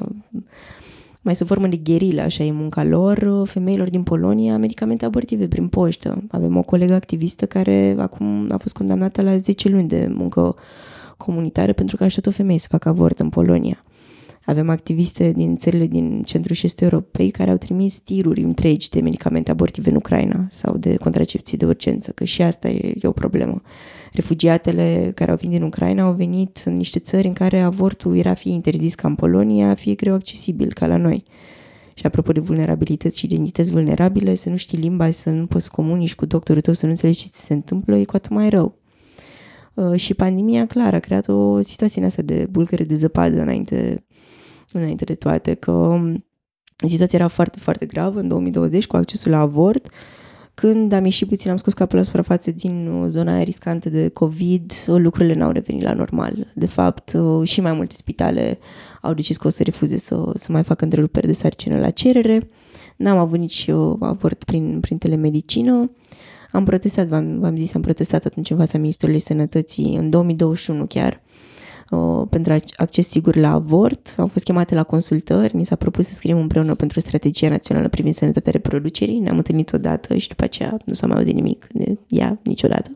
mai 1.27 1.35
sub 1.35 1.47
formă 1.47 1.67
de 1.67 1.77
gherilă, 1.77 2.21
așa 2.23 2.45
e 2.45 2.53
munca 2.53 2.85
lor, 2.85 3.17
uh, 3.17 3.49
femeilor 3.49 3.91
din 3.91 4.03
Polonia, 4.03 4.59
medicamente 4.59 5.05
abortive 5.05 5.49
prin 5.49 5.69
poștă. 5.69 6.23
Avem 6.29 6.57
o 6.57 6.62
colegă 6.62 6.95
activistă 6.95 7.47
care 7.47 7.95
acum 7.99 8.47
a 8.51 8.57
fost 8.57 8.77
condamnată 8.77 9.23
la 9.23 9.37
10 9.37 9.69
luni 9.69 9.89
de 9.89 10.09
muncă 10.11 10.57
comunitară 11.17 11.73
pentru 11.73 11.97
că 11.97 12.03
a 12.03 12.07
ajutat 12.07 12.27
o 12.33 12.37
femeie 12.37 12.59
să 12.59 12.67
facă 12.71 12.89
avort 12.89 13.21
în 13.21 13.29
Polonia. 13.29 13.85
Avem 14.45 14.71
activiste 14.71 15.33
din 15.33 15.57
țările 15.57 15.87
din 15.87 16.23
centrul 16.23 16.55
și 16.55 16.67
estul 16.67 16.89
europei 16.91 17.31
care 17.31 17.51
au 17.51 17.57
trimis 17.57 17.99
tiruri 17.99 18.41
întregi 18.43 18.91
de 18.91 19.01
medicamente 19.01 19.51
abortive 19.51 19.91
în 19.91 19.97
Ucraina 19.97 20.47
sau 20.51 20.77
de 20.77 20.97
contracepții 20.97 21.59
de 21.59 21.65
urgență, 21.65 22.11
că 22.11 22.25
și 22.25 22.43
asta 22.43 22.69
e, 22.69 22.95
e 23.03 23.07
o 23.07 23.12
problemă. 23.12 23.62
Refugiatele 24.12 25.12
care 25.14 25.31
au 25.31 25.37
venit 25.37 25.57
din 25.57 25.66
Ucraina 25.66 26.03
au 26.03 26.12
venit 26.12 26.62
în 26.64 26.75
niște 26.75 26.99
țări 26.99 27.27
în 27.27 27.33
care 27.33 27.61
avortul 27.61 28.16
era 28.16 28.35
fie 28.35 28.53
interzis 28.53 28.95
ca 28.95 29.09
în 29.09 29.14
Polonia, 29.14 29.75
fie 29.75 29.95
greu 29.95 30.14
accesibil 30.14 30.73
ca 30.73 30.87
la 30.87 30.97
noi. 30.97 31.25
Și 31.95 32.07
apropo 32.07 32.33
de 32.33 32.40
vulnerabilități 32.40 33.19
și 33.19 33.25
identități 33.25 33.71
vulnerabile, 33.71 34.35
să 34.35 34.49
nu 34.49 34.57
știi 34.57 34.79
limba, 34.79 35.11
să 35.11 35.31
nu 35.31 35.47
poți 35.47 35.71
comunici 35.71 36.14
cu 36.14 36.27
doctorul 36.27 36.62
tău, 36.62 36.75
să 36.75 36.85
nu 36.85 36.90
înțelegi 36.90 37.23
ce 37.23 37.29
se 37.33 37.53
întâmplă, 37.53 37.97
e 37.97 38.05
cu 38.05 38.16
atât 38.16 38.31
mai 38.31 38.49
rău. 38.49 38.79
Uh, 39.75 39.95
și 39.95 40.14
pandemia, 40.14 40.66
clar, 40.66 40.95
a 40.95 40.99
creat 40.99 41.29
o 41.29 41.61
situație 41.61 42.01
în 42.01 42.07
asta 42.07 42.23
de 42.23 42.47
bulgăre 42.51 42.85
de 42.85 42.95
zăpadă 42.95 43.40
înainte 43.40 44.05
înainte 44.73 45.05
de 45.05 45.14
toate, 45.14 45.55
că 45.55 45.71
um, 45.71 46.25
situația 46.87 47.19
era 47.19 47.29
foarte, 47.29 47.59
foarte 47.59 47.87
gravă 47.87 48.21
în 48.21 48.29
2020 48.29 48.87
cu 48.87 48.97
accesul 48.97 49.31
la 49.31 49.40
avort. 49.40 49.88
Când 50.61 50.92
am 50.92 51.05
ieșit 51.05 51.29
puțin, 51.29 51.51
am 51.51 51.57
scos 51.57 51.73
capul 51.73 51.99
la 51.99 52.05
suprafață 52.05 52.51
din 52.51 52.87
uh, 52.87 53.09
zona 53.09 53.35
aia 53.35 53.42
riscantă 53.42 53.88
de 53.88 54.09
COVID, 54.09 54.73
lucrurile 54.87 55.35
n-au 55.35 55.51
revenit 55.51 55.83
la 55.83 55.92
normal. 55.92 56.53
De 56.55 56.66
fapt, 56.66 57.12
uh, 57.12 57.49
și 57.49 57.61
mai 57.61 57.73
multe 57.73 57.95
spitale 57.95 58.59
au 59.03 59.14
decis 59.14 59.37
că 59.37 59.47
o 59.47 59.51
să 59.51 59.62
refuze 59.62 59.97
să, 59.97 60.33
să 60.35 60.53
mai 60.53 60.62
facă 60.62 60.85
întreruperi 60.85 61.27
de 61.27 61.33
sarcină 61.33 61.79
la 61.79 61.90
cerere. 61.90 62.49
N-am 62.97 63.19
avut 63.19 63.38
nici 63.38 63.66
uh, 63.66 63.97
avort 64.01 64.45
prin, 64.45 64.81
prin 64.81 64.99
telemedicină. 64.99 65.90
Am 66.53 66.64
protestat, 66.64 67.07
v-am, 67.07 67.38
v-am 67.38 67.57
zis, 67.57 67.75
am 67.75 67.81
protestat 67.81 68.25
atunci 68.25 68.51
în 68.51 68.57
fața 68.57 68.79
Ministerului 68.79 69.21
Sănătății 69.21 69.97
în 69.97 70.11
2021 70.11 70.87
chiar 70.87 71.12
uh, 71.12 71.26
pentru 72.31 72.55
acces 72.77 73.09
sigur 73.09 73.37
la 73.37 73.53
avort. 73.53 74.14
Am 74.16 74.27
fost 74.27 74.44
chemate 74.44 74.75
la 74.75 74.83
consultări, 74.83 75.57
ni 75.57 75.64
s-a 75.64 75.77
propus 75.77 76.07
să 76.07 76.12
scriem 76.12 76.38
împreună 76.38 76.75
pentru 76.75 77.01
strategia 77.01 77.49
națională 77.49 77.88
privind 77.88 78.14
sănătatea 78.14 78.53
reproducerii. 78.53 79.18
Ne-am 79.18 79.37
întâlnit 79.37 79.72
odată 79.72 80.16
și 80.16 80.29
după 80.29 80.44
aceea 80.44 80.77
nu 80.85 80.92
s-a 80.92 81.07
mai 81.07 81.16
auzit 81.16 81.35
nimic 81.35 81.66
de 81.72 81.99
ea 82.09 82.40
niciodată. 82.42 82.90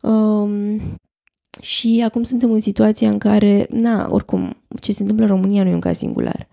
Um, 0.00 0.80
și 1.60 2.02
acum 2.04 2.22
suntem 2.22 2.52
în 2.52 2.60
situația 2.60 3.08
în 3.08 3.18
care, 3.18 3.66
na, 3.70 4.08
oricum, 4.10 4.56
ce 4.80 4.92
se 4.92 5.00
întâmplă 5.00 5.24
în 5.24 5.30
România 5.30 5.62
nu 5.62 5.70
e 5.70 5.74
un 5.74 5.80
caz 5.80 5.96
singular. 5.96 6.48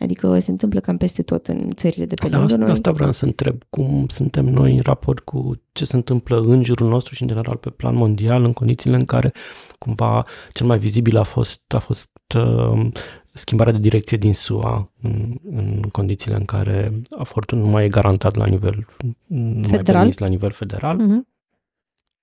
Adică 0.00 0.38
se 0.38 0.50
întâmplă 0.50 0.80
cam 0.80 0.96
peste 0.96 1.22
tot 1.22 1.46
în 1.46 1.70
țările 1.74 2.04
de 2.04 2.14
pe 2.14 2.28
da, 2.28 2.38
lângă 2.38 2.56
noi. 2.56 2.70
Asta 2.70 2.90
vreau 2.90 3.12
să 3.12 3.24
întreb. 3.24 3.62
Cum 3.70 4.06
suntem 4.08 4.44
noi 4.44 4.76
în 4.76 4.82
raport 4.82 5.24
cu 5.24 5.62
ce 5.72 5.84
se 5.84 5.96
întâmplă 5.96 6.40
în 6.40 6.64
jurul 6.64 6.88
nostru 6.88 7.14
și 7.14 7.22
în 7.22 7.28
general 7.28 7.56
pe 7.56 7.70
plan 7.70 7.94
mondial, 7.94 8.44
în 8.44 8.52
condițiile 8.52 8.96
în 8.96 9.04
care 9.04 9.32
cumva 9.78 10.24
cel 10.52 10.66
mai 10.66 10.78
vizibil 10.78 11.16
a 11.16 11.22
fost, 11.22 11.74
a 11.74 11.78
fost 11.78 12.10
uh, 12.36 12.88
schimbarea 13.32 13.72
de 13.72 13.78
direcție 13.78 14.16
din 14.16 14.34
SUA 14.34 14.92
în, 15.02 15.36
în 15.50 15.82
condițiile 15.92 16.36
în 16.36 16.44
care 16.44 17.00
afortul 17.18 17.58
nu 17.58 17.66
mai 17.66 17.84
e 17.84 17.88
garantat 17.88 18.34
la 18.34 18.46
nivel 18.46 18.86
nu 19.26 19.68
mai 19.68 19.78
permis 19.78 20.18
la 20.18 20.26
nivel 20.26 20.50
federal 20.50 20.98
uh-huh. 21.00 21.28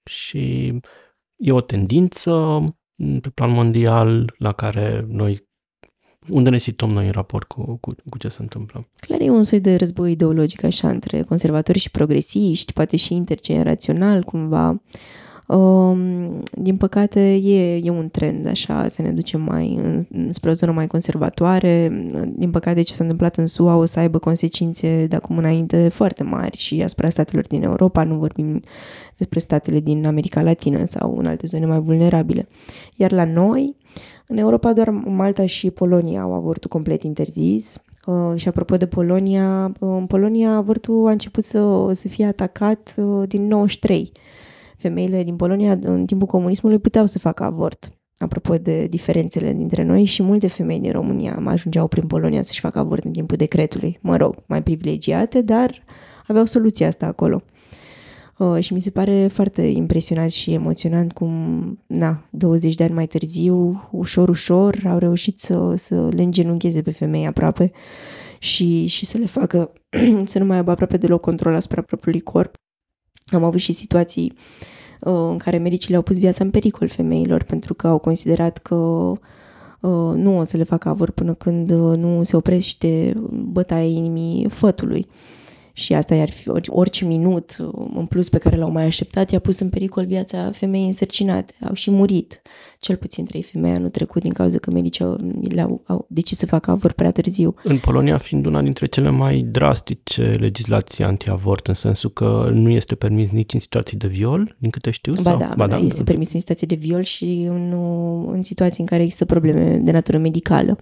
și 0.03 0.73
e 1.35 1.51
o 1.51 1.61
tendință 1.61 2.63
pe 3.21 3.29
plan 3.29 3.51
mondial 3.51 4.33
la 4.37 4.51
care 4.51 5.05
noi 5.07 5.46
unde 6.29 6.49
ne 6.49 6.57
situăm 6.57 6.89
noi 6.89 7.05
în 7.05 7.11
raport 7.11 7.47
cu, 7.47 7.77
cu, 7.81 7.95
cu 8.09 8.17
ce 8.17 8.27
se 8.27 8.37
întâmplă? 8.41 8.87
Clar 8.99 9.21
e 9.21 9.29
un 9.29 9.43
soi 9.43 9.59
de 9.59 9.75
război 9.75 10.11
ideologic 10.11 10.63
așa 10.63 10.89
între 10.89 11.21
conservatori 11.21 11.79
și 11.79 11.91
progresiști, 11.91 12.73
poate 12.73 12.97
și 12.97 13.13
intergenerațional 13.13 14.23
cumva. 14.23 14.81
Um, 15.47 16.43
din 16.53 16.77
păcate 16.77 17.33
e, 17.33 17.75
e 17.75 17.89
un 17.89 18.09
trend 18.09 18.47
așa 18.47 18.87
să 18.87 19.01
ne 19.01 19.11
ducem 19.11 19.41
mai 19.41 19.79
în, 19.81 20.31
spre 20.33 20.49
o 20.49 20.53
zonă 20.53 20.71
mai 20.71 20.87
conservatoare. 20.87 22.05
Din 22.35 22.51
păcate 22.51 22.81
ce 22.81 22.93
s-a 22.93 23.03
întâmplat 23.03 23.37
în 23.37 23.47
SUA 23.47 23.75
o 23.75 23.85
să 23.85 23.99
aibă 23.99 24.17
consecințe 24.17 25.05
de 25.09 25.15
acum 25.15 25.37
înainte 25.37 25.87
foarte 25.87 26.23
mari 26.23 26.57
și 26.57 26.81
asupra 26.83 27.09
statelor 27.09 27.47
din 27.47 27.63
Europa, 27.63 28.03
nu 28.03 28.15
vorbim 28.15 28.61
despre 29.17 29.39
statele 29.39 29.79
din 29.79 30.05
America 30.05 30.41
Latină 30.41 30.85
sau 30.85 31.17
în 31.17 31.25
alte 31.25 31.47
zone 31.47 31.65
mai 31.65 31.79
vulnerabile. 31.79 32.47
Iar 32.95 33.11
la 33.11 33.25
noi, 33.25 33.75
în 34.27 34.37
Europa 34.37 34.73
doar 34.73 34.89
Malta 34.89 35.45
și 35.45 35.71
Polonia 35.71 36.21
au 36.21 36.33
avortul 36.33 36.69
complet 36.69 37.03
interzis. 37.03 37.81
Uh, 38.05 38.33
și 38.35 38.47
apropo 38.47 38.77
de 38.77 38.87
Polonia, 38.87 39.65
uh, 39.79 39.89
în 39.97 40.05
Polonia 40.05 40.51
avortul 40.51 41.07
a 41.07 41.11
început 41.11 41.43
să, 41.43 41.89
să 41.91 42.07
fie 42.07 42.25
atacat 42.25 42.95
uh, 42.97 43.27
din 43.27 43.47
93. 43.47 44.11
Femeile 44.77 45.23
din 45.23 45.35
Polonia 45.35 45.77
în 45.81 46.05
timpul 46.05 46.27
comunismului 46.27 46.79
puteau 46.79 47.05
să 47.05 47.19
facă 47.19 47.43
avort. 47.43 47.91
Apropo 48.17 48.55
de 48.55 48.87
diferențele 48.87 49.53
dintre 49.53 49.83
noi 49.83 50.03
și 50.03 50.23
multe 50.23 50.47
femei 50.47 50.79
din 50.79 50.91
România 50.91 51.37
mai 51.39 51.53
ajungeau 51.53 51.87
prin 51.87 52.07
Polonia 52.07 52.41
să-și 52.41 52.59
facă 52.59 52.79
avort 52.79 53.03
în 53.03 53.11
timpul 53.11 53.37
decretului. 53.37 53.99
Mă 54.01 54.15
rog, 54.15 54.35
mai 54.45 54.63
privilegiate, 54.63 55.41
dar 55.41 55.83
aveau 56.27 56.45
soluția 56.45 56.87
asta 56.87 57.05
acolo. 57.05 57.41
Uh, 58.37 58.57
și 58.59 58.73
mi 58.73 58.79
se 58.79 58.89
pare 58.89 59.27
foarte 59.27 59.61
impresionant 59.61 60.31
și 60.31 60.53
emoționant 60.53 61.13
cum, 61.13 61.31
na, 61.87 62.27
20 62.29 62.75
de 62.75 62.83
ani 62.83 62.93
mai 62.93 63.07
târziu, 63.07 63.87
ușor, 63.91 64.29
ușor, 64.29 64.81
au 64.85 64.97
reușit 64.97 65.39
să, 65.39 65.73
să 65.75 66.07
le 66.07 66.21
îngenuncheze 66.21 66.81
pe 66.81 66.91
femei 66.91 67.27
aproape 67.27 67.71
și, 68.39 68.85
și 68.85 69.05
să 69.05 69.17
le 69.17 69.25
facă 69.25 69.71
să 70.25 70.39
nu 70.39 70.45
mai 70.45 70.57
aibă 70.57 70.71
aproape 70.71 70.97
deloc 70.97 71.21
control 71.21 71.55
asupra 71.55 71.81
propriului 71.81 72.21
corp. 72.21 72.55
Am 73.25 73.43
avut 73.43 73.59
și 73.59 73.71
situații 73.71 74.33
uh, 75.01 75.27
în 75.29 75.37
care 75.37 75.57
medicii 75.57 75.89
le-au 75.89 76.01
pus 76.01 76.19
viața 76.19 76.43
în 76.43 76.49
pericol 76.49 76.87
femeilor 76.87 77.43
pentru 77.43 77.73
că 77.73 77.87
au 77.87 77.97
considerat 77.97 78.57
că 78.57 78.75
uh, 78.75 80.13
nu 80.15 80.37
o 80.37 80.43
să 80.43 80.57
le 80.57 80.63
facă 80.63 80.89
avort 80.89 81.13
până 81.13 81.33
când 81.33 81.69
uh, 81.69 81.97
nu 81.97 82.23
se 82.23 82.35
oprește 82.35 83.13
bătaia 83.31 83.85
inimii 83.85 84.49
fătului 84.49 85.07
și 85.77 85.93
asta 85.93 86.15
i-ar 86.15 86.29
fi 86.29 86.49
orice 86.67 87.05
minut 87.05 87.55
în 87.93 88.05
plus 88.09 88.29
pe 88.29 88.37
care 88.37 88.55
l-au 88.55 88.71
mai 88.71 88.83
așteptat 88.83 89.31
i-a 89.31 89.39
pus 89.39 89.59
în 89.59 89.69
pericol 89.69 90.05
viața 90.05 90.51
femeii 90.51 90.85
însărcinate. 90.85 91.53
Au 91.67 91.73
și 91.73 91.91
murit. 91.91 92.41
Cel 92.79 92.95
puțin 92.95 93.25
trei 93.25 93.43
femei 93.43 93.71
anul 93.71 93.89
trecut 93.89 94.21
din 94.21 94.33
cauza 94.33 94.57
că 94.57 94.71
medicii 94.71 95.03
au, 95.05 95.17
le-au 95.49 95.83
au 95.87 96.05
decis 96.09 96.37
să 96.37 96.45
facă 96.45 96.71
avort 96.71 96.95
prea 96.95 97.11
târziu. 97.11 97.55
În 97.63 97.77
Polonia 97.77 98.17
fiind 98.17 98.45
una 98.45 98.61
dintre 98.61 98.85
cele 98.85 99.09
mai 99.09 99.39
drastice 99.39 100.21
legislații 100.21 101.03
anti-avort, 101.03 101.67
în 101.67 101.73
sensul 101.73 102.09
că 102.09 102.49
nu 102.53 102.69
este 102.69 102.95
permis 102.95 103.29
nici 103.29 103.53
în 103.53 103.59
situații 103.59 103.97
de 103.97 104.07
viol, 104.07 104.55
din 104.59 104.69
câte 104.69 104.91
știu? 104.91 105.13
Ba 105.13 105.21
sau? 105.21 105.37
da, 105.37 105.53
ba 105.55 105.67
da, 105.67 105.77
este 105.77 106.03
permis 106.03 106.33
în 106.33 106.39
situații 106.39 106.67
de 106.67 106.75
viol 106.75 107.03
și 107.03 107.45
în, 107.49 107.71
în 108.31 108.43
situații 108.43 108.79
în 108.79 108.85
care 108.85 109.01
există 109.01 109.25
probleme 109.25 109.77
de 109.77 109.91
natură 109.91 110.17
medicală. 110.17 110.77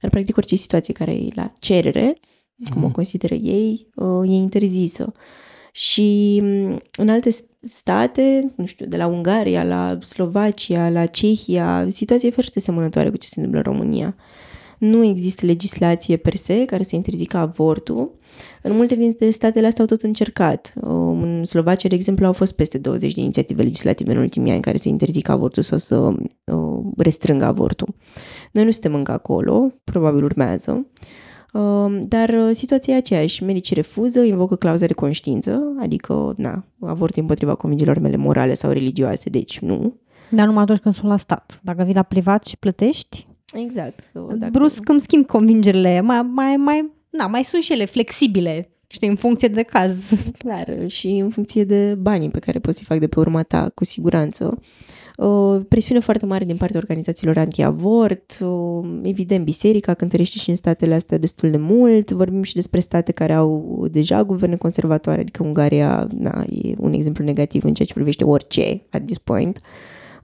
Dar 0.00 0.10
practic 0.10 0.36
orice 0.36 0.56
situație 0.56 0.92
care 0.92 1.12
e 1.12 1.28
la 1.34 1.52
cerere, 1.58 2.18
cum 2.70 2.82
o 2.82 2.84
mhm. 2.84 2.94
consideră 2.94 3.34
ei, 3.34 3.88
uh, 3.94 4.28
e 4.28 4.32
interzisă. 4.32 5.12
Și 5.72 6.40
mm, 6.42 6.80
în 6.96 7.08
alte 7.08 7.30
state, 7.60 8.52
nu 8.56 8.66
știu, 8.66 8.86
de 8.86 8.96
la 8.96 9.06
Ungaria 9.06 9.64
la 9.64 9.98
Slovacia, 10.00 10.88
la 10.88 11.06
Cehia, 11.06 11.86
situația 11.88 12.28
e 12.28 12.32
foarte 12.32 12.60
semănătoare 12.60 13.10
cu 13.10 13.16
ce 13.16 13.28
se 13.28 13.40
întâmplă 13.40 13.62
în 13.64 13.76
România. 13.76 14.16
Nu 14.78 15.04
există 15.04 15.46
legislație 15.46 16.16
per 16.16 16.34
se 16.34 16.64
care 16.64 16.82
să 16.82 16.96
interzică 16.96 17.36
avortul. 17.36 18.18
În 18.62 18.76
multe 18.76 18.94
dintre 18.94 19.30
statele 19.30 19.66
astea 19.66 19.80
au 19.80 19.88
tot 19.88 20.02
încercat. 20.02 20.72
Uh, 20.76 20.88
în 21.22 21.44
Slovacia, 21.44 21.88
de 21.88 21.94
exemplu, 21.94 22.26
au 22.26 22.32
fost 22.32 22.56
peste 22.56 22.78
20 22.78 23.14
de 23.14 23.20
inițiative 23.20 23.62
legislative 23.62 24.12
în 24.12 24.18
ultimii 24.18 24.52
ani 24.52 24.62
care 24.62 24.76
să 24.76 24.88
interzică 24.88 25.32
avortul 25.32 25.62
sau 25.62 25.78
să 25.78 25.96
uh, 25.96 26.84
restrângă 26.96 27.44
avortul. 27.44 27.94
Noi 28.52 28.64
nu 28.64 28.70
suntem 28.70 28.94
încă 28.94 29.12
acolo, 29.12 29.70
probabil 29.84 30.24
urmează. 30.24 30.70
Um, 30.70 30.86
dar 32.00 32.28
uh, 32.28 32.50
situația 32.52 32.94
e 32.94 32.96
aceeași. 32.96 33.44
Medicii 33.44 33.74
refuză, 33.74 34.22
invocă 34.22 34.56
clauza 34.56 34.86
de 34.86 34.92
conștiință, 34.92 35.62
adică, 35.80 36.34
na, 36.36 36.64
avort 36.80 37.16
împotriva 37.16 37.54
convingerilor 37.54 37.98
mele 37.98 38.16
morale 38.16 38.54
sau 38.54 38.70
religioase, 38.70 39.30
deci 39.30 39.58
nu. 39.58 39.94
Dar 40.30 40.46
numai 40.46 40.62
atunci 40.62 40.78
când 40.78 40.94
sunt 40.94 41.06
la 41.06 41.16
stat. 41.16 41.60
Dacă 41.62 41.82
vii 41.82 41.94
la 41.94 42.02
privat 42.02 42.44
și 42.44 42.56
plătești? 42.56 43.26
Exact. 43.52 44.10
Dacă... 44.12 44.50
Brusc 44.52 44.88
îmi 44.88 45.00
schimb 45.00 45.26
convingerile, 45.26 46.00
mai, 46.00 46.22
mai, 46.22 46.56
mai, 46.56 46.92
na, 47.10 47.26
mai 47.26 47.44
sunt 47.44 47.62
și 47.62 47.72
ele 47.72 47.84
flexibile, 47.84 48.70
știi, 48.86 49.08
în 49.08 49.16
funcție 49.16 49.48
de 49.48 49.62
caz. 49.62 49.96
Clar, 50.38 50.88
și 50.88 51.08
în 51.08 51.30
funcție 51.30 51.64
de 51.64 51.94
banii 51.94 52.30
pe 52.30 52.38
care 52.38 52.58
poți 52.58 52.76
să-i 52.76 52.86
fac 52.86 52.98
de 52.98 53.08
pe 53.08 53.20
urma 53.20 53.42
ta, 53.42 53.70
cu 53.74 53.84
siguranță. 53.84 54.44
O 54.44 54.54
presiune 55.68 56.00
foarte 56.00 56.26
mare 56.26 56.44
din 56.44 56.56
partea 56.56 56.80
organizațiilor 56.80 57.38
anti-avort, 57.38 58.38
evident 59.02 59.44
biserica 59.44 59.94
cântărește 59.94 60.38
și 60.38 60.50
în 60.50 60.56
statele 60.56 60.94
astea 60.94 61.18
destul 61.18 61.50
de 61.50 61.56
mult, 61.56 62.10
vorbim 62.10 62.42
și 62.42 62.54
despre 62.54 62.80
state 62.80 63.12
care 63.12 63.32
au 63.32 63.84
deja 63.90 64.24
guverne 64.24 64.56
conservatoare, 64.56 65.20
adică 65.20 65.42
Ungaria 65.44 66.06
na, 66.18 66.44
e 66.50 66.74
un 66.78 66.92
exemplu 66.92 67.24
negativ 67.24 67.64
în 67.64 67.74
ceea 67.74 67.88
ce 67.88 67.94
privește 67.94 68.24
orice 68.24 68.82
at 68.90 69.04
this 69.04 69.18
point. 69.18 69.60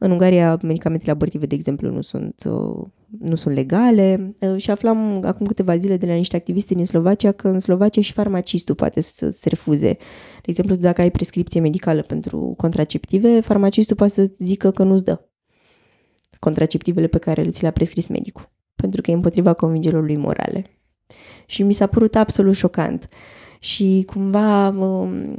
În 0.03 0.11
Ungaria, 0.11 0.59
medicamentele 0.63 1.11
abortive, 1.11 1.47
de 1.47 1.55
exemplu, 1.55 1.91
nu 1.91 2.01
sunt, 2.01 2.43
nu 3.21 3.35
sunt 3.35 3.55
legale 3.55 4.37
și 4.57 4.71
aflam 4.71 5.21
acum 5.25 5.47
câteva 5.47 5.77
zile 5.77 5.97
de 5.97 6.07
la 6.07 6.15
niște 6.15 6.37
activiste 6.37 6.75
din 6.75 6.87
Slovacia 6.87 7.33
că 7.33 7.49
în 7.49 7.59
Slovacia 7.59 8.01
și 8.01 8.13
farmacistul 8.13 8.75
poate 8.75 9.01
să 9.01 9.31
se 9.31 9.49
refuze 9.49 9.97
de 10.43 10.51
exemplu, 10.51 10.75
dacă 10.75 11.01
ai 11.01 11.11
prescripție 11.11 11.61
medicală 11.61 12.03
pentru 12.03 12.55
contraceptive, 12.57 13.41
farmacistul 13.41 13.97
poate 13.97 14.13
să 14.13 14.31
zică 14.39 14.71
că 14.71 14.83
nu-ți 14.83 15.05
dă 15.05 15.25
contraceptivele 16.39 17.07
pe 17.07 17.19
care 17.19 17.43
ți 17.43 17.63
le-a 17.63 17.71
prescris 17.71 18.07
medicul, 18.07 18.51
pentru 18.75 19.01
că 19.01 19.11
e 19.11 19.15
împotriva 19.15 19.53
convingerilor 19.53 20.05
lui 20.05 20.17
morale. 20.17 20.67
Și 21.47 21.63
mi 21.63 21.73
s-a 21.73 21.87
părut 21.87 22.15
absolut 22.15 22.57
șocant. 22.57 23.05
Și 23.63 24.05
cumva 24.07 24.69
um, 24.69 25.39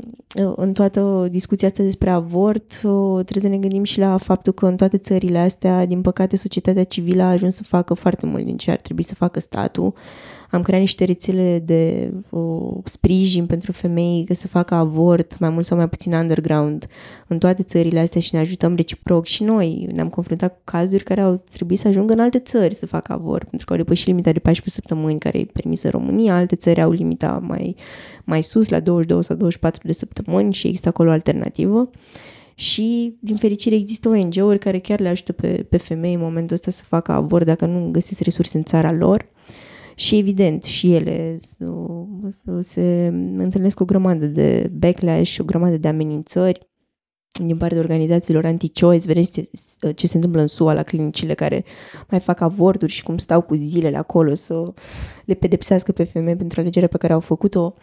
în 0.56 0.74
toată 0.74 1.28
discuția 1.32 1.68
asta 1.68 1.84
despre 1.84 2.10
avort 2.10 2.78
trebuie 3.14 3.42
să 3.42 3.48
ne 3.48 3.58
gândim 3.58 3.84
și 3.84 4.00
la 4.00 4.18
faptul 4.18 4.54
că 4.54 4.66
în 4.66 4.76
toate 4.76 4.98
țările 4.98 5.40
astea, 5.40 5.86
din 5.86 6.02
păcate, 6.02 6.36
societatea 6.36 6.84
civilă 6.84 7.24
a 7.24 7.30
ajuns 7.30 7.56
să 7.56 7.64
facă 7.64 7.94
foarte 7.94 8.26
mult 8.26 8.46
din 8.46 8.58
ce 8.58 8.72
ar 8.72 8.78
trebui 8.78 9.04
să 9.04 9.16
facă 9.16 9.40
statul 9.40 9.94
am 10.52 10.62
creat 10.62 10.80
niște 10.80 11.04
rețele 11.04 11.60
de 11.60 12.14
uh, 12.30 12.78
sprijin 12.84 13.46
pentru 13.46 13.72
femei 13.72 14.24
că 14.28 14.34
să 14.34 14.48
facă 14.48 14.74
avort 14.74 15.40
mai 15.40 15.50
mult 15.50 15.66
sau 15.66 15.78
mai 15.78 15.90
puțin 15.90 16.14
underground 16.14 16.88
în 17.28 17.38
toate 17.38 17.64
țările 17.64 18.00
astea 18.00 18.22
și 18.22 18.34
ne 18.34 18.40
ajutăm 18.40 18.76
reciproc. 18.76 19.26
Și 19.26 19.44
noi 19.44 19.88
ne-am 19.94 20.10
confruntat 20.10 20.54
cu 20.54 20.62
cazuri 20.64 21.04
care 21.04 21.22
au 21.22 21.44
trebuit 21.54 21.80
să 21.80 21.88
ajungă 21.88 22.14
în 22.14 22.20
alte 22.20 22.40
țări 22.40 22.74
să 22.74 22.86
facă 22.86 23.14
avort 23.14 23.50
pentru 23.50 23.66
că 23.66 23.74
au 23.74 23.80
depășit 23.80 24.08
limita 24.08 24.32
de 24.32 24.40
14 24.40 24.82
săptămâni 24.82 25.20
care 25.20 25.40
e 25.40 25.46
permisă 25.46 25.86
în 25.86 25.92
România, 25.92 26.36
alte 26.36 26.56
țări 26.56 26.82
au 26.82 26.92
limita 26.92 27.44
mai, 27.48 27.76
mai 28.24 28.44
sus 28.44 28.70
la 28.70 28.80
22 28.80 29.24
sau 29.24 29.36
24 29.36 29.88
de 29.88 29.94
săptămâni 29.94 30.54
și 30.54 30.68
există 30.68 30.88
acolo 30.88 31.10
o 31.10 31.14
alternativă. 31.14 31.90
Și, 32.56 33.16
din 33.20 33.36
fericire, 33.36 33.76
există 33.76 34.10
ONG-uri 34.10 34.60
care 34.60 34.80
chiar 34.80 35.00
le 35.00 35.08
ajută 35.08 35.32
pe, 35.32 35.66
pe 35.70 35.78
femei 35.78 36.14
în 36.14 36.20
momentul 36.20 36.56
ăsta 36.56 36.72
să 36.72 36.84
facă 36.88 37.12
avort 37.12 37.46
dacă 37.46 37.66
nu 37.66 37.90
găsesc 37.92 38.20
resurse 38.20 38.58
în 38.58 38.64
țara 38.64 38.92
lor 38.92 39.26
și 39.96 40.18
evident, 40.18 40.64
și 40.64 40.94
ele 40.94 41.40
se 42.60 43.10
întâlnesc 43.38 43.76
cu 43.76 43.84
o 43.84 43.86
grămadă 43.86 44.26
de 44.26 44.72
backlash, 44.74 45.38
o 45.40 45.44
grămadă 45.44 45.78
de 45.78 45.88
amenințări 45.88 46.70
din 47.46 47.58
partea 47.58 47.80
organizațiilor 47.80 48.46
anti-choice, 48.46 49.08
vedeți 49.08 49.32
ce, 49.32 49.50
ce 49.92 50.08
se 50.08 50.16
întâmplă 50.16 50.42
în 50.42 50.48
SUA 50.48 50.74
la 50.74 50.84
clinicile 50.84 51.34
care 51.34 51.64
mai 52.10 52.20
fac 52.20 52.42
avorturi 52.42 52.92
și 52.92 53.04
cum 53.04 53.18
stau 53.18 53.42
cu 53.42 53.56
zilele 53.56 53.98
acolo 53.98 54.34
să 54.34 54.74
le 55.26 55.34
pedepsească 55.34 55.92
pe 55.92 56.04
femei 56.04 56.36
pentru 56.36 56.60
alegerea 56.60 56.88
pe 56.88 56.98
care 56.98 57.14
au 57.14 57.20
făcut-o. 57.20 57.74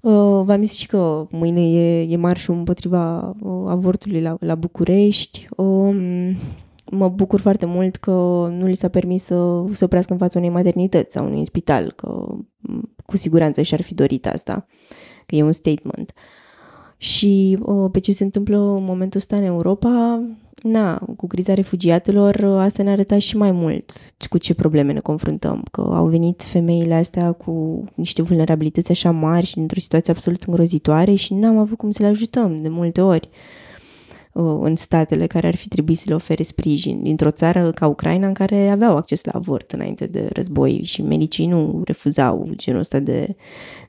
Uh, 0.00 0.40
v-am 0.42 0.62
zis 0.62 0.76
și 0.76 0.86
că 0.86 1.26
mâine 1.30 1.70
e, 1.70 2.02
e 2.02 2.16
marșul 2.16 2.54
împotriva 2.54 3.34
uh, 3.40 3.64
avortului 3.66 4.20
la, 4.20 4.36
la 4.40 4.54
București. 4.54 5.48
Uh, 5.56 6.36
mă 6.90 7.08
bucur 7.08 7.40
foarte 7.40 7.66
mult 7.66 7.96
că 7.96 8.10
nu 8.56 8.66
li 8.66 8.74
s-a 8.74 8.88
permis 8.88 9.22
să 9.22 9.64
se 9.72 9.84
oprească 9.84 10.12
în 10.12 10.18
fața 10.18 10.38
unei 10.38 10.50
maternități 10.50 11.12
sau 11.12 11.26
unui 11.26 11.44
spital, 11.44 11.92
că 11.96 12.26
cu 13.06 13.16
siguranță 13.16 13.62
și-ar 13.62 13.82
fi 13.82 13.94
dorit 13.94 14.26
asta, 14.26 14.66
că 15.26 15.34
e 15.34 15.42
un 15.42 15.52
statement. 15.52 16.12
Și 16.96 17.58
pe 17.92 17.98
ce 18.00 18.12
se 18.12 18.24
întâmplă 18.24 18.56
în 18.58 18.84
momentul 18.84 19.20
ăsta 19.20 19.36
în 19.36 19.42
Europa, 19.42 20.22
na, 20.62 20.98
cu 21.16 21.26
criza 21.26 21.54
refugiatelor, 21.54 22.44
asta 22.44 22.82
ne-a 22.82 22.92
arătat 22.92 23.20
și 23.20 23.36
mai 23.36 23.52
mult 23.52 23.92
cu 24.28 24.38
ce 24.38 24.54
probleme 24.54 24.92
ne 24.92 25.00
confruntăm, 25.00 25.62
că 25.70 25.80
au 25.80 26.06
venit 26.06 26.42
femeile 26.42 26.94
astea 26.94 27.32
cu 27.32 27.84
niște 27.94 28.22
vulnerabilități 28.22 28.90
așa 28.90 29.10
mari 29.10 29.46
și 29.46 29.58
într-o 29.58 29.80
situație 29.80 30.12
absolut 30.12 30.42
îngrozitoare 30.42 31.14
și 31.14 31.34
n-am 31.34 31.58
avut 31.58 31.78
cum 31.78 31.90
să 31.90 32.02
le 32.02 32.08
ajutăm 32.08 32.62
de 32.62 32.68
multe 32.68 33.00
ori. 33.00 33.28
Uh, 33.32 33.69
în 34.32 34.76
statele 34.76 35.26
care 35.26 35.46
ar 35.46 35.56
fi 35.56 35.68
trebuit 35.68 35.98
să 35.98 36.04
le 36.08 36.14
ofere 36.14 36.42
sprijin, 36.42 37.02
dintr-o 37.02 37.30
țară 37.30 37.70
ca 37.70 37.86
Ucraina 37.86 38.26
în 38.26 38.34
care 38.34 38.68
aveau 38.68 38.96
acces 38.96 39.24
la 39.24 39.32
avort 39.34 39.72
înainte 39.72 40.06
de 40.06 40.28
război 40.32 40.80
și 40.84 41.02
medicii 41.02 41.46
nu 41.46 41.82
refuzau 41.84 42.50
genul 42.56 42.80
ăsta 42.80 42.98
de, 42.98 43.36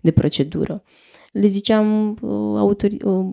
de 0.02 0.12
procedură. 0.12 0.84
Le 1.32 1.48
ziceam 1.48 2.10
uh, 2.22 2.58
autori, 2.58 2.98
uh, 3.04 3.26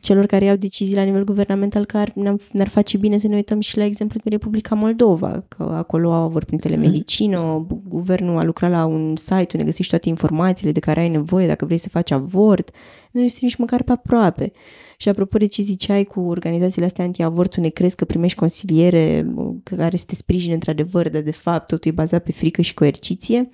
celor 0.00 0.26
care 0.26 0.44
iau 0.44 0.56
decizii 0.56 0.96
la 0.96 1.02
nivel 1.02 1.24
guvernamental 1.24 1.84
că 1.84 1.96
ar, 1.96 2.12
ne-ar 2.52 2.68
face 2.68 2.96
bine 2.96 3.18
să 3.18 3.28
ne 3.28 3.34
uităm 3.34 3.60
și 3.60 3.76
la 3.76 3.84
exemplu 3.84 4.20
din 4.22 4.30
Republica 4.32 4.74
Moldova, 4.74 5.44
că 5.48 5.62
acolo 5.62 6.12
au 6.12 6.22
avort 6.22 6.46
prin 6.46 6.58
telemedicină, 6.58 7.66
guvernul 7.88 8.38
a 8.38 8.44
lucrat 8.44 8.70
la 8.70 8.84
un 8.84 9.16
site 9.16 9.50
unde 9.52 9.64
găsești 9.64 9.90
toate 9.90 10.08
informațiile 10.08 10.72
de 10.72 10.80
care 10.80 11.00
ai 11.00 11.08
nevoie 11.08 11.46
dacă 11.46 11.64
vrei 11.64 11.78
să 11.78 11.88
faci 11.88 12.10
avort, 12.10 12.70
nu 13.16 13.22
ești 13.22 13.44
nici 13.44 13.56
măcar 13.56 13.82
pe 13.82 13.92
aproape. 13.92 14.52
Și 14.96 15.08
apropo 15.08 15.38
de 15.38 15.46
ce 15.46 15.62
ziceai 15.62 16.04
cu 16.04 16.20
organizațiile 16.20 16.86
astea 16.86 17.04
anti-avort, 17.04 17.50
tu 17.50 17.60
ne 17.60 17.68
crezi 17.68 17.96
că 17.96 18.04
primești 18.04 18.38
consiliere 18.38 19.26
care 19.64 19.96
să 19.96 20.04
te 20.06 20.14
sprijine 20.14 20.54
într-adevăr, 20.54 21.08
dar 21.08 21.22
de 21.22 21.30
fapt 21.30 21.66
totul 21.66 21.90
e 21.90 21.94
bazat 21.94 22.22
pe 22.22 22.32
frică 22.32 22.62
și 22.62 22.74
coerciție. 22.74 23.48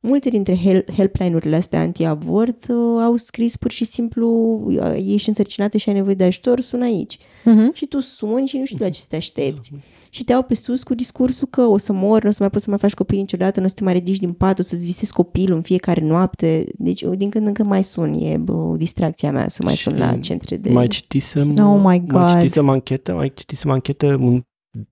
Multe 0.00 0.28
dintre 0.28 0.84
helpline-urile 0.96 1.56
astea 1.56 1.80
anti-avort 1.80 2.66
uh, 2.68 3.02
au 3.02 3.16
scris 3.16 3.56
pur 3.56 3.70
și 3.70 3.84
simplu 3.84 4.28
uh, 4.64 4.94
ești 5.06 5.28
însărcinată 5.28 5.76
și 5.76 5.88
ai 5.88 5.94
nevoie 5.94 6.14
de 6.14 6.24
ajutor, 6.24 6.60
sună 6.60 6.84
aici. 6.84 7.18
Uh-huh. 7.44 7.72
Și 7.72 7.86
tu 7.86 8.00
suni 8.00 8.46
și 8.46 8.58
nu 8.58 8.64
știu 8.64 8.84
la 8.84 8.88
ce 8.88 9.00
să 9.00 9.06
te 9.08 9.16
aștepți. 9.16 9.72
Uh-huh. 9.74 10.08
Și 10.10 10.24
te 10.24 10.32
au 10.32 10.42
pe 10.42 10.54
sus 10.54 10.82
cu 10.82 10.94
discursul 10.94 11.48
că 11.50 11.62
o 11.62 11.76
să 11.76 11.92
mor, 11.92 12.22
nu 12.22 12.28
o 12.28 12.32
să 12.32 12.36
mai 12.40 12.50
poți 12.50 12.64
să 12.64 12.70
mai 12.70 12.78
faci 12.78 12.94
copii 12.94 13.18
niciodată, 13.18 13.60
nu 13.60 13.64
o 13.66 13.68
să 13.68 13.74
te 13.74 13.84
mai 13.84 13.92
ridici 13.92 14.18
din 14.18 14.32
pat, 14.32 14.58
o 14.58 14.62
să-ți 14.62 14.84
visezi 14.84 15.12
copilul 15.12 15.56
în 15.56 15.62
fiecare 15.62 16.00
noapte. 16.00 16.66
Deci 16.78 17.04
din 17.16 17.30
când 17.30 17.46
în 17.46 17.52
când 17.52 17.68
mai 17.68 17.84
sun, 17.84 18.12
e 18.20 18.36
bă, 18.36 18.74
distracția 18.76 19.32
mea 19.32 19.48
să 19.48 19.62
mai 19.62 19.76
sun 19.76 19.98
la 19.98 20.18
centre 20.18 20.56
de... 20.56 20.70
Mai 20.70 20.86
citisem, 20.86 21.54
oh 21.58 21.80
my 21.84 22.00
God. 22.00 22.20
mai 22.20 22.34
citisem 22.34 22.68
anchete, 22.68 23.12
mai 23.12 23.32
citisem 23.34 23.70
anchete 23.70 24.06
în 24.06 24.42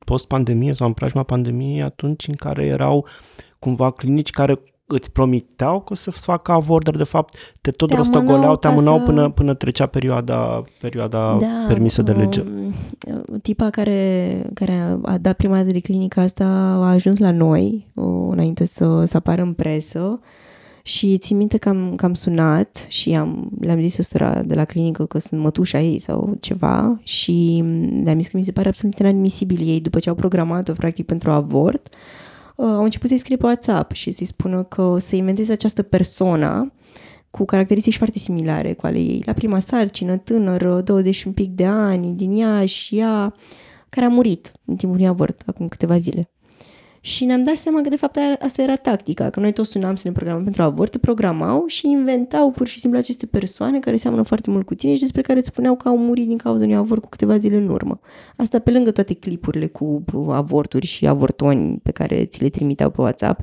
post-pandemie 0.05 0.72
sau 0.72 0.86
în 0.86 0.92
preajma 0.92 1.22
pandemiei 1.22 1.82
atunci 1.82 2.28
în 2.28 2.34
care 2.34 2.66
erau 2.66 3.07
cumva 3.59 3.90
clinici 3.90 4.30
care 4.30 4.62
îți 4.87 5.11
promiteau 5.11 5.80
că 5.80 5.93
o 5.93 5.95
să 5.95 6.11
facă 6.11 6.53
avort, 6.53 6.85
dar 6.85 6.97
de 6.97 7.05
fapt 7.05 7.35
te 7.61 7.70
tot 7.70 7.89
te 7.89 7.97
rostogoleau, 7.97 8.57
te 8.57 8.66
amânau 8.66 8.99
să... 8.99 9.05
până, 9.05 9.30
până 9.30 9.55
trecea 9.55 9.87
perioada, 9.87 10.62
perioada 10.80 11.37
da, 11.41 11.64
permisă 11.66 12.03
de 12.03 12.12
lege. 12.12 12.41
Um, 12.41 12.74
tipa 13.43 13.70
care, 13.70 14.43
care 14.55 14.99
a 15.03 15.18
dat 15.18 15.37
prima 15.37 15.57
dată 15.57 15.70
de 15.70 15.80
clinica 15.80 16.22
asta 16.22 16.45
a 16.45 16.91
ajuns 16.91 17.18
la 17.18 17.30
noi 17.30 17.91
o, 17.95 18.09
înainte 18.09 18.64
să, 18.64 19.05
să 19.05 19.16
apară 19.16 19.43
în 19.43 19.53
presă 19.53 20.20
și 20.83 21.18
țin 21.18 21.37
minte 21.37 21.59
că 21.59 21.68
am, 21.68 21.95
că 21.95 22.05
am 22.05 22.14
sunat 22.14 22.87
și 22.89 23.14
am, 23.14 23.51
le-am 23.61 23.80
zis 23.80 23.95
săstura 23.95 24.43
de 24.43 24.55
la 24.55 24.64
clinică 24.64 25.07
că 25.07 25.18
sunt 25.18 25.41
mătușa 25.41 25.80
ei 25.80 25.99
sau 25.99 26.37
ceva 26.41 27.01
și 27.03 27.64
le-am 28.05 28.20
zis 28.20 28.28
că 28.28 28.37
mi 28.37 28.45
se 28.45 28.53
pare 28.53 28.68
absolut 28.68 28.99
inadmisibil 28.99 29.68
ei 29.68 29.80
după 29.80 29.99
ce 29.99 30.09
au 30.09 30.14
programat-o 30.14 30.72
practic 30.72 31.07
pentru 31.07 31.30
avort 31.30 31.89
Uh, 31.89 32.32
au 32.65 32.83
început 32.83 33.09
să-i 33.09 33.19
scrie 33.19 33.37
pe 33.37 33.47
WhatsApp 33.47 33.93
și 33.93 34.11
să-i 34.11 34.27
spună 34.27 34.63
că 34.63 34.97
să 34.99 35.17
inventeze 35.17 35.53
această 35.53 35.83
persoană 35.83 36.73
cu 37.31 37.45
caracteristici 37.45 37.97
foarte 37.97 38.19
similare 38.19 38.73
cu 38.73 38.87
ale 38.87 38.99
ei. 38.99 39.23
La 39.27 39.33
prima 39.33 39.59
sarcină, 39.59 40.17
tânără, 40.17 40.81
20 40.81 41.25
un 41.25 41.33
pic 41.33 41.51
de 41.51 41.67
ani, 41.67 42.15
din 42.15 42.41
ea 42.41 42.67
și 42.67 42.99
ea, 42.99 43.35
care 43.89 44.07
a 44.07 44.09
murit 44.09 44.53
în 44.65 44.77
timpul 44.77 44.97
unui 44.99 45.09
avort, 45.09 45.43
acum 45.47 45.69
câteva 45.69 45.99
zile. 45.99 46.31
Și 47.05 47.24
ne-am 47.24 47.44
dat 47.44 47.57
seama 47.57 47.80
că 47.80 47.88
de 47.88 47.96
fapt 47.96 48.18
asta 48.40 48.62
era 48.62 48.76
tactica, 48.76 49.30
că 49.30 49.40
noi 49.40 49.53
toți 49.53 49.70
sunam 49.70 49.94
să 49.94 50.09
ne 50.09 50.14
programăm 50.14 50.42
pentru 50.42 50.62
avort, 50.62 50.96
programau 50.96 51.64
și 51.66 51.88
inventau 51.88 52.50
pur 52.50 52.66
și 52.66 52.80
simplu 52.80 52.98
aceste 52.98 53.26
persoane 53.26 53.78
care 53.78 53.96
seamănă 53.96 54.22
foarte 54.22 54.50
mult 54.50 54.66
cu 54.66 54.74
tine 54.74 54.94
și 54.94 55.00
despre 55.00 55.22
care 55.22 55.38
îți 55.38 55.48
spuneau 55.48 55.76
că 55.76 55.88
au 55.88 55.98
murit 55.98 56.26
din 56.26 56.36
cauza 56.36 56.64
unui 56.64 56.76
avort 56.76 57.03
cu 57.03 57.09
câteva 57.09 57.36
zile 57.36 57.57
în 57.57 57.68
urmă. 57.68 58.00
Asta 58.36 58.59
pe 58.59 58.70
lângă 58.70 58.90
toate 58.90 59.14
clipurile 59.14 59.66
cu 59.66 60.05
avorturi 60.28 60.86
și 60.86 61.07
avortoni 61.07 61.78
pe 61.82 61.90
care 61.90 62.24
ți 62.24 62.42
le 62.42 62.48
trimiteau 62.48 62.90
pe 62.90 63.00
WhatsApp 63.00 63.40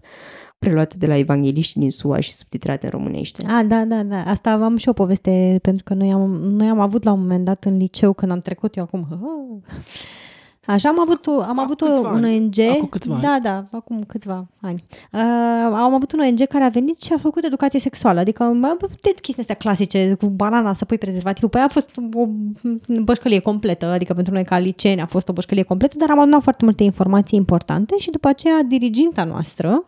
preluate 0.60 0.96
de 0.98 1.08
la 1.08 1.18
evangeliști 1.18 1.80
din 1.80 1.92
SUA 1.92 2.20
și 2.20 2.34
subtitrate 2.34 2.86
în 2.86 2.92
românește. 2.92 3.46
Ah, 3.46 3.66
da, 3.68 3.86
da, 3.86 4.04
da. 4.04 4.22
Asta 4.22 4.52
am 4.52 4.78
și 4.78 4.90
o 4.90 4.94
poveste, 4.94 5.60
pentru 5.62 5.84
că 5.84 5.94
noi 5.94 6.12
am, 6.12 6.32
noi 6.32 6.68
am 6.68 6.80
avut 6.80 7.04
la 7.04 7.12
un 7.12 7.20
moment 7.20 7.46
dat 7.46 7.66
în 7.66 7.78
liceu, 7.78 8.14
când 8.14 8.32
am 8.32 8.40
trecut 8.40 8.76
eu 8.76 8.84
acum, 8.84 9.08
Așa, 10.70 10.90
am 10.90 11.00
avut, 11.00 11.28
o, 11.28 11.42
am 11.42 11.60
avut 11.60 11.82
o, 11.82 11.86
câțiva 11.86 12.10
un 12.10 12.24
ani. 12.24 12.36
ONG. 12.36 12.70
Acum 12.70 12.88
câțiva 12.88 13.14
ani. 13.14 13.24
Da, 13.24 13.40
da, 13.42 13.66
acum 13.72 14.04
câțiva 14.08 14.48
ani. 14.62 14.84
Uh, 15.12 15.22
am 15.74 15.94
avut 15.94 16.12
un 16.12 16.20
ONG 16.20 16.48
care 16.48 16.64
a 16.64 16.70
venit 16.70 17.02
și 17.02 17.14
a 17.14 17.18
făcut 17.18 17.44
educație 17.44 17.80
sexuală. 17.80 18.20
Adică, 18.20 18.44
mă, 18.44 18.78
de 18.80 19.14
chestii 19.22 19.40
astea 19.40 19.56
clasice, 19.56 20.16
cu 20.20 20.26
banana, 20.28 20.74
să 20.74 20.86
pui 20.86 20.98
prezervativul. 20.98 21.50
Păi 21.50 21.62
a 21.62 21.68
fost 21.68 21.90
o 22.14 22.28
bășcălie 23.04 23.40
completă, 23.40 23.86
adică 23.86 24.14
pentru 24.14 24.34
noi 24.34 24.44
ca 24.44 24.58
liceeni 24.58 25.02
a 25.02 25.06
fost 25.06 25.30
o 25.30 25.34
bășcălie 25.34 25.64
completă, 25.64 25.96
dar 25.98 26.10
am 26.10 26.20
adunat 26.20 26.42
foarte 26.44 26.66
multe 26.66 26.84
informații 26.84 27.38
importante 27.38 27.96
și 27.98 28.10
după 28.10 28.28
aceea 28.28 28.64
diriginta 28.68 29.24
noastră, 29.24 29.84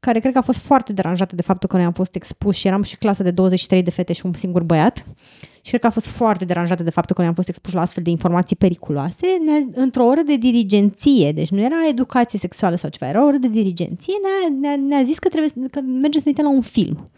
care 0.00 0.18
cred 0.18 0.32
că 0.32 0.38
a 0.38 0.42
fost 0.42 0.58
foarte 0.58 0.92
deranjată 0.92 1.34
de 1.34 1.42
faptul 1.42 1.68
că 1.68 1.76
noi 1.76 1.84
am 1.84 1.92
fost 1.92 2.14
expuși 2.14 2.60
și 2.60 2.66
eram 2.66 2.82
și 2.82 2.96
clasă 2.96 3.22
de 3.22 3.30
23 3.30 3.82
de 3.82 3.90
fete 3.90 4.12
și 4.12 4.26
un 4.26 4.32
singur 4.32 4.62
băiat 4.62 5.04
și 5.64 5.68
cred 5.68 5.80
că 5.80 5.86
a 5.86 5.90
fost 5.90 6.06
foarte 6.06 6.44
deranjată 6.44 6.82
de 6.82 6.90
faptul 6.90 7.14
că 7.14 7.20
noi 7.20 7.30
am 7.30 7.36
fost 7.36 7.48
expuși 7.48 7.74
la 7.74 7.80
astfel 7.80 8.02
de 8.02 8.10
informații 8.10 8.56
periculoase, 8.56 9.26
ne-a, 9.44 9.82
într-o 9.82 10.04
oră 10.04 10.20
de 10.20 10.36
dirigenție, 10.36 11.32
deci 11.32 11.50
nu 11.50 11.60
era 11.60 11.88
educație 11.88 12.38
sexuală 12.38 12.76
sau 12.76 12.90
ceva, 12.90 13.10
era 13.10 13.22
o 13.22 13.26
oră 13.26 13.36
de 13.36 13.48
dirigenție, 13.48 14.14
ne-a, 14.22 14.58
ne-a, 14.60 14.86
ne-a 14.86 15.02
zis 15.02 15.18
că 15.18 15.28
trebuie 15.28 15.50
că 15.70 15.80
mergem 15.80 16.20
să 16.20 16.28
ne 16.28 16.32
uităm 16.36 16.44
la 16.44 16.50
un 16.50 16.60
film. 16.60 17.10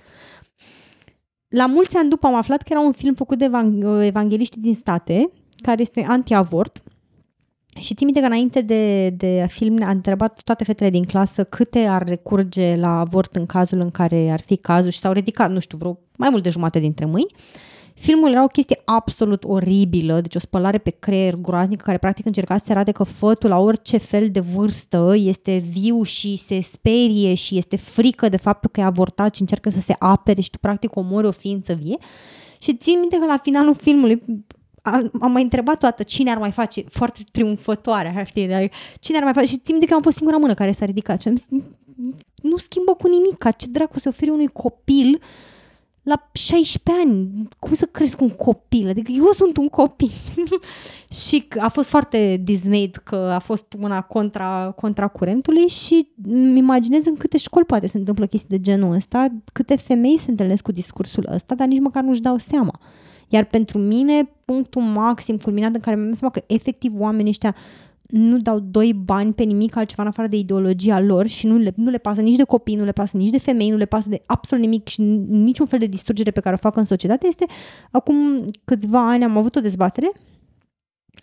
La 1.48 1.66
mulți 1.66 1.96
ani 1.96 2.08
după 2.08 2.26
am 2.26 2.34
aflat 2.34 2.62
că 2.62 2.68
era 2.70 2.80
un 2.80 2.92
film 2.92 3.14
făcut 3.14 3.38
de 3.38 3.44
evang- 3.44 4.04
evangeliști 4.04 4.60
din 4.60 4.74
state, 4.74 5.30
care 5.62 5.80
este 5.80 6.04
anti-avort, 6.08 6.82
și 7.80 7.94
țin 7.94 8.06
minte 8.06 8.20
că 8.20 8.26
înainte 8.26 8.60
de, 8.60 9.10
de 9.10 9.46
film 9.48 9.82
a 9.82 9.90
întrebat 9.90 10.40
toate 10.42 10.64
fetele 10.64 10.90
din 10.90 11.04
clasă 11.04 11.44
câte 11.44 11.78
ar 11.78 12.06
recurge 12.06 12.76
la 12.76 12.98
avort 12.98 13.36
în 13.36 13.46
cazul 13.46 13.80
în 13.80 13.90
care 13.90 14.30
ar 14.30 14.40
fi 14.40 14.56
cazul 14.56 14.90
și 14.90 14.98
s-au 14.98 15.12
ridicat, 15.12 15.50
nu 15.50 15.58
știu, 15.58 15.78
vreo 15.78 15.98
mai 16.16 16.28
mult 16.30 16.42
de 16.42 16.50
jumate 16.50 16.78
dintre 16.78 17.04
mâini. 17.04 17.34
Filmul 17.94 18.30
era 18.30 18.42
o 18.42 18.46
chestie 18.46 18.82
absolut 18.84 19.44
oribilă, 19.44 20.20
deci 20.20 20.34
o 20.34 20.38
spălare 20.38 20.78
pe 20.78 20.90
creier 20.90 21.34
groaznică 21.34 21.82
care 21.84 21.98
practic 21.98 22.26
încerca 22.26 22.58
să 22.58 22.70
arate 22.70 22.92
că 22.92 23.02
fătul 23.02 23.48
la 23.48 23.58
orice 23.58 23.96
fel 23.96 24.30
de 24.30 24.40
vârstă 24.40 25.14
este 25.16 25.56
viu 25.56 26.02
și 26.02 26.36
se 26.36 26.60
sperie 26.60 27.34
și 27.34 27.56
este 27.56 27.76
frică 27.76 28.28
de 28.28 28.36
faptul 28.36 28.70
că 28.72 28.80
e 28.80 28.84
avortat 28.84 29.34
și 29.34 29.40
încearcă 29.40 29.70
să 29.70 29.80
se 29.80 29.96
apere 29.98 30.40
și 30.40 30.50
tu 30.50 30.58
practic 30.58 30.96
omori 30.96 31.26
o 31.26 31.30
ființă 31.30 31.72
vie. 31.72 31.96
Și 32.58 32.76
țin 32.76 33.00
minte 33.00 33.16
că 33.18 33.24
la 33.24 33.36
finalul 33.42 33.74
filmului 33.74 34.22
am, 34.82 35.10
am 35.20 35.32
mai 35.32 35.42
întrebat 35.42 35.78
toată 35.78 36.02
cine 36.02 36.30
ar 36.30 36.38
mai 36.38 36.50
face, 36.50 36.84
foarte 36.90 37.20
triumfătoare, 37.32 38.08
așa 38.08 38.24
știi, 38.24 38.46
dar 38.46 38.70
cine 39.00 39.16
ar 39.16 39.22
mai 39.22 39.32
face 39.32 39.46
și 39.46 39.58
țin 39.58 39.74
minte 39.74 39.86
că 39.86 39.94
am 39.94 40.02
fost 40.02 40.16
singura 40.16 40.38
mână 40.38 40.54
care 40.54 40.72
s-a 40.72 40.84
ridicat 40.84 41.20
și 41.20 41.28
am 41.28 41.36
zis, 41.36 41.48
nu 42.42 42.56
schimbă 42.56 42.94
cu 42.94 43.08
nimic, 43.08 43.38
ca 43.38 43.50
ce 43.50 43.66
dracu 43.70 43.98
se 43.98 44.08
oferi 44.08 44.30
unui 44.30 44.46
copil 44.46 45.20
la 46.04 46.30
16 46.32 47.02
ani, 47.02 47.48
cum 47.58 47.74
să 47.74 47.86
crezi 47.86 48.16
un 48.18 48.28
copil? 48.28 48.88
Adică 48.88 49.12
eu 49.12 49.30
sunt 49.34 49.56
un 49.56 49.68
copil. 49.68 50.10
și 51.26 51.48
a 51.58 51.68
fost 51.68 51.88
foarte 51.88 52.40
dismayed 52.42 52.96
că 52.96 53.16
a 53.16 53.38
fost 53.38 53.76
una 53.80 54.00
contra, 54.00 54.72
contra 54.76 55.06
curentului 55.06 55.68
și 55.68 56.08
îmi 56.24 56.58
imaginez 56.58 57.06
în 57.06 57.16
câte 57.16 57.36
școli 57.36 57.64
poate 57.64 57.86
se 57.86 57.98
întâmplă 57.98 58.26
chestii 58.26 58.56
de 58.56 58.60
genul 58.60 58.94
ăsta, 58.94 59.26
câte 59.52 59.76
femei 59.76 60.18
se 60.18 60.30
întâlnesc 60.30 60.62
cu 60.62 60.72
discursul 60.72 61.28
ăsta, 61.32 61.54
dar 61.54 61.66
nici 61.66 61.80
măcar 61.80 62.02
nu-și 62.02 62.20
dau 62.20 62.38
seama. 62.38 62.80
Iar 63.28 63.44
pentru 63.44 63.78
mine, 63.78 64.30
punctul 64.44 64.82
maxim 64.82 65.36
culminat 65.36 65.74
în 65.74 65.80
care 65.80 65.96
mi-am 65.96 66.08
dat 66.08 66.18
seama 66.18 66.34
că 66.34 66.42
efectiv 66.46 67.00
oamenii 67.00 67.30
ăștia 67.30 67.54
nu 68.16 68.38
dau 68.38 68.58
doi 68.58 68.92
bani 68.92 69.32
pe 69.32 69.42
nimic 69.42 69.76
altceva 69.76 70.02
în 70.02 70.08
afară 70.08 70.28
de 70.28 70.36
ideologia 70.36 71.00
lor 71.00 71.26
și 71.26 71.46
nu 71.46 71.56
le, 71.56 71.72
nu 71.76 71.90
le 71.90 71.98
pasă 71.98 72.20
nici 72.20 72.36
de 72.36 72.44
copii, 72.44 72.74
nu 72.74 72.84
le 72.84 72.92
pasă 72.92 73.16
nici 73.16 73.30
de 73.30 73.38
femei, 73.38 73.70
nu 73.70 73.76
le 73.76 73.84
pasă 73.84 74.08
de 74.08 74.22
absolut 74.26 74.64
nimic 74.64 74.88
și 74.88 75.00
niciun 75.28 75.66
fel 75.66 75.78
de 75.78 75.86
distrugere 75.86 76.30
pe 76.30 76.40
care 76.40 76.54
o 76.54 76.58
fac 76.58 76.76
în 76.76 76.84
societate, 76.84 77.26
este 77.26 77.46
acum 77.90 78.44
câțiva 78.64 79.08
ani 79.08 79.24
am 79.24 79.36
avut 79.36 79.56
o 79.56 79.60
dezbatere 79.60 80.12
uh, 80.14 80.20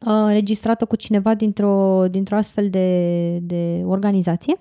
înregistrată 0.02 0.86
cu 0.86 0.96
cineva 0.96 1.36
dintr-o, 1.36 2.06
dintr-o 2.10 2.36
astfel 2.36 2.70
de, 2.70 3.38
de 3.42 3.82
organizație 3.86 4.56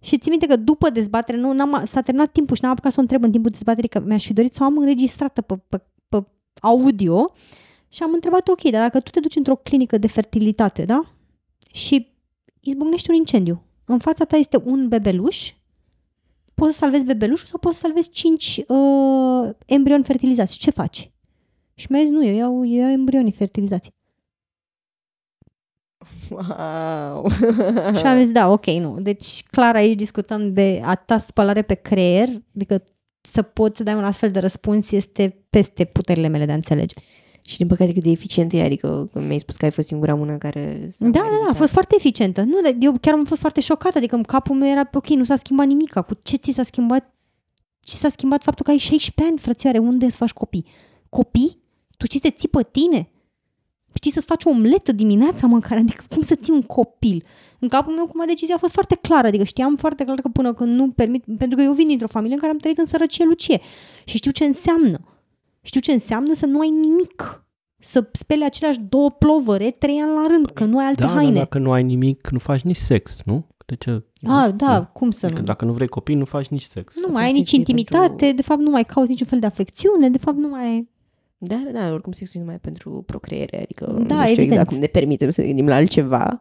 și 0.00 0.18
țin 0.18 0.30
minte 0.30 0.46
că 0.46 0.56
după 0.56 0.90
dezbatere, 0.90 1.38
nu, 1.38 1.52
n-am, 1.52 1.82
s-a 1.86 2.00
terminat 2.00 2.32
timpul 2.32 2.56
și 2.56 2.62
n-am 2.62 2.72
apucat 2.72 2.92
să 2.92 2.98
o 2.98 3.02
întreb 3.02 3.22
în 3.22 3.30
timpul 3.30 3.50
dezbaterii 3.50 3.88
că 3.88 4.02
mi-aș 4.04 4.24
fi 4.24 4.32
dorit 4.32 4.52
să 4.52 4.58
o 4.62 4.64
am 4.64 4.78
înregistrată 4.78 5.40
pe, 5.40 5.54
pe, 5.68 5.82
pe 6.08 6.24
audio 6.60 7.32
și 7.88 8.02
am 8.02 8.10
întrebat, 8.12 8.48
ok, 8.48 8.62
dar 8.62 8.82
dacă 8.82 9.00
tu 9.00 9.10
te 9.10 9.20
duci 9.20 9.36
într-o 9.36 9.56
clinică 9.56 9.98
de 9.98 10.06
fertilitate, 10.06 10.84
da? 10.84 11.13
Și 11.74 12.12
izbucnește 12.60 13.10
un 13.10 13.16
incendiu. 13.16 13.62
În 13.84 13.98
fața 13.98 14.24
ta 14.24 14.36
este 14.36 14.60
un 14.64 14.88
bebeluș, 14.88 15.52
poți 16.54 16.72
să 16.72 16.78
salvezi 16.78 17.04
bebelușul 17.04 17.46
sau 17.46 17.58
poți 17.58 17.74
să 17.74 17.80
salvezi 17.80 18.10
cinci 18.10 18.60
uh, 18.66 19.54
embrioni 19.66 20.04
fertilizați. 20.04 20.58
Ce 20.58 20.70
faci? 20.70 21.10
Și 21.74 21.86
mi-a 21.90 22.00
zis, 22.00 22.10
nu, 22.10 22.24
eu 22.24 22.34
iau, 22.34 22.66
eu 22.66 22.80
iau 22.80 22.90
embrionii 22.90 23.32
fertilizați. 23.32 23.92
Wow! 26.30 27.28
Și 27.98 28.06
am 28.06 28.18
zis, 28.18 28.32
da, 28.32 28.50
ok, 28.50 28.66
nu. 28.66 29.00
Deci, 29.00 29.42
clar, 29.42 29.74
aici 29.74 29.96
discutăm 29.96 30.52
de 30.52 30.80
atâta 30.84 31.18
spălare 31.18 31.62
pe 31.62 31.74
creier, 31.74 32.28
adică 32.54 32.84
să 33.20 33.42
poți 33.42 33.76
să 33.76 33.82
dai 33.82 33.94
un 33.94 34.04
astfel 34.04 34.30
de 34.30 34.38
răspuns 34.38 34.90
este 34.90 35.44
peste 35.50 35.84
puterile 35.84 36.28
mele 36.28 36.44
de 36.44 36.52
a 36.52 36.54
înțelege. 36.54 36.94
Și 37.46 37.56
din 37.56 37.66
păcate 37.66 37.92
cât 37.92 38.02
de 38.02 38.10
eficient 38.10 38.52
e, 38.52 38.62
adică 38.62 39.08
mi-ai 39.14 39.38
spus 39.38 39.56
că 39.56 39.64
ai 39.64 39.70
fost 39.70 39.86
singura 39.86 40.14
mână 40.14 40.36
care... 40.36 40.88
s-a 40.90 41.04
Da, 41.04 41.10
da, 41.10 41.20
mai 41.20 41.28
da, 41.28 41.34
a 41.34 41.36
ridicat. 41.36 41.56
fost 41.56 41.72
foarte 41.72 41.94
eficientă. 41.98 42.42
Nu, 42.42 42.60
dar 42.62 42.74
eu 42.80 42.94
chiar 43.00 43.14
am 43.14 43.24
fost 43.24 43.40
foarte 43.40 43.60
șocată, 43.60 43.98
adică 43.98 44.16
în 44.16 44.22
capul 44.22 44.56
meu 44.56 44.68
era, 44.70 44.90
ok, 44.92 45.08
nu 45.08 45.24
s-a 45.24 45.36
schimbat 45.36 45.66
nimic. 45.66 45.92
Cu 45.92 46.18
ce 46.22 46.36
ți 46.36 46.50
s-a 46.50 46.62
schimbat? 46.62 47.14
Ce 47.80 47.96
s-a 47.96 48.08
schimbat 48.08 48.42
faptul 48.42 48.64
că 48.64 48.70
ai 48.70 48.76
16 48.78 49.32
ani, 49.32 49.38
frățioare, 49.38 49.78
unde 49.78 50.08
să 50.10 50.16
faci 50.16 50.32
copii? 50.32 50.66
Copii? 51.08 51.62
Tu 51.96 52.04
știi 52.04 52.20
să 52.22 52.28
te 52.28 52.34
ții 52.34 52.48
pe 52.48 52.66
tine? 52.70 53.08
Știi 53.94 54.10
să-ți 54.12 54.26
faci 54.26 54.44
o 54.44 54.50
omletă 54.50 54.92
dimineața 54.92 55.46
măcar? 55.46 55.78
Adică 55.78 56.04
cum 56.08 56.22
să 56.22 56.34
ții 56.34 56.52
un 56.52 56.62
copil? 56.62 57.24
În 57.58 57.68
capul 57.68 57.94
meu, 57.94 58.06
cum 58.06 58.20
a 58.20 58.24
decizia 58.24 58.54
a 58.54 58.58
fost 58.58 58.72
foarte 58.72 58.94
clară, 58.94 59.26
adică 59.26 59.44
știam 59.44 59.76
foarte 59.76 60.04
clar 60.04 60.20
că 60.20 60.28
până 60.28 60.54
când 60.54 60.78
nu 60.78 60.90
permit, 60.90 61.24
pentru 61.38 61.56
că 61.56 61.62
eu 61.62 61.72
vin 61.72 61.86
dintr-o 61.86 62.06
familie 62.06 62.34
în 62.34 62.40
care 62.40 62.52
am 62.52 62.58
trăit 62.58 62.78
în 62.78 62.86
sărăcie 62.86 63.24
lucie 63.24 63.60
și 64.04 64.16
știu 64.16 64.30
ce 64.30 64.44
înseamnă. 64.44 64.98
Știu 65.66 65.80
ce 65.80 65.92
înseamnă 65.92 66.34
să 66.34 66.46
nu 66.46 66.60
ai 66.60 66.70
nimic. 66.70 67.44
Să 67.78 68.08
speli 68.12 68.44
aceleași 68.44 68.80
două 68.88 69.10
plovăre 69.10 69.70
trei 69.70 69.98
ani 69.98 70.14
la 70.14 70.26
rând, 70.28 70.46
că 70.50 70.64
nu 70.64 70.78
ai 70.78 70.84
alte 70.86 71.00
Da, 71.02 71.06
dar 71.08 71.16
haine. 71.16 71.34
dacă 71.38 71.58
nu 71.58 71.72
ai 71.72 71.82
nimic, 71.82 72.28
nu 72.30 72.38
faci 72.38 72.60
nici 72.60 72.76
sex, 72.76 73.20
nu? 73.24 73.46
De 73.66 73.74
ce? 73.74 74.02
Ah, 74.26 74.50
da, 74.56 74.78
Nu. 74.78 74.88
cum 74.92 75.10
să 75.10 75.26
Adică 75.26 75.40
nu? 75.40 75.46
dacă 75.46 75.64
nu 75.64 75.72
vrei 75.72 75.88
copii, 75.88 76.14
nu 76.14 76.24
faci 76.24 76.46
nici 76.48 76.62
sex. 76.62 76.94
Nu 77.06 77.12
mai 77.12 77.22
ai 77.24 77.28
nici 77.32 77.36
Sexul 77.38 77.56
e 77.58 77.60
intimitate, 77.60 78.08
pentru- 78.16 78.36
de 78.36 78.42
fapt 78.42 78.60
nu 78.60 78.70
mai 78.70 78.84
cauți 78.84 79.10
niciun 79.10 79.26
fel 79.26 79.38
de 79.38 79.46
afecțiune, 79.46 80.10
de 80.10 80.18
fapt 80.18 80.36
nu 80.36 80.48
mai... 80.48 80.88
Da, 81.38 81.60
da, 81.72 81.78
da, 81.80 81.92
oricum 81.92 82.12
sexul 82.12 82.40
e 82.40 82.42
numai 82.44 82.58
pentru 82.58 83.02
procreere, 83.06 83.62
adică 83.62 83.84
Da, 83.86 83.92
nu 83.92 84.04
știu 84.06 84.22
evident. 84.22 84.50
exact 84.50 84.68
cum 84.68 84.78
ne 84.78 84.86
permitem 84.86 85.30
să 85.30 85.40
ne 85.40 85.46
gândim 85.46 85.66
la 85.66 85.74
altceva. 85.74 86.40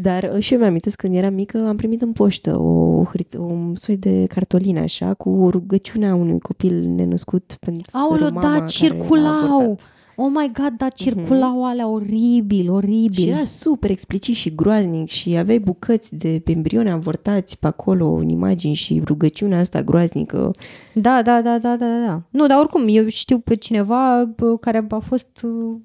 Dar 0.00 0.30
uh, 0.34 0.38
și 0.38 0.52
eu 0.52 0.58
mi-am 0.58 0.78
când 0.96 1.14
eram 1.14 1.34
mică, 1.34 1.66
am 1.68 1.76
primit 1.76 2.02
în 2.02 2.12
poștă 2.12 2.58
o, 2.58 3.04
hrit- 3.04 3.38
un 3.38 3.74
soi 3.74 3.96
de 3.96 4.26
cartolină 4.26 4.80
așa, 4.80 5.14
cu 5.14 5.48
rugăciunea 5.50 6.14
unui 6.14 6.38
copil 6.38 6.80
nenăscut 6.94 7.56
pentru 7.60 7.90
Aoleu, 7.92 8.30
mama 8.32 8.40
da, 8.40 8.48
care 8.48 8.60
l-a 8.60 8.66
circulau! 8.66 9.60
avortat. 9.60 9.90
Oh 10.18 10.30
my 10.34 10.50
god, 10.52 10.72
da, 10.76 10.88
circulau 10.88 11.64
alea 11.64 11.88
oribil, 11.88 12.70
oribil. 12.70 13.24
Și 13.24 13.28
era 13.28 13.44
super 13.44 13.90
explicit 13.90 14.34
și 14.34 14.54
groaznic 14.54 15.08
și 15.08 15.36
aveai 15.36 15.58
bucăți 15.58 16.16
de 16.16 16.42
embrioni 16.44 16.90
avortați 16.90 17.58
pe 17.58 17.66
acolo 17.66 18.12
în 18.12 18.28
imagini 18.28 18.74
și 18.74 19.02
rugăciunea 19.04 19.58
asta 19.58 19.82
groaznică. 19.82 20.50
Da, 20.94 21.22
da, 21.22 21.42
da, 21.42 21.58
da, 21.58 21.76
da, 21.76 21.86
da. 22.06 22.22
Nu, 22.30 22.46
dar 22.46 22.58
oricum, 22.58 22.84
eu 22.88 23.08
știu 23.08 23.38
pe 23.38 23.54
cineva 23.54 24.24
bă, 24.36 24.56
care 24.56 24.86
a 24.88 24.98
fost 24.98 25.42
uh, 25.42 25.76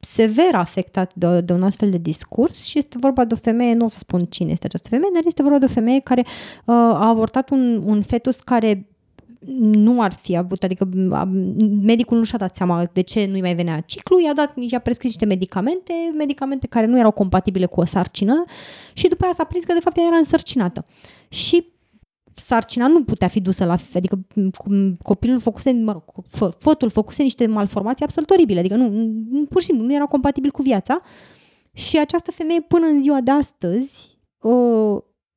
sever 0.00 0.54
afectat 0.54 1.14
de, 1.14 1.40
de 1.40 1.52
un 1.52 1.62
astfel 1.62 1.90
de 1.90 1.98
discurs 1.98 2.64
și 2.64 2.78
este 2.78 2.96
vorba 3.00 3.24
de 3.24 3.34
o 3.34 3.36
femeie, 3.36 3.74
nu 3.74 3.84
o 3.84 3.88
să 3.88 3.98
spun 3.98 4.24
cine 4.24 4.50
este 4.50 4.66
această 4.66 4.88
femeie, 4.88 5.10
dar 5.14 5.22
este 5.26 5.42
vorba 5.42 5.58
de 5.58 5.64
o 5.64 5.68
femeie 5.68 6.00
care 6.00 6.20
uh, 6.20 6.74
a 6.74 7.08
avortat 7.08 7.50
un, 7.50 7.82
un 7.84 8.02
fetus 8.02 8.40
care 8.40 8.86
nu 9.56 10.00
ar 10.00 10.12
fi 10.12 10.36
avut, 10.36 10.62
adică 10.62 10.88
a, 11.10 11.24
medicul 11.82 12.18
nu 12.18 12.24
și-a 12.24 12.38
dat 12.38 12.54
seama 12.54 12.90
de 12.92 13.00
ce 13.00 13.26
nu-i 13.26 13.40
mai 13.40 13.54
venea 13.54 13.80
ciclu, 13.80 14.20
i-a 14.20 14.32
dat, 14.32 14.52
i-a 14.56 14.78
prescris 14.78 15.10
niște 15.10 15.26
medicamente, 15.26 15.92
medicamente 16.16 16.66
care 16.66 16.86
nu 16.86 16.98
erau 16.98 17.10
compatibile 17.10 17.66
cu 17.66 17.80
o 17.80 17.84
sarcină 17.84 18.44
și 18.92 19.08
după 19.08 19.24
aia 19.24 19.32
s-a 19.32 19.44
prins 19.44 19.64
că 19.64 19.72
de 19.72 19.80
fapt 19.80 19.96
ea 19.96 20.04
era 20.06 20.16
însărcinată. 20.16 20.84
Și 21.28 21.66
sarcina 22.38 22.86
nu 22.86 23.04
putea 23.04 23.28
fi 23.28 23.40
dusă 23.40 23.64
la 23.64 23.76
adică 23.94 24.18
cum 24.56 24.96
copilul 25.02 25.40
făcuse, 25.40 25.72
mă 25.72 25.92
rog, 25.92 26.02
fă- 26.26 26.58
fătul 26.58 26.90
făcuse 26.90 27.22
niște 27.22 27.46
malformații 27.46 28.04
absolut 28.04 28.30
oribile, 28.30 28.58
adică 28.58 28.74
nu, 28.74 28.88
nu, 29.30 29.44
pur 29.44 29.60
și 29.60 29.66
simplu 29.66 29.84
nu 29.84 29.94
era 29.94 30.04
compatibil 30.04 30.50
cu 30.50 30.62
viața 30.62 31.00
și 31.72 31.98
această 31.98 32.30
femeie 32.30 32.60
până 32.60 32.86
în 32.86 33.02
ziua 33.02 33.20
de 33.20 33.30
astăzi 33.30 34.18
o, 34.38 34.52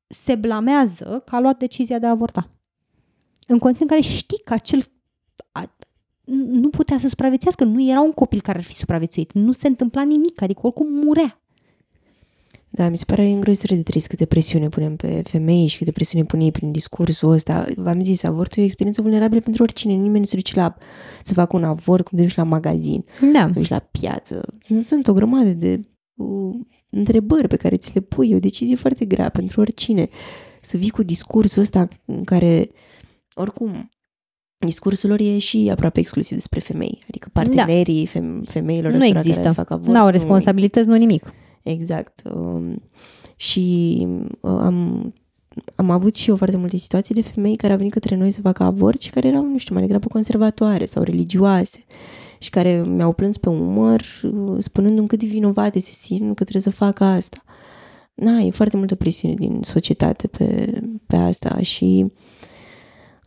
se 0.06 0.34
blamează 0.34 1.22
că 1.26 1.36
a 1.36 1.40
luat 1.40 1.58
decizia 1.58 1.98
de 1.98 2.06
a 2.06 2.10
avorta. 2.10 2.50
În 3.46 3.58
condiții 3.58 3.84
în 3.84 3.90
care 3.90 4.00
știi 4.00 4.42
că 4.44 4.52
acel 4.52 4.84
a, 5.52 5.76
nu 6.46 6.68
putea 6.68 6.98
să 6.98 7.08
supraviețuiască, 7.08 7.64
nu 7.64 7.82
era 7.82 8.00
un 8.00 8.12
copil 8.12 8.40
care 8.40 8.58
ar 8.58 8.64
fi 8.64 8.74
supraviețuit, 8.74 9.32
nu 9.32 9.52
se 9.52 9.68
întâmpla 9.68 10.02
nimic, 10.02 10.42
adică 10.42 10.60
oricum 10.62 10.92
murea. 10.92 11.41
Da, 12.74 12.88
mi 12.88 12.96
se 12.96 13.04
pare 13.06 13.24
îngrozitor 13.24 13.76
de 13.76 13.82
trist 13.82 14.06
câte 14.06 14.24
presiune 14.24 14.68
punem 14.68 14.96
pe 14.96 15.22
femei 15.24 15.66
și 15.66 15.78
câte 15.78 15.92
presiune 15.92 16.24
pune 16.24 16.44
ei 16.44 16.50
prin 16.50 16.72
discursul 16.72 17.30
ăsta. 17.30 17.66
V-am 17.76 18.02
zis, 18.02 18.22
avortul 18.22 18.58
e 18.58 18.62
o 18.62 18.64
experiență 18.64 19.02
vulnerabilă 19.02 19.40
pentru 19.40 19.62
oricine. 19.62 19.92
Nimeni 19.92 20.18
nu 20.18 20.24
se 20.24 20.36
duce 20.36 20.56
la, 20.56 20.76
să 21.22 21.34
facă 21.34 21.56
un 21.56 21.64
avort 21.64 22.04
cum 22.04 22.18
te 22.18 22.24
duci 22.24 22.34
la 22.34 22.42
magazin, 22.42 23.04
Da. 23.32 23.46
te 23.46 23.52
duci 23.52 23.68
la 23.68 23.78
piață. 23.78 24.54
Sunt, 24.60 24.84
sunt 24.84 25.08
o 25.08 25.12
grămadă 25.12 25.48
de 25.48 25.80
uh, 26.14 26.54
întrebări 26.90 27.48
pe 27.48 27.56
care 27.56 27.76
ți 27.76 27.90
le 27.94 28.00
pui, 28.00 28.30
e 28.30 28.36
o 28.36 28.38
decizie 28.38 28.76
foarte 28.76 29.04
grea 29.04 29.28
pentru 29.28 29.60
oricine. 29.60 30.08
Să 30.62 30.76
vii 30.76 30.90
cu 30.90 31.02
discursul 31.02 31.62
ăsta 31.62 31.88
în 32.04 32.24
care, 32.24 32.70
oricum, 33.34 33.90
discursul 34.66 35.08
lor 35.08 35.20
e 35.20 35.38
și 35.38 35.68
aproape 35.70 36.00
exclusiv 36.00 36.36
despre 36.36 36.60
femei. 36.60 36.98
Adică 37.08 37.28
partenerii 37.32 38.08
da. 38.14 38.20
femeilor 38.44 38.92
nu 38.92 39.04
există. 39.04 39.40
care 39.40 39.52
fac 39.52 39.70
avort. 39.70 39.92
N-au 39.92 40.08
responsabilități, 40.08 40.86
nu, 40.86 40.92
nu 40.92 40.98
nimic. 40.98 41.32
Exact. 41.62 42.22
Um, 42.34 42.82
și 43.36 43.98
uh, 44.40 44.50
am, 44.50 45.12
am 45.74 45.90
avut 45.90 46.14
și 46.14 46.28
eu 46.28 46.36
foarte 46.36 46.56
multe 46.56 46.76
situații 46.76 47.14
de 47.14 47.22
femei 47.22 47.56
care 47.56 47.72
au 47.72 47.78
venit 47.78 47.92
către 47.92 48.16
noi 48.16 48.30
să 48.30 48.40
facă 48.40 48.62
avort 48.62 49.00
și 49.00 49.10
care 49.10 49.28
erau, 49.28 49.44
nu 49.44 49.58
știu, 49.58 49.74
mai 49.74 49.82
degrabă 49.82 50.06
conservatoare 50.06 50.84
sau 50.86 51.02
religioase 51.02 51.84
și 52.38 52.50
care 52.50 52.82
mi-au 52.86 53.12
plâns 53.12 53.36
pe 53.36 53.48
umăr 53.48 54.04
uh, 54.22 54.56
spunându-mi 54.58 55.08
cât 55.08 55.18
de 55.18 55.26
vinovate 55.26 55.78
se 55.78 55.92
simt 55.92 56.36
că 56.36 56.42
trebuie 56.42 56.62
să 56.62 56.70
facă 56.70 57.04
asta. 57.04 57.42
Na, 58.14 58.38
e 58.38 58.50
foarte 58.50 58.76
multă 58.76 58.94
presiune 58.94 59.34
din 59.34 59.60
societate 59.62 60.26
pe, 60.26 60.80
pe 61.06 61.16
asta 61.16 61.60
și 61.60 62.04
uh, 62.04 62.10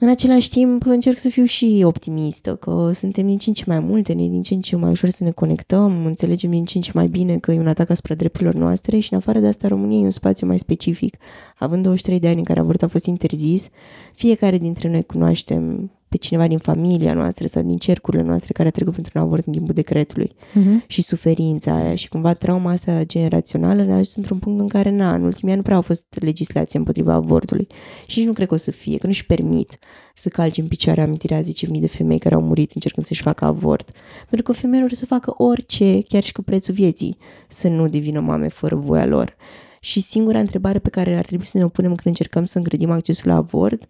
în 0.05 0.11
același 0.11 0.49
timp, 0.49 0.85
încerc 0.85 1.17
să 1.17 1.29
fiu 1.29 1.43
și 1.43 1.81
optimistă, 1.83 2.55
că 2.55 2.89
suntem 2.93 3.25
din 3.25 3.37
ce 3.37 3.49
în 3.49 3.55
ce 3.55 3.63
mai 3.67 3.79
multe, 3.79 4.13
ne 4.13 4.27
din 4.27 4.41
ce 4.41 4.53
în 4.53 4.61
ce 4.61 4.75
mai 4.75 4.89
ușor 4.89 5.09
să 5.09 5.23
ne 5.23 5.31
conectăm, 5.31 6.05
înțelegem 6.05 6.49
din 6.49 6.65
ce 6.65 6.77
în 6.77 6.83
ce 6.83 6.91
mai 6.93 7.07
bine 7.07 7.37
că 7.37 7.51
e 7.51 7.59
un 7.59 7.67
atac 7.67 7.89
asupra 7.89 8.15
drepturilor 8.15 8.53
noastre 8.53 8.99
și 8.99 9.13
în 9.13 9.17
afară 9.19 9.39
de 9.39 9.47
asta 9.47 9.67
România 9.67 9.99
e 9.99 10.03
un 10.03 10.09
spațiu 10.09 10.47
mai 10.47 10.59
specific. 10.59 11.17
Având 11.57 11.83
23 11.83 12.19
de 12.19 12.27
ani 12.27 12.37
în 12.37 12.43
care 12.43 12.59
avortul 12.59 12.87
a 12.87 12.89
fost 12.89 13.05
interzis, 13.05 13.69
fiecare 14.13 14.57
dintre 14.57 14.89
noi 14.89 15.03
cunoaștem 15.03 15.91
pe 16.15 16.21
cineva 16.21 16.47
din 16.47 16.57
familia 16.57 17.13
noastră 17.13 17.47
sau 17.47 17.61
din 17.61 17.77
cercurile 17.77 18.23
noastre 18.23 18.53
care 18.53 18.67
a 18.67 18.71
trecut 18.71 18.93
pentru 18.93 19.11
un 19.15 19.21
avort 19.21 19.45
în 19.45 19.53
timpul 19.53 19.73
decretului 19.73 20.35
uh-huh. 20.35 20.85
și 20.87 21.01
suferința 21.01 21.75
aia 21.75 21.95
și 21.95 22.07
cumva 22.07 22.33
trauma 22.33 22.71
asta 22.71 23.03
generațională 23.03 23.83
ne-a 23.83 23.93
ajuns 23.93 24.15
într-un 24.15 24.39
punct 24.39 24.59
în 24.59 24.67
care, 24.67 24.89
na, 24.89 25.13
în 25.13 25.23
ultimii 25.23 25.51
ani 25.51 25.55
nu 25.55 25.61
prea 25.61 25.75
au 25.75 25.81
fost 25.81 26.05
legislație 26.21 26.79
împotriva 26.79 27.13
avortului 27.13 27.67
și 28.07 28.17
nici 28.17 28.27
nu 28.27 28.33
cred 28.33 28.47
că 28.47 28.53
o 28.53 28.57
să 28.57 28.71
fie, 28.71 28.97
că 28.97 29.07
nu-și 29.07 29.25
permit 29.25 29.77
să 30.15 30.29
calci 30.29 30.57
în 30.57 30.67
picioare 30.67 31.01
amintirea 31.01 31.41
10.000 31.41 31.45
de 31.79 31.87
femei 31.87 32.19
care 32.19 32.35
au 32.35 32.41
murit 32.41 32.71
încercând 32.71 33.05
să-și 33.05 33.21
facă 33.21 33.45
avort. 33.45 33.91
Pentru 34.29 34.51
că 34.51 34.59
femeile 34.59 34.85
vor 34.85 34.95
să 34.95 35.05
facă 35.05 35.33
orice, 35.37 36.01
chiar 36.07 36.23
și 36.23 36.31
cu 36.31 36.41
prețul 36.41 36.73
vieții, 36.73 37.17
să 37.47 37.67
nu 37.67 37.87
devină 37.87 38.19
mame 38.19 38.47
fără 38.47 38.75
voia 38.75 39.05
lor. 39.05 39.35
Și 39.79 39.99
singura 40.01 40.39
întrebare 40.39 40.79
pe 40.79 40.89
care 40.89 41.17
ar 41.17 41.25
trebui 41.25 41.45
să 41.45 41.57
ne 41.57 41.63
o 41.63 41.67
punem 41.67 41.89
când 41.89 42.05
încercăm 42.05 42.45
să 42.45 42.57
îngrădim 42.57 42.91
accesul 42.91 43.29
la 43.29 43.35
avort 43.35 43.87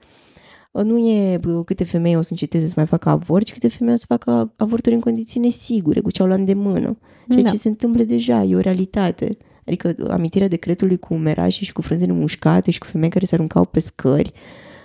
nu 0.84 0.98
e 0.98 1.40
câte 1.66 1.84
femei 1.84 2.16
o 2.16 2.22
să 2.22 2.28
înceteze 2.32 2.66
să 2.66 2.74
mai 2.76 2.86
facă 2.86 3.10
avort, 3.10 3.46
ci 3.46 3.54
câte 3.54 3.68
femei 3.68 3.94
o 3.94 3.98
să 3.98 4.06
facă 4.08 4.54
avorturi 4.56 4.96
în 4.96 5.02
condiții 5.02 5.40
nesigure, 5.40 6.00
cu 6.00 6.12
ce 6.12 6.22
au 6.22 6.28
la 6.28 6.36
îndemână. 6.36 6.98
Ceea 7.30 7.44
da. 7.44 7.50
ce 7.50 7.58
se 7.58 7.68
întâmplă 7.68 8.04
deja, 8.04 8.44
e 8.44 8.56
o 8.56 8.60
realitate. 8.60 9.38
Adică 9.66 9.96
amintirea 10.10 10.48
decretului 10.48 10.98
cu 10.98 11.14
umerașe 11.14 11.64
și 11.64 11.74
cu 11.74 11.82
frânzele 11.82 12.12
mușcate 12.12 12.72
și 12.72 12.80
cu 12.80 12.86
femei 12.86 13.10
care 13.10 13.26
se 13.26 13.36
aruncau 13.36 13.66
pe 13.66 13.80
scări, 13.80 14.32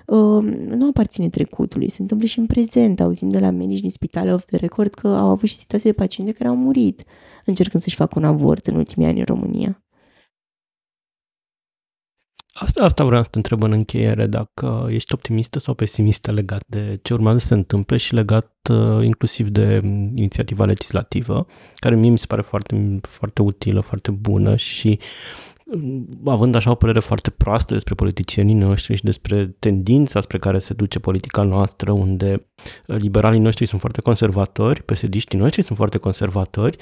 uh, 0.07 0.43
nu 0.77 0.89
aparține 0.89 1.29
trecutului, 1.29 1.89
se 1.89 2.03
întâmplă 2.03 2.27
și 2.27 2.39
în 2.39 2.47
prezent. 2.47 3.01
Auzim 3.01 3.29
de 3.29 3.39
la 3.39 3.51
medici 3.51 3.81
din 3.81 3.91
spitale 3.91 4.33
of 4.33 4.45
the 4.45 4.57
record 4.57 4.95
că 4.95 5.09
au 5.09 5.29
avut 5.29 5.49
și 5.49 5.55
situații 5.55 5.91
de 5.91 5.97
paciente 5.97 6.33
care 6.33 6.49
au 6.49 6.57
murit 6.57 7.05
încercând 7.45 7.83
să-și 7.83 7.97
facă 7.97 8.19
un 8.19 8.25
avort 8.25 8.67
în 8.67 8.75
ultimii 8.75 9.07
ani 9.07 9.19
în 9.19 9.25
România. 9.25 9.83
Asta, 12.63 12.85
asta 12.85 13.05
vreau 13.05 13.23
să 13.23 13.29
te 13.29 13.37
întreb 13.37 13.63
în 13.63 13.73
încheiere, 13.73 14.27
dacă 14.27 14.89
ești 14.91 15.15
optimistă 15.15 15.59
sau 15.59 15.75
pesimistă 15.75 16.33
legat 16.33 16.63
de 16.67 16.99
ce 17.03 17.15
urmează 17.15 17.39
să 17.39 17.47
se 17.47 17.55
întâmple 17.55 17.97
și 17.97 18.15
legat 18.15 18.57
uh, 18.71 19.05
inclusiv 19.05 19.49
de 19.49 19.81
mm, 19.83 20.13
inițiativa 20.17 20.65
legislativă, 20.65 21.47
care 21.77 21.95
mie 21.95 22.11
mi 22.11 22.19
se 22.19 22.27
pare 22.27 22.43
foarte, 22.43 22.99
foarte 23.03 23.43
utilă, 23.43 23.81
foarte 23.81 24.11
bună 24.11 24.57
și 24.57 24.99
având 26.25 26.55
așa 26.55 26.71
o 26.71 26.75
părere 26.75 27.01
foarte 27.01 27.31
proastă 27.31 27.73
despre 27.73 27.95
politicienii 27.95 28.55
noștri 28.55 28.97
și 28.97 29.03
despre 29.03 29.47
tendința 29.59 30.21
spre 30.21 30.39
care 30.39 30.59
se 30.59 30.75
duce 30.75 30.99
politica 30.99 31.43
noastră, 31.43 31.93
unde 31.93 32.47
uh, 32.87 32.97
liberalii 32.97 33.41
noștri 33.41 33.67
sunt 33.67 33.81
foarte 33.81 34.01
conservatori, 34.01 34.83
psd 34.83 35.33
noștri 35.33 35.63
sunt 35.63 35.77
foarte 35.77 35.99
conservatori, 35.99 36.77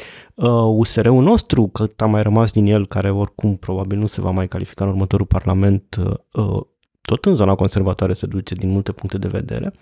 USR-ul 0.76 1.18
uh, 1.18 1.24
nostru, 1.24 1.66
cât 1.66 2.01
a 2.01 2.07
mai 2.07 2.22
rămas 2.22 2.53
din 2.53 2.66
el, 2.66 2.86
care 2.86 3.11
oricum 3.11 3.57
probabil 3.57 3.99
nu 3.99 4.07
se 4.07 4.20
va 4.20 4.30
mai 4.30 4.49
califica 4.49 4.84
în 4.84 4.91
următorul 4.91 5.26
parlament, 5.26 5.97
uh, 6.32 6.62
tot 7.03 7.24
în 7.24 7.34
zona 7.34 7.55
conservatoare 7.55 8.12
se 8.12 8.26
duce 8.26 8.55
din 8.55 8.70
multe 8.70 8.93
puncte 8.93 9.18
de 9.18 9.28
vedere. 9.28 9.72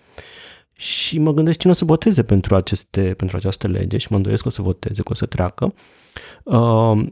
Și 0.72 1.18
mă 1.18 1.32
gândesc 1.32 1.59
cine 1.59 1.72
o 1.72 1.74
să 1.74 1.84
voteze 1.84 2.22
pentru, 2.22 2.54
aceste, 2.54 3.14
pentru 3.16 3.36
această 3.36 3.66
lege 3.66 3.96
și 3.96 4.07
mă 4.11 4.16
îndoiesc 4.16 4.42
că 4.42 4.48
o 4.48 4.50
să 4.50 4.62
voteze, 4.62 5.02
că 5.02 5.09
o 5.11 5.14
să 5.14 5.26
treacă. 5.26 5.74
Uh, 6.44 7.07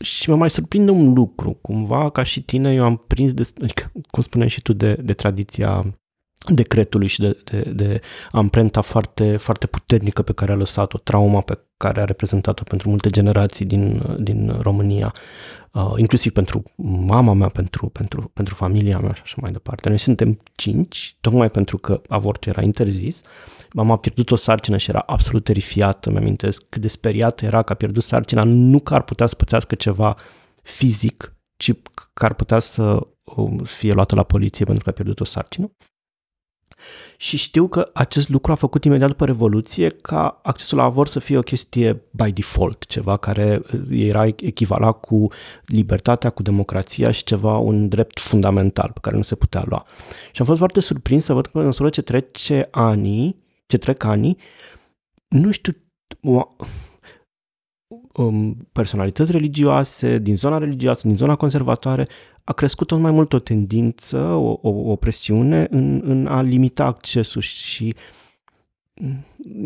și 0.00 0.30
mă 0.30 0.36
mai 0.36 0.50
surprinde 0.50 0.90
un 0.90 1.12
lucru, 1.12 1.52
cumva 1.52 2.10
ca 2.10 2.22
și 2.22 2.42
tine 2.42 2.72
eu 2.72 2.84
am 2.84 2.96
prins, 2.96 3.32
de, 3.32 3.42
adică, 3.62 3.92
cum 4.10 4.22
spuneai 4.22 4.48
și 4.48 4.62
tu, 4.62 4.72
de, 4.72 4.94
de 4.94 5.12
tradiția 5.12 5.98
decretului 6.46 7.06
și 7.06 7.20
de, 7.20 7.38
de, 7.44 7.60
de 7.60 8.00
amprenta 8.30 8.80
foarte, 8.80 9.36
foarte 9.36 9.66
puternică 9.66 10.22
pe 10.22 10.32
care 10.32 10.52
a 10.52 10.54
lăsat-o, 10.54 10.98
trauma 10.98 11.40
pe 11.40 11.58
care 11.76 12.00
a 12.00 12.04
reprezentat-o 12.04 12.62
pentru 12.62 12.88
multe 12.88 13.10
generații 13.10 13.64
din, 13.64 14.02
din 14.18 14.58
România, 14.60 15.14
uh, 15.72 15.92
inclusiv 15.96 16.32
pentru 16.32 16.62
mama 17.06 17.32
mea, 17.32 17.48
pentru, 17.48 17.86
pentru, 17.86 18.30
pentru 18.34 18.54
familia 18.54 18.98
mea 18.98 19.12
și 19.12 19.20
așa 19.24 19.36
mai 19.40 19.52
departe. 19.52 19.88
Noi 19.88 19.98
suntem 19.98 20.40
cinci, 20.54 21.16
tocmai 21.20 21.50
pentru 21.50 21.78
că 21.78 22.00
avortul 22.08 22.52
era 22.52 22.62
interzis. 22.62 23.22
Mama 23.72 23.92
a 23.92 23.96
pierdut 23.96 24.30
o 24.30 24.36
sarcină 24.36 24.76
și 24.76 24.90
era 24.90 25.02
absolut 25.06 25.44
terifiată, 25.44 26.10
mi-amintesc 26.10 26.62
cât 26.68 26.80
de 26.80 26.88
speriată 26.88 27.44
era 27.44 27.62
că 27.62 27.72
a 27.72 27.76
pierdut 27.76 28.02
sarcina, 28.02 28.42
nu 28.44 28.80
că 28.80 28.94
ar 28.94 29.02
putea 29.02 29.26
să 29.26 29.34
pățească 29.34 29.74
ceva 29.74 30.16
fizic, 30.62 31.36
ci 31.56 31.72
că 32.14 32.24
ar 32.24 32.34
putea 32.34 32.58
să 32.58 33.06
um, 33.22 33.58
fie 33.58 33.92
luată 33.92 34.14
la 34.14 34.22
poliție 34.22 34.64
pentru 34.64 34.84
că 34.84 34.90
a 34.90 34.92
pierdut 34.92 35.20
o 35.20 35.24
sarcină 35.24 35.70
și 37.16 37.36
știu 37.36 37.68
că 37.68 37.90
acest 37.92 38.28
lucru 38.28 38.52
a 38.52 38.54
făcut 38.54 38.84
imediat 38.84 39.08
după 39.08 39.24
Revoluție 39.24 39.88
ca 39.88 40.40
accesul 40.42 40.78
la 40.78 40.84
avort 40.84 41.10
să 41.10 41.18
fie 41.18 41.38
o 41.38 41.42
chestie 41.42 42.02
by 42.10 42.32
default, 42.32 42.86
ceva 42.86 43.16
care 43.16 43.62
uh, 43.72 43.80
era 43.90 44.26
echivalat 44.26 45.00
cu 45.00 45.28
libertatea, 45.64 46.30
cu 46.30 46.42
democrația 46.42 47.10
și 47.10 47.24
ceva, 47.24 47.56
un 47.56 47.88
drept 47.88 48.18
fundamental 48.18 48.90
pe 48.94 48.98
care 49.02 49.16
nu 49.16 49.22
se 49.22 49.34
putea 49.34 49.62
lua. 49.66 49.86
Și 50.32 50.40
am 50.40 50.46
fost 50.46 50.58
foarte 50.58 50.80
surprins 50.80 51.24
să 51.24 51.32
văd 51.32 51.46
că 51.46 51.58
în 51.58 51.64
măsură 51.64 51.88
ce 51.88 52.02
trece 52.02 52.68
anii, 52.70 53.36
ce 53.68 53.78
trec 53.78 54.04
anii, 54.04 54.36
nu 55.28 55.50
știu, 55.50 55.72
um, 58.12 58.68
personalități 58.72 59.32
religioase, 59.32 60.18
din 60.18 60.36
zona 60.36 60.58
religioasă, 60.58 61.00
din 61.06 61.16
zona 61.16 61.36
conservatoare, 61.36 62.06
a 62.44 62.52
crescut 62.52 62.86
tot 62.86 62.98
mai 62.98 63.10
mult 63.10 63.32
o 63.32 63.38
tendință, 63.38 64.18
o, 64.18 64.58
o, 64.62 64.90
o 64.90 64.96
presiune 64.96 65.66
în, 65.70 66.00
în 66.04 66.26
a 66.26 66.42
limita 66.42 66.84
accesul 66.84 67.42
și 67.42 67.94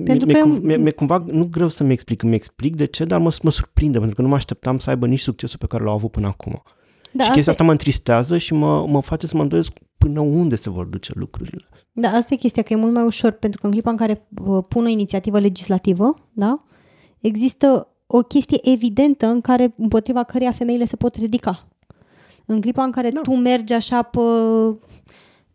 pentru 0.05 0.27
mi-e, 0.27 0.41
că... 0.41 0.47
mi-e, 0.47 0.77
mi-e 0.77 0.91
cumva, 0.91 1.25
nu 1.27 1.45
greu 1.45 1.69
să-mi 1.69 1.93
explic, 1.93 2.23
mi 2.23 2.35
explic 2.35 2.77
de 2.77 2.85
ce, 2.85 3.05
dar 3.05 3.21
mă, 3.21 3.37
mă 3.43 3.51
surprinde, 3.51 3.99
pentru 3.99 4.17
că 4.17 4.23
nu 4.23 4.29
mă 4.29 4.35
așteptam 4.35 4.79
să 4.79 4.91
aibă 4.91 5.07
nici 5.07 5.21
succesul 5.21 5.59
pe 5.59 5.67
care 5.67 5.85
l-au 5.85 5.95
avut 5.95 6.11
până 6.11 6.27
acum. 6.27 6.63
Da, 7.13 7.25
și 7.25 7.31
chestia 7.31 7.39
asta... 7.39 7.51
asta 7.51 7.65
mă 7.65 7.71
întristează 7.71 8.39
și 8.39 8.55
mă, 8.55 8.87
mă 8.87 9.03
face 9.03 9.27
să 9.27 9.37
mă 9.37 9.43
îndoiesc 9.43 9.73
până 10.03 10.21
unde 10.21 10.57
se 10.57 10.71
vor 10.71 10.85
duce 10.85 11.13
lucrurile. 11.15 11.69
Da, 11.93 12.09
asta 12.09 12.35
e 12.35 12.37
chestia, 12.37 12.63
că 12.63 12.73
e 12.73 12.77
mult 12.77 12.93
mai 12.93 13.03
ușor, 13.03 13.31
pentru 13.31 13.61
că 13.61 13.67
în 13.67 13.73
clipa 13.73 13.91
în 13.91 13.97
care 13.97 14.29
uh, 14.47 14.65
pun 14.69 14.85
o 14.85 14.89
inițiativă 14.89 15.39
legislativă, 15.39 16.15
da, 16.33 16.65
există 17.21 17.89
o 18.07 18.19
chestie 18.19 18.59
evidentă 18.63 19.27
în 19.27 19.41
care, 19.41 19.75
împotriva 19.77 20.23
căreia 20.23 20.51
femeile 20.51 20.85
se 20.85 20.97
pot 20.97 21.15
ridica. 21.17 21.69
În 22.47 22.61
clipa 22.61 22.85
în 22.85 22.91
care 22.91 23.11
da. 23.11 23.21
tu 23.21 23.35
mergi 23.35 23.73
așa 23.73 24.03
pe... 24.03 24.21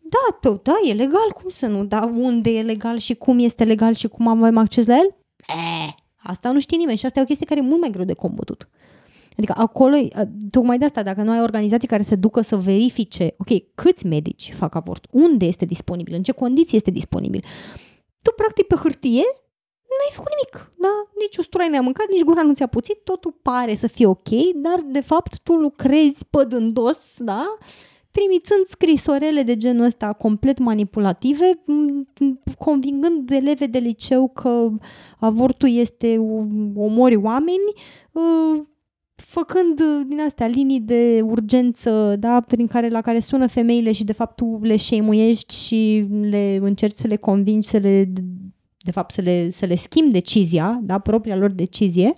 Da, 0.00 0.38
tu, 0.40 0.60
da, 0.62 0.72
e 0.88 0.92
legal, 0.92 1.32
cum 1.42 1.50
să 1.50 1.66
nu? 1.66 1.84
Dar 1.84 2.10
unde 2.14 2.50
e 2.50 2.62
legal 2.62 2.98
și 2.98 3.14
cum 3.14 3.38
este 3.38 3.64
legal 3.64 3.94
și 3.94 4.08
cum 4.08 4.28
avem 4.28 4.56
acces 4.56 4.86
la 4.86 4.96
el? 4.96 5.16
E, 5.36 5.94
asta 6.16 6.50
nu 6.50 6.60
știe 6.60 6.76
nimeni 6.76 6.98
și 6.98 7.06
asta 7.06 7.18
e 7.18 7.22
o 7.22 7.26
chestie 7.26 7.46
care 7.46 7.60
e 7.60 7.68
mult 7.68 7.80
mai 7.80 7.90
greu 7.90 8.04
de 8.04 8.14
combătut. 8.14 8.68
Adică 9.38 9.54
acolo, 9.56 9.96
tocmai 10.50 10.78
de 10.78 10.84
asta, 10.84 11.02
dacă 11.02 11.22
nu 11.22 11.30
ai 11.30 11.40
organizații 11.40 11.88
care 11.88 12.02
se 12.02 12.14
ducă 12.14 12.40
să 12.40 12.56
verifice, 12.56 13.34
ok, 13.38 13.74
câți 13.74 14.06
medici 14.06 14.52
fac 14.54 14.74
avort, 14.74 15.06
unde 15.10 15.44
este 15.44 15.64
disponibil, 15.64 16.14
în 16.14 16.22
ce 16.22 16.32
condiții 16.32 16.76
este 16.76 16.90
disponibil, 16.90 17.44
tu 18.22 18.32
practic 18.36 18.66
pe 18.66 18.74
hârtie 18.74 19.22
n-ai 19.98 20.12
făcut 20.12 20.30
nimic, 20.30 20.72
da? 20.78 21.10
Nici 21.18 21.36
usturoi 21.36 21.68
n-ai 21.68 21.80
mâncat, 21.80 22.06
nici 22.10 22.24
gura 22.24 22.42
nu 22.42 22.54
ți-a 22.54 22.66
puțit, 22.66 23.04
totul 23.04 23.38
pare 23.42 23.74
să 23.74 23.86
fie 23.86 24.06
ok, 24.06 24.28
dar 24.54 24.84
de 24.86 25.00
fapt 25.00 25.40
tu 25.42 25.54
lucrezi 25.54 26.24
pădândos, 26.30 27.14
da? 27.18 27.58
trimițând 28.10 28.66
scrisorele 28.66 29.42
de 29.42 29.56
genul 29.56 29.84
ăsta 29.84 30.12
complet 30.12 30.58
manipulative, 30.58 31.64
convingând 32.58 33.30
eleve 33.30 33.66
de 33.66 33.78
liceu 33.78 34.28
că 34.28 34.68
avortul 35.18 35.68
este 35.68 36.18
omori 36.76 37.16
oameni, 37.16 37.72
ă, 38.14 38.20
făcând 39.22 39.80
din 40.06 40.20
astea 40.20 40.46
linii 40.46 40.80
de 40.80 41.20
urgență, 41.24 42.16
da, 42.18 42.40
prin 42.40 42.66
care, 42.66 42.88
la 42.88 43.00
care 43.00 43.20
sună 43.20 43.46
femeile 43.46 43.92
și 43.92 44.04
de 44.04 44.12
fapt 44.12 44.36
tu 44.36 44.58
le 44.62 44.76
șeimuiești 44.76 45.54
și 45.54 46.06
le 46.20 46.58
încerci 46.60 46.94
să 46.94 47.06
le 47.06 47.16
convingi 47.16 47.68
să 47.68 47.76
le 47.76 48.12
de 48.78 48.90
fapt 48.90 49.12
să 49.12 49.20
le, 49.20 49.50
să 49.50 49.66
le 49.66 49.74
schimb 49.74 50.12
decizia, 50.12 50.80
da, 50.82 50.98
propria 50.98 51.36
lor 51.36 51.50
decizie, 51.50 52.12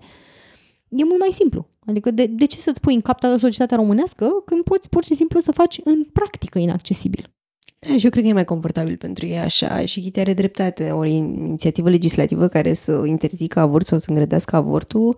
e 0.89 1.05
mult 1.05 1.19
mai 1.19 1.31
simplu. 1.33 1.67
Adică 1.87 2.11
de, 2.11 2.27
de 2.27 2.45
ce 2.45 2.59
să-ți 2.59 2.81
pui 2.81 2.95
în 2.95 3.01
cap 3.01 3.21
toată 3.21 3.37
societatea 3.37 3.77
românească 3.77 4.31
când 4.45 4.65
poți 4.65 4.89
pur 4.89 5.05
și 5.05 5.15
simplu 5.15 5.41
să 5.41 5.53
faci 5.53 5.81
în 5.85 6.05
practică 6.13 6.59
inaccesibil? 6.59 7.33
Da, 7.79 7.97
și 7.97 8.05
eu 8.05 8.11
cred 8.11 8.23
că 8.23 8.29
e 8.29 8.33
mai 8.33 8.45
confortabil 8.45 8.97
pentru 8.97 9.27
ei 9.27 9.39
așa 9.39 9.85
și 9.85 10.11
chiar 10.11 10.25
are 10.25 10.35
dreptate. 10.35 10.91
O 10.91 11.05
inițiativă 11.05 11.89
legislativă 11.89 12.49
care 12.49 12.73
să 12.73 13.03
interzică 13.07 13.61
avort 13.61 13.87
sau 13.87 13.99
să 13.99 14.07
îngrădească 14.09 14.57
avortul 14.57 15.17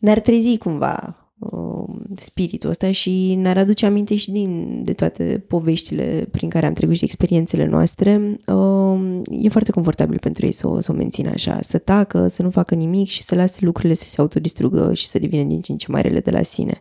ne-ar 0.00 0.20
trezi 0.20 0.58
cumva 0.58 1.16
uh, 1.38 1.94
spiritul 2.16 2.70
ăsta 2.70 2.90
și 2.90 3.34
ne-ar 3.34 3.58
aduce 3.58 3.86
aminte 3.86 4.14
și 4.14 4.30
din, 4.30 4.82
de 4.84 4.92
toate 4.92 5.44
poveștile 5.48 6.28
prin 6.30 6.48
care 6.48 6.66
am 6.66 6.72
trecut 6.72 6.96
și 6.96 7.04
experiențele 7.04 7.66
noastre. 7.66 8.40
Uh, 8.46 9.20
e 9.30 9.48
foarte 9.48 9.70
confortabil 9.70 10.18
pentru 10.18 10.46
ei 10.46 10.52
să 10.52 10.68
o, 10.68 10.80
să 10.80 10.92
o 10.92 10.94
mențină 10.94 11.30
așa, 11.30 11.58
să 11.60 11.78
tacă, 11.78 12.26
să 12.26 12.42
nu 12.42 12.50
facă 12.50 12.74
nimic 12.74 13.08
și 13.08 13.22
să 13.22 13.34
lase 13.34 13.64
lucrurile 13.64 13.94
să 13.94 14.08
se 14.08 14.20
autodistrugă 14.20 14.94
și 14.94 15.06
să 15.06 15.18
devină 15.18 15.42
din 15.42 15.60
ce 15.60 15.72
în 15.72 15.78
ce 15.78 15.86
mai 15.90 16.02
rele 16.02 16.20
de 16.20 16.30
la 16.30 16.42
sine. 16.42 16.80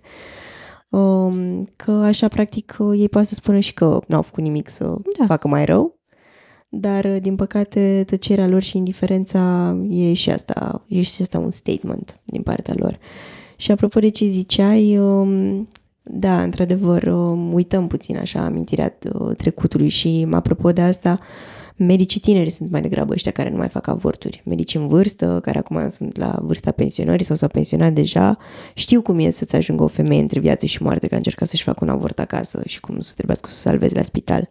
Uh, 0.89 1.61
că 1.75 1.91
așa, 1.91 2.27
practic, 2.27 2.77
ei 2.95 3.09
poate 3.09 3.27
să 3.27 3.33
spună 3.33 3.59
și 3.59 3.73
că 3.73 3.99
n-au 4.07 4.21
făcut 4.21 4.43
nimic 4.43 4.69
să 4.69 4.95
da. 5.17 5.25
facă 5.25 5.47
mai 5.47 5.65
rău, 5.65 5.98
dar, 6.69 7.19
din 7.19 7.35
păcate, 7.35 8.03
tăcerea 8.07 8.47
lor 8.47 8.61
și 8.61 8.77
indiferența 8.77 9.75
e 9.89 10.13
și 10.13 10.29
asta, 10.29 10.83
e 10.87 11.01
și 11.01 11.21
asta 11.21 11.39
un 11.39 11.51
statement 11.51 12.19
din 12.23 12.41
partea 12.41 12.73
lor. 12.77 12.99
Și 13.55 13.71
apropo 13.71 13.99
de 13.99 14.09
ce 14.09 14.25
ziceai, 14.25 14.97
um, 14.97 15.67
da, 16.03 16.41
într-adevăr, 16.41 17.03
um, 17.03 17.53
uităm 17.53 17.87
puțin 17.87 18.17
așa 18.17 18.45
amintirea 18.45 18.97
uh, 19.13 19.35
trecutului 19.35 19.89
și 19.89 20.27
apropo 20.31 20.71
de 20.71 20.81
asta, 20.81 21.19
medicii 21.75 22.19
tineri 22.19 22.49
sunt 22.49 22.71
mai 22.71 22.81
degrabă 22.81 23.13
ăștia 23.13 23.31
care 23.31 23.49
nu 23.49 23.57
mai 23.57 23.67
fac 23.67 23.87
avorturi. 23.87 24.41
Medici 24.45 24.75
în 24.75 24.87
vârstă, 24.87 25.39
care 25.41 25.57
acum 25.57 25.87
sunt 25.87 26.17
la 26.17 26.39
vârsta 26.41 26.71
pensionării 26.71 27.25
sau 27.25 27.35
s-au 27.35 27.49
pensionat 27.49 27.93
deja, 27.93 28.37
știu 28.73 29.01
cum 29.01 29.19
e 29.19 29.29
să-ți 29.29 29.55
ajungă 29.55 29.83
o 29.83 29.87
femeie 29.87 30.21
între 30.21 30.39
viață 30.39 30.65
și 30.65 30.83
moarte 30.83 31.07
că 31.07 31.13
a 31.13 31.17
încercat 31.17 31.47
să-și 31.47 31.63
facă 31.63 31.79
un 31.83 31.89
avort 31.89 32.19
acasă 32.19 32.61
și 32.65 32.79
cum 32.79 32.99
să 32.99 33.13
trebuiască 33.13 33.49
să 33.49 33.55
o 33.57 33.69
salvezi 33.69 33.95
la 33.95 34.01
spital 34.01 34.49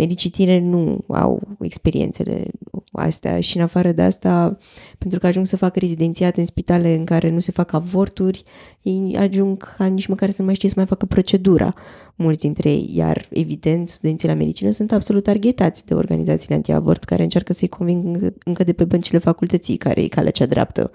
medicii 0.00 0.30
tineri 0.30 0.62
nu 0.62 1.04
au 1.08 1.56
experiențele 1.60 2.44
astea 2.92 3.40
și 3.40 3.56
în 3.56 3.62
afară 3.62 3.92
de 3.92 4.02
asta, 4.02 4.58
pentru 4.98 5.18
că 5.18 5.26
ajung 5.26 5.46
să 5.46 5.56
facă 5.56 5.78
rezidențiat 5.78 6.36
în 6.36 6.44
spitale 6.44 6.94
în 6.94 7.04
care 7.04 7.30
nu 7.30 7.38
se 7.38 7.52
fac 7.52 7.72
avorturi, 7.72 8.42
ei 8.82 9.16
ajung 9.18 9.76
ca 9.76 9.86
nici 9.86 10.06
măcar 10.06 10.30
să 10.30 10.36
nu 10.38 10.44
mai 10.44 10.54
știe 10.54 10.68
să 10.68 10.74
mai 10.76 10.86
facă 10.86 11.06
procedura, 11.06 11.74
mulți 12.14 12.40
dintre 12.40 12.70
ei, 12.70 12.90
iar 12.94 13.26
evident 13.30 13.88
studenții 13.88 14.28
la 14.28 14.34
medicină 14.34 14.70
sunt 14.70 14.92
absolut 14.92 15.22
targetați 15.22 15.86
de 15.86 15.94
organizațiile 15.94 16.54
antiavort 16.54 17.04
care 17.04 17.22
încearcă 17.22 17.52
să-i 17.52 17.68
conving 17.68 18.34
încă 18.44 18.64
de 18.64 18.72
pe 18.72 18.84
băncile 18.84 19.18
facultății 19.18 19.76
care 19.76 20.02
e 20.02 20.08
calea 20.08 20.30
cea 20.30 20.46
dreaptă. 20.46 20.90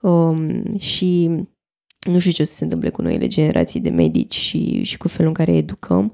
Um, 0.00 0.76
și 0.78 1.30
nu 2.00 2.18
știu 2.18 2.32
ce 2.32 2.42
o 2.42 2.44
să 2.44 2.54
se 2.54 2.64
întâmple 2.64 2.88
cu 2.88 3.02
noile 3.02 3.26
generații 3.26 3.80
de 3.80 3.90
medici 3.90 4.34
și, 4.34 4.82
și 4.82 4.96
cu 4.96 5.08
felul 5.08 5.28
în 5.28 5.34
care 5.44 5.56
educăm. 5.56 6.12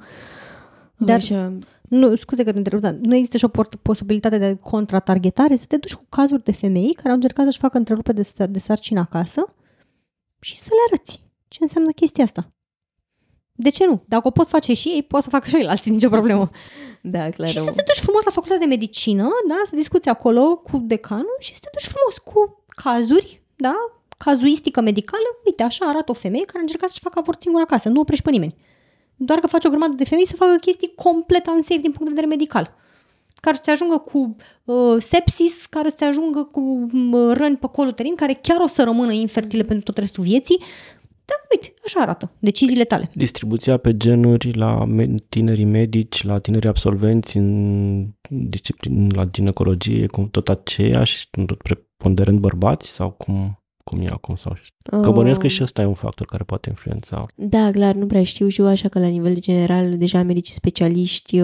Dar, 0.97 1.17
Așa, 1.17 1.53
nu, 1.91 2.17
scuze 2.17 2.45
că 2.45 2.53
te 2.53 2.59
întreb, 2.59 2.81
dar 2.81 2.93
nu 2.93 3.15
există 3.15 3.37
și 3.37 3.45
o 3.45 3.49
posibilitate 3.83 4.39
de 4.39 4.57
contratargetare 4.63 5.57
să 5.57 5.65
te 5.69 5.77
duci 5.77 5.95
cu 5.95 6.05
cazuri 6.09 6.45
de 6.45 6.53
femei 6.53 6.95
care 6.95 7.09
au 7.09 7.15
încercat 7.15 7.45
să-și 7.45 7.59
facă 7.59 7.79
întrerupe 7.79 8.13
de, 8.13 8.47
de 8.49 8.59
sarcină 8.59 9.01
acasă 9.01 9.55
și 10.41 10.59
să 10.59 10.69
le 10.71 10.79
arăți 10.87 11.23
ce 11.49 11.59
înseamnă 11.61 11.91
chestia 11.91 12.25
asta. 12.25 12.53
De 13.53 13.69
ce 13.69 13.87
nu? 13.87 14.03
Dacă 14.07 14.29
o 14.29 14.31
pot 14.31 14.49
face 14.49 14.73
și 14.73 14.89
ei, 14.89 15.03
pot 15.03 15.23
să 15.23 15.29
facă 15.29 15.49
și 15.49 15.57
ei 15.57 15.67
alții, 15.67 15.91
nicio 15.91 16.09
problemă. 16.09 16.51
Da, 17.03 17.31
clar. 17.31 17.49
Și 17.49 17.61
să 17.61 17.73
te 17.73 17.83
duci 17.87 18.01
frumos 18.03 18.25
la 18.25 18.31
facultatea 18.31 18.67
de 18.67 18.75
medicină, 18.75 19.29
da, 19.49 19.61
să 19.65 19.77
discuți 19.77 20.09
acolo 20.09 20.57
cu 20.57 20.79
decanul 20.79 21.37
și 21.39 21.55
să 21.55 21.61
te 21.63 21.69
duci 21.73 21.93
frumos 21.95 22.19
cu 22.19 22.65
cazuri, 22.67 23.43
da, 23.57 23.75
cazuistică 24.17 24.81
medicală. 24.81 25.27
Uite, 25.45 25.63
așa 25.63 25.85
arată 25.85 26.11
o 26.11 26.15
femeie 26.15 26.45
care 26.45 26.59
a 26.59 26.61
încercat 26.61 26.89
să-și 26.89 27.03
facă 27.03 27.19
avort 27.19 27.41
singur 27.41 27.61
acasă, 27.61 27.89
nu 27.89 28.01
oprești 28.01 28.25
pe 28.25 28.31
nimeni 28.31 28.57
doar 29.23 29.39
că 29.39 29.47
faci 29.47 29.65
o 29.65 29.69
grămadă 29.69 29.95
de 29.95 30.05
femei 30.05 30.27
să 30.27 30.37
facă 30.37 30.57
chestii 30.61 30.93
complet 30.95 31.47
unsafe 31.47 31.81
din 31.81 31.93
punct 31.93 32.05
de 32.05 32.09
vedere 32.09 32.27
medical. 32.27 32.75
Care 33.35 33.59
să 33.63 33.71
ajungă 33.71 33.99
cu 33.99 34.37
uh, 34.65 34.97
sepsis, 34.99 35.67
care 35.67 35.89
să 35.89 36.05
ajungă 36.05 36.43
cu 36.43 36.87
uh, 36.93 37.33
răni 37.33 37.57
pe 37.57 37.67
colul 37.73 37.91
uterin, 37.91 38.15
care 38.15 38.39
chiar 38.43 38.61
o 38.61 38.67
să 38.67 38.83
rămână 38.83 39.13
infertile 39.13 39.63
pentru 39.63 39.85
tot 39.85 39.99
restul 39.99 40.25
vieții. 40.25 40.59
Da, 41.25 41.35
uite, 41.55 41.75
așa 41.85 42.01
arată 42.01 42.31
deciziile 42.39 42.85
tale. 42.85 43.11
Distribuția 43.15 43.77
pe 43.77 43.97
genuri 43.97 44.53
la 44.53 44.85
tinerii 45.29 45.65
medici, 45.65 46.23
la 46.23 46.39
tinerii 46.39 46.69
absolvenți 46.69 47.37
în 47.37 48.07
disciplină, 48.29 49.07
la 49.15 49.25
ginecologie, 49.25 50.07
cum 50.07 50.29
tot 50.29 50.49
aceeași, 50.49 51.29
tot 51.31 51.63
preponderent 51.63 52.39
bărbați 52.39 52.89
sau 52.89 53.11
cum? 53.11 53.60
Cum 53.91 54.01
e 54.01 54.09
acum 54.11 54.35
sau 54.35 54.57
Că 54.83 55.11
bănuiesc 55.11 55.41
că 55.41 55.47
și 55.47 55.63
ăsta 55.63 55.83
e 55.83 55.85
un 55.85 55.95
factor 55.95 56.27
care 56.27 56.43
poate 56.43 56.69
influența. 56.69 57.27
Da, 57.35 57.71
clar, 57.71 57.95
nu 57.95 58.07
prea 58.07 58.23
știu 58.23 58.49
și 58.49 58.61
eu, 58.61 58.67
așa 58.67 58.89
că 58.89 58.99
la 58.99 59.07
nivel 59.07 59.39
general, 59.39 59.97
deja 59.97 60.23
medicii 60.23 60.55
specialiști, 60.55 61.41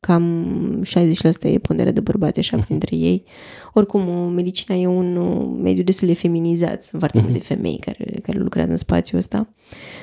cam 0.00 0.82
60% 0.82 1.42
e 1.42 1.58
ponderea 1.58 1.92
de 1.92 2.00
bărbați, 2.00 2.38
așa, 2.38 2.58
uh-huh. 2.58 2.66
dintre 2.66 2.96
ei. 2.96 3.24
Oricum, 3.72 4.32
medicina 4.32 4.76
e 4.76 4.86
un 4.86 5.18
mediu 5.62 5.82
destul 5.82 6.08
de 6.08 6.14
feminizat, 6.14 6.84
sunt 6.84 7.00
foarte 7.00 7.20
multe 7.20 7.38
uh-huh. 7.38 7.46
femei 7.46 7.78
care, 7.78 8.04
care 8.22 8.38
lucrează 8.38 8.70
în 8.70 8.76
spațiul 8.76 9.18
ăsta, 9.18 9.48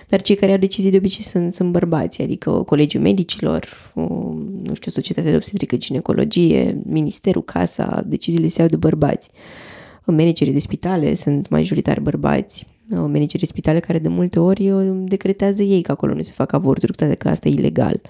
dar 0.08 0.22
cei 0.22 0.36
care 0.36 0.52
au 0.52 0.58
decizii 0.58 0.92
de 0.92 0.98
obicei 0.98 1.24
sunt, 1.24 1.54
sunt 1.54 1.72
bărbați, 1.72 2.22
adică 2.22 2.52
Colegiul 2.52 3.02
Medicilor, 3.02 3.92
nu 4.64 4.74
știu, 4.74 4.92
Societatea 4.92 5.32
de 5.32 5.38
Obstetrică 5.38 5.76
Ginecologie, 5.76 6.82
Ministerul, 6.86 7.44
Casa, 7.44 8.04
deciziile 8.06 8.48
se 8.48 8.60
iau 8.60 8.70
de 8.70 8.78
bărbați 8.78 9.30
managerii 10.06 10.54
de 10.54 10.60
spitale 10.60 11.14
sunt 11.14 11.50
majoritari 11.50 12.02
bărbați, 12.02 12.68
managerii 12.90 13.40
de 13.40 13.46
spitale 13.46 13.80
care 13.80 14.00
de 14.00 14.08
multe 14.08 14.40
ori 14.40 14.70
uh, 14.70 15.04
decretează 15.06 15.64
ei 15.64 15.82
că 15.82 15.92
acolo 15.92 16.14
nu 16.14 16.22
se 16.22 16.32
fac 16.36 16.54
avorturi, 16.54 16.92
cu 16.92 16.98
toate 16.98 17.16
că 17.16 17.30
asta 17.30 17.48
e 17.48 17.52
ilegal. 17.52 18.02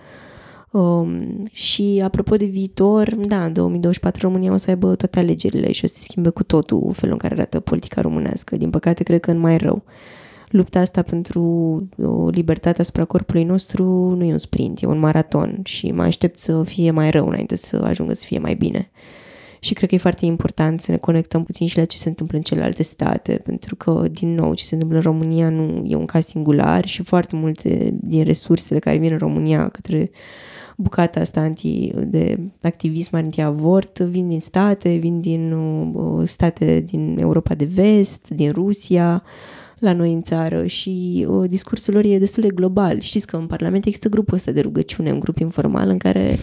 Um, 0.71 1.45
și 1.51 2.01
apropo 2.03 2.35
de 2.35 2.45
viitor, 2.45 3.15
da, 3.15 3.45
în 3.45 3.53
2024 3.53 4.27
România 4.27 4.51
o 4.53 4.57
să 4.57 4.69
aibă 4.69 4.95
toate 4.95 5.19
alegerile 5.19 5.71
și 5.71 5.85
o 5.85 5.87
să 5.87 5.93
se 5.93 6.01
schimbe 6.01 6.29
cu 6.29 6.43
totul 6.43 6.91
felul 6.93 7.13
în 7.13 7.19
care 7.19 7.33
arată 7.33 7.59
politica 7.59 8.01
românească. 8.01 8.57
Din 8.57 8.69
păcate, 8.69 9.03
cred 9.03 9.19
că 9.19 9.31
în 9.31 9.37
mai 9.37 9.57
rău. 9.57 9.83
Lupta 10.49 10.79
asta 10.79 11.01
pentru 11.01 11.41
o 12.01 12.29
libertate 12.29 12.81
asupra 12.81 13.05
corpului 13.05 13.43
nostru 13.43 13.83
nu 14.17 14.23
e 14.23 14.31
un 14.31 14.37
sprint, 14.37 14.81
e 14.81 14.85
un 14.85 14.99
maraton 14.99 15.59
și 15.63 15.91
mă 15.91 16.03
aștept 16.03 16.37
să 16.37 16.63
fie 16.63 16.91
mai 16.91 17.09
rău 17.09 17.27
înainte 17.27 17.55
să 17.55 17.81
ajungă 17.83 18.13
să 18.13 18.25
fie 18.25 18.39
mai 18.39 18.55
bine 18.55 18.91
și 19.63 19.73
cred 19.73 19.89
că 19.89 19.95
e 19.95 19.97
foarte 19.97 20.25
important 20.25 20.81
să 20.81 20.91
ne 20.91 20.97
conectăm 20.97 21.43
puțin 21.43 21.67
și 21.67 21.77
la 21.77 21.85
ce 21.85 21.97
se 21.97 22.09
întâmplă 22.09 22.37
în 22.37 22.43
celelalte 22.43 22.83
state, 22.83 23.41
pentru 23.45 23.75
că, 23.75 24.03
din 24.11 24.33
nou, 24.33 24.53
ce 24.53 24.63
se 24.63 24.73
întâmplă 24.73 24.97
în 24.97 25.03
România 25.03 25.49
nu 25.49 25.85
e 25.87 25.95
un 25.95 26.05
caz 26.05 26.25
singular 26.25 26.85
și 26.85 27.03
foarte 27.03 27.35
multe 27.35 27.93
din 28.01 28.23
resursele 28.23 28.79
care 28.79 28.97
vin 28.97 29.11
în 29.11 29.17
România 29.17 29.67
către 29.67 30.11
bucata 30.77 31.19
asta 31.19 31.39
anti, 31.39 31.91
de 32.07 32.39
activism 32.61 33.15
anti-avort 33.15 33.99
vin 33.99 34.27
din 34.27 34.41
state, 34.41 34.95
vin 34.95 35.21
din 35.21 35.51
uh, 35.51 36.27
state 36.27 36.79
din 36.79 37.17
Europa 37.19 37.55
de 37.55 37.65
vest, 37.65 38.29
din 38.29 38.51
Rusia, 38.51 39.23
la 39.79 39.93
noi 39.93 40.13
în 40.13 40.21
țară 40.21 40.65
și 40.65 41.25
uh, 41.29 41.49
discursul 41.49 41.93
lor 41.93 42.03
e 42.05 42.17
destul 42.17 42.43
de 42.43 42.49
global. 42.55 42.99
Știți 42.99 43.27
că 43.27 43.35
în 43.35 43.47
Parlament 43.47 43.85
există 43.85 44.09
grupul 44.09 44.33
ăsta 44.35 44.51
de 44.51 44.61
rugăciune, 44.61 45.11
un 45.11 45.19
grup 45.19 45.37
informal 45.37 45.89
în 45.89 45.97
care 45.97 46.39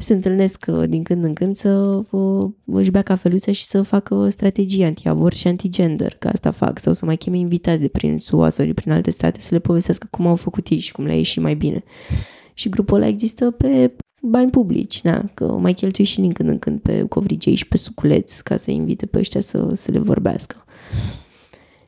se 0.00 0.12
întâlnesc 0.12 0.66
uh, 0.68 0.88
din 0.88 1.02
când 1.02 1.24
în 1.24 1.34
când 1.34 1.56
să 1.56 2.00
uh, 2.10 2.50
își 2.64 2.90
bea 2.90 3.02
cafeluță 3.02 3.50
și 3.50 3.64
să 3.64 3.82
facă 3.82 4.28
strategii 4.28 4.84
anti-avort 4.84 5.36
și 5.36 5.46
anti-gender, 5.46 6.14
că 6.14 6.28
asta 6.28 6.50
fac, 6.50 6.78
sau 6.78 6.92
să 6.92 7.04
mai 7.04 7.16
cheme 7.16 7.38
invitați 7.38 7.80
de 7.80 7.88
prin 7.88 8.18
SUA 8.18 8.48
sau 8.48 8.66
de 8.66 8.72
prin 8.72 8.92
alte 8.92 9.10
state 9.10 9.40
să 9.40 9.54
le 9.54 9.58
povestească 9.58 10.08
cum 10.10 10.26
au 10.26 10.36
făcut 10.36 10.68
ei 10.68 10.78
și 10.78 10.92
cum 10.92 11.04
le-a 11.04 11.16
ieșit 11.16 11.42
mai 11.42 11.54
bine. 11.54 11.84
Și 12.54 12.68
grupul 12.68 12.96
ăla 12.96 13.06
există 13.06 13.50
pe 13.50 13.96
bani 14.22 14.50
publici, 14.50 15.00
na, 15.00 15.30
că 15.34 15.44
mai 15.44 15.72
cheltui 15.72 16.04
și 16.04 16.20
din 16.20 16.32
când 16.32 16.48
în 16.48 16.58
când 16.58 16.80
pe 16.80 17.02
covrigei 17.02 17.54
și 17.54 17.68
pe 17.68 17.76
suculeți 17.76 18.44
ca 18.44 18.56
să 18.56 18.70
invite 18.70 19.06
pe 19.06 19.18
ăștia 19.18 19.40
să, 19.40 19.70
să 19.74 19.90
le 19.90 19.98
vorbească. 19.98 20.64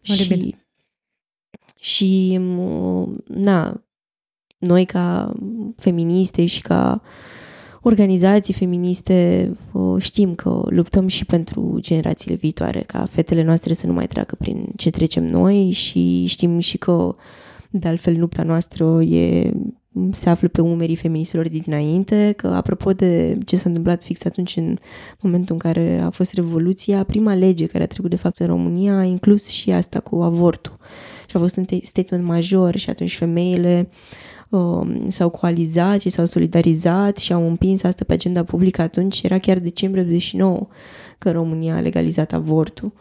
Și, 0.00 0.56
și, 1.78 2.40
na, 3.26 3.84
noi 4.58 4.84
ca 4.84 5.34
feministe 5.76 6.46
și 6.46 6.60
ca 6.60 7.02
uh, 7.04 7.08
organizații 7.82 8.54
feministe 8.54 9.52
știm 9.98 10.34
că 10.34 10.62
luptăm 10.66 11.06
și 11.06 11.24
pentru 11.24 11.78
generațiile 11.80 12.36
viitoare, 12.36 12.80
ca 12.80 13.04
fetele 13.10 13.42
noastre 13.42 13.72
să 13.72 13.86
nu 13.86 13.92
mai 13.92 14.06
treacă 14.06 14.34
prin 14.38 14.68
ce 14.76 14.90
trecem 14.90 15.24
noi 15.24 15.70
și 15.70 16.26
știm 16.26 16.58
și 16.58 16.78
că 16.78 17.14
de 17.70 17.88
altfel 17.88 18.18
lupta 18.18 18.42
noastră 18.42 19.02
e, 19.02 19.50
se 20.12 20.28
află 20.28 20.48
pe 20.48 20.60
umerii 20.60 20.96
feministilor 20.96 21.48
de 21.48 21.58
dinainte, 21.58 22.32
că 22.36 22.46
apropo 22.46 22.92
de 22.92 23.38
ce 23.44 23.56
s-a 23.56 23.68
întâmplat 23.68 24.02
fix 24.02 24.24
atunci 24.24 24.56
în 24.56 24.76
momentul 25.20 25.52
în 25.52 25.58
care 25.58 26.00
a 26.00 26.10
fost 26.10 26.32
Revoluția, 26.32 27.04
prima 27.04 27.34
lege 27.34 27.66
care 27.66 27.84
a 27.84 27.86
trecut 27.86 28.10
de 28.10 28.16
fapt 28.16 28.38
în 28.38 28.46
România 28.46 28.96
a 28.96 29.02
inclus 29.02 29.48
și 29.48 29.70
asta 29.70 30.00
cu 30.00 30.16
avortul. 30.16 30.78
Și 31.28 31.36
a 31.36 31.38
fost 31.38 31.56
un 31.56 31.64
statement 31.82 32.24
major 32.24 32.76
și 32.76 32.90
atunci 32.90 33.16
femeile 33.16 33.88
Um, 34.50 35.08
s-au 35.08 35.28
coalizat 35.28 36.00
și 36.00 36.08
s-au 36.08 36.24
solidarizat 36.24 37.16
și 37.16 37.32
au 37.32 37.48
împins 37.48 37.82
asta 37.82 38.04
pe 38.04 38.12
agenda 38.12 38.44
publică 38.44 38.82
atunci. 38.82 39.22
Era 39.22 39.38
chiar 39.38 39.58
decembrie 39.58 40.02
89 40.02 40.68
că 41.18 41.30
România 41.30 41.76
a 41.76 41.80
legalizat 41.80 42.32
avortul. 42.32 42.92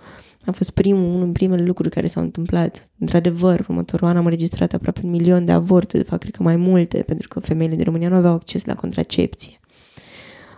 A 0.46 0.52
fost 0.52 0.70
primul, 0.70 1.04
unul 1.04 1.24
din 1.24 1.32
primele 1.32 1.64
lucruri 1.64 1.90
care 1.90 2.08
s-au 2.08 2.24
întâmplat. 2.24 2.90
Într-adevăr, 3.00 3.60
următorul 3.60 4.08
an 4.08 4.18
am 4.18 4.24
înregistrat 4.24 4.74
aproape 4.74 5.02
un 5.04 5.10
milion 5.10 5.46
de 5.46 5.52
avorturi, 5.52 6.04
de 6.04 6.10
fapt, 6.10 6.22
cred 6.22 6.36
că 6.36 6.44
mai 6.44 6.56
multe, 6.56 7.04
pentru 7.06 7.28
că 7.28 7.40
femeile 7.40 7.76
din 7.76 7.84
România 7.84 8.10
nu 8.10 8.16
aveau 8.16 8.34
acces 8.34 8.66
la 8.66 8.76
contracepție. 8.76 9.60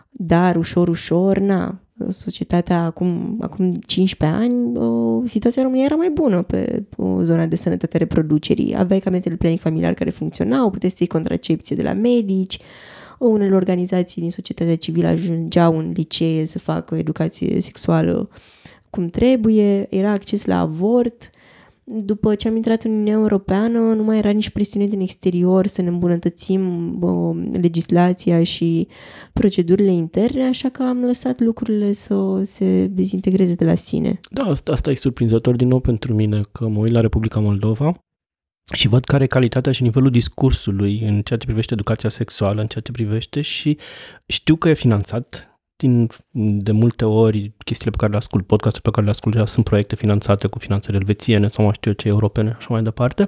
Dar, 0.09 0.55
ușor, 0.55 0.87
ușor, 0.87 1.37
na, 1.37 1.81
societatea 2.09 2.83
acum, 2.83 3.37
acum 3.41 3.73
15 3.73 4.39
ani, 4.39 4.77
o, 4.77 5.21
situația 5.25 5.61
în 5.61 5.67
România 5.67 5.85
era 5.85 5.95
mai 5.95 6.09
bună 6.09 6.41
pe 6.41 6.83
o 6.97 7.23
zona 7.23 7.45
de 7.45 7.55
sănătate 7.55 7.97
reproducerii. 7.97 8.75
Aveai 8.77 8.99
cabinetele 8.99 9.35
planic 9.35 9.59
familiar 9.59 9.93
care 9.93 10.09
funcționau, 10.09 10.69
puteai 10.69 10.91
să 10.91 10.97
iei 10.99 11.09
contracepție 11.09 11.75
de 11.75 11.83
la 11.83 11.93
medici, 11.93 12.59
unele 13.19 13.55
organizații 13.55 14.21
din 14.21 14.31
societatea 14.31 14.75
civilă 14.75 15.07
ajungeau 15.07 15.77
în 15.77 15.91
licee 15.95 16.45
să 16.45 16.59
facă 16.59 16.95
educație 16.95 17.61
sexuală 17.61 18.29
cum 18.91 19.07
trebuie, 19.07 19.87
era 19.89 20.11
acces 20.11 20.45
la 20.45 20.59
avort. 20.59 21.29
După 21.83 22.35
ce 22.35 22.47
am 22.47 22.55
intrat 22.55 22.83
în 22.83 22.91
Uniunea 22.91 23.13
Europeană, 23.13 23.79
nu 23.79 24.03
mai 24.03 24.17
era 24.17 24.29
nici 24.29 24.49
presiune 24.49 24.85
din 24.85 24.99
exterior 24.99 25.67
să 25.67 25.81
ne 25.81 25.87
îmbunătățim 25.87 26.93
uh, 27.01 27.49
legislația 27.61 28.43
și 28.43 28.87
procedurile 29.33 29.91
interne, 29.91 30.43
așa 30.43 30.69
că 30.69 30.83
am 30.83 31.03
lăsat 31.03 31.39
lucrurile 31.39 31.91
să 31.91 32.41
se 32.43 32.87
dezintegreze 32.87 33.55
de 33.55 33.65
la 33.65 33.75
sine. 33.75 34.19
Da, 34.29 34.43
asta, 34.43 34.71
asta 34.71 34.91
e 34.91 34.95
surprinzător 34.95 35.55
din 35.55 35.67
nou 35.67 35.79
pentru 35.79 36.13
mine, 36.13 36.41
că 36.51 36.67
mă 36.67 36.79
uit 36.79 36.91
la 36.91 37.01
Republica 37.01 37.39
Moldova 37.39 38.03
și 38.73 38.87
văd 38.87 39.03
care 39.03 39.23
e 39.23 39.27
calitatea 39.27 39.71
și 39.71 39.81
nivelul 39.81 40.09
discursului 40.09 40.99
în 40.99 41.21
ceea 41.21 41.39
ce 41.39 41.45
privește 41.45 41.73
educația 41.73 42.09
sexuală, 42.09 42.61
în 42.61 42.67
ceea 42.67 42.83
ce 42.83 42.91
privește 42.91 43.41
și 43.41 43.77
știu 44.27 44.55
că 44.55 44.69
e 44.69 44.73
finanțat 44.73 45.50
din, 45.81 46.07
de 46.63 46.71
multe 46.71 47.05
ori 47.05 47.51
chestiile 47.63 47.91
pe 47.91 47.97
care 47.97 48.11
le 48.11 48.17
ascult, 48.17 48.45
podcasturi 48.45 48.83
pe 48.83 48.89
care 48.89 49.05
le 49.05 49.11
ascult, 49.11 49.47
sunt 49.47 49.65
proiecte 49.65 49.95
finanțate 49.95 50.47
cu 50.47 50.59
finanțări 50.59 50.97
elvețiene 50.97 51.47
sau 51.47 51.63
mai 51.63 51.73
știu 51.73 51.89
eu 51.91 51.97
ce, 51.97 52.07
europene, 52.07 52.55
așa 52.57 52.67
mai 52.69 52.83
departe. 52.83 53.27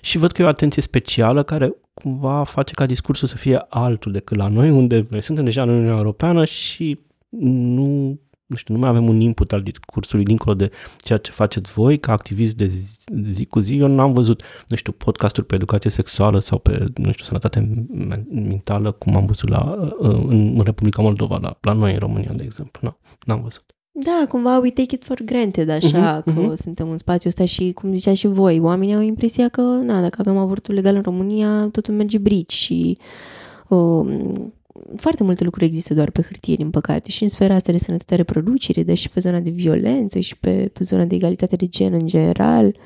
Și 0.00 0.18
văd 0.18 0.32
că 0.32 0.42
e 0.42 0.44
o 0.44 0.48
atenție 0.48 0.82
specială 0.82 1.42
care 1.42 1.72
cumva 1.94 2.44
face 2.44 2.74
ca 2.74 2.86
discursul 2.86 3.28
să 3.28 3.36
fie 3.36 3.66
altul 3.68 4.12
decât 4.12 4.36
la 4.36 4.48
noi, 4.48 4.70
unde 4.70 5.06
noi 5.10 5.22
suntem 5.22 5.44
deja 5.44 5.62
în 5.62 5.68
Uniunea 5.68 5.96
Europeană 5.96 6.44
și 6.44 6.98
nu 7.40 8.20
nu 8.48 8.56
știu, 8.56 8.74
nu 8.74 8.80
mai 8.80 8.88
avem 8.88 9.08
un 9.08 9.20
input 9.20 9.52
al 9.52 9.62
discursului 9.62 10.24
dincolo 10.24 10.54
de 10.54 10.70
ceea 10.98 11.18
ce 11.18 11.30
faceți 11.30 11.72
voi 11.72 11.98
ca 11.98 12.12
activist 12.12 12.56
de 12.56 12.66
zi, 12.66 12.98
zi 13.24 13.46
cu 13.46 13.58
zi. 13.58 13.76
Eu 13.76 13.86
n-am 13.86 14.12
văzut, 14.12 14.42
nu 14.68 14.76
știu, 14.76 14.92
podcasturi 14.92 15.46
pe 15.46 15.54
educație 15.54 15.90
sexuală 15.90 16.38
sau 16.38 16.58
pe, 16.58 16.86
nu 16.94 17.12
știu, 17.12 17.24
sănătate 17.24 17.86
mentală, 18.30 18.92
cum 18.92 19.16
am 19.16 19.26
văzut 19.26 19.48
la, 19.48 19.90
uh, 19.98 20.24
în 20.28 20.60
Republica 20.64 21.02
Moldova, 21.02 21.38
la, 21.42 21.58
la 21.60 21.72
noi 21.72 21.92
în 21.92 21.98
România, 21.98 22.32
de 22.32 22.42
exemplu. 22.42 22.80
Nu, 22.82 22.96
n-am 23.26 23.42
văzut. 23.42 23.64
Da, 23.92 24.24
cumva 24.28 24.58
we 24.58 24.70
take 24.70 24.94
it 24.94 25.04
for 25.04 25.20
granted, 25.24 25.68
așa, 25.68 26.20
uh-huh, 26.20 26.34
că 26.34 26.50
uh-huh. 26.50 26.54
suntem 26.54 26.90
în 26.90 26.96
spațiul 26.96 27.32
ăsta 27.36 27.44
și, 27.44 27.72
cum 27.72 27.92
zicea 27.92 28.14
și 28.14 28.26
voi, 28.26 28.60
oamenii 28.60 28.94
au 28.94 29.00
impresia 29.00 29.48
că, 29.48 29.60
na, 29.60 30.00
dacă 30.00 30.16
avem 30.20 30.36
avortul 30.36 30.74
legal 30.74 30.94
în 30.94 31.02
România, 31.02 31.68
totul 31.72 31.94
merge 31.94 32.18
brici 32.18 32.52
și 32.52 32.98
uh, 33.68 34.06
foarte 34.96 35.22
multe 35.22 35.44
lucruri 35.44 35.66
există 35.66 35.94
doar 35.94 36.10
pe 36.10 36.22
hârtie, 36.22 36.54
din 36.54 36.70
păcate, 36.70 37.10
și 37.10 37.22
în 37.22 37.28
sfera 37.28 37.54
asta 37.54 37.72
de 37.72 37.78
sănătate 37.78 38.14
reproducere, 38.14 38.82
dar 38.82 38.96
și 38.96 39.08
pe 39.08 39.20
zona 39.20 39.40
de 39.40 39.50
violență 39.50 40.18
și 40.18 40.36
pe, 40.36 40.70
pe 40.72 40.84
zona 40.84 41.04
de 41.04 41.14
egalitate 41.14 41.56
de 41.56 41.66
gen 41.66 41.92
în 41.92 42.06
general. 42.06 42.76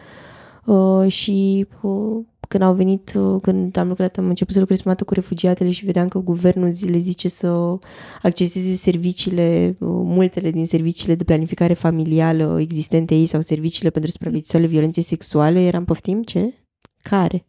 Uh, 0.64 1.06
și 1.10 1.66
uh, 1.80 2.24
când 2.52 2.64
au 2.64 2.74
venit, 2.74 3.14
uh, 3.16 3.38
când 3.42 3.76
am 3.76 3.88
lucrat, 3.88 4.18
am 4.18 4.28
început 4.28 4.52
să 4.52 4.60
lucrez 4.60 4.80
prima 4.80 4.94
cu 4.94 5.14
refugiatele 5.14 5.70
și 5.70 5.84
vedeam 5.84 6.08
că 6.08 6.18
guvernul 6.18 6.72
le 6.86 6.98
zice 6.98 7.28
să 7.28 7.78
acceseze 8.22 8.74
serviciile, 8.74 9.76
uh, 9.78 9.88
multele 9.88 10.50
din 10.50 10.66
serviciile 10.66 11.14
de 11.14 11.24
planificare 11.24 11.72
familială 11.72 12.56
existente 12.60 13.14
ei 13.14 13.26
sau 13.26 13.40
serviciile 13.40 13.90
pentru 13.90 14.10
supraviețuirea 14.10 14.68
violenței 14.68 15.02
sexuale, 15.02 15.60
eram 15.60 15.84
poftim 15.84 16.22
ce? 16.22 16.54
Care? 17.02 17.46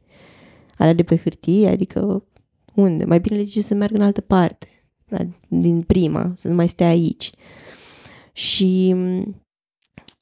Alea 0.78 0.94
de 0.94 1.04
pe 1.04 1.18
hârtie, 1.18 1.68
adică 1.68 2.24
unde? 2.76 3.06
Mai 3.06 3.20
bine 3.20 3.38
le 3.38 3.44
zice 3.44 3.62
să 3.62 3.74
meargă 3.74 3.96
în 3.96 4.02
altă 4.02 4.22
parte, 4.22 4.68
din 5.48 5.82
prima, 5.82 6.34
să 6.36 6.48
nu 6.48 6.54
mai 6.54 6.68
stea 6.70 6.88
aici. 6.88 7.32
Și, 8.34 8.96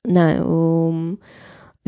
na, 0.01 0.45
um, 0.45 1.19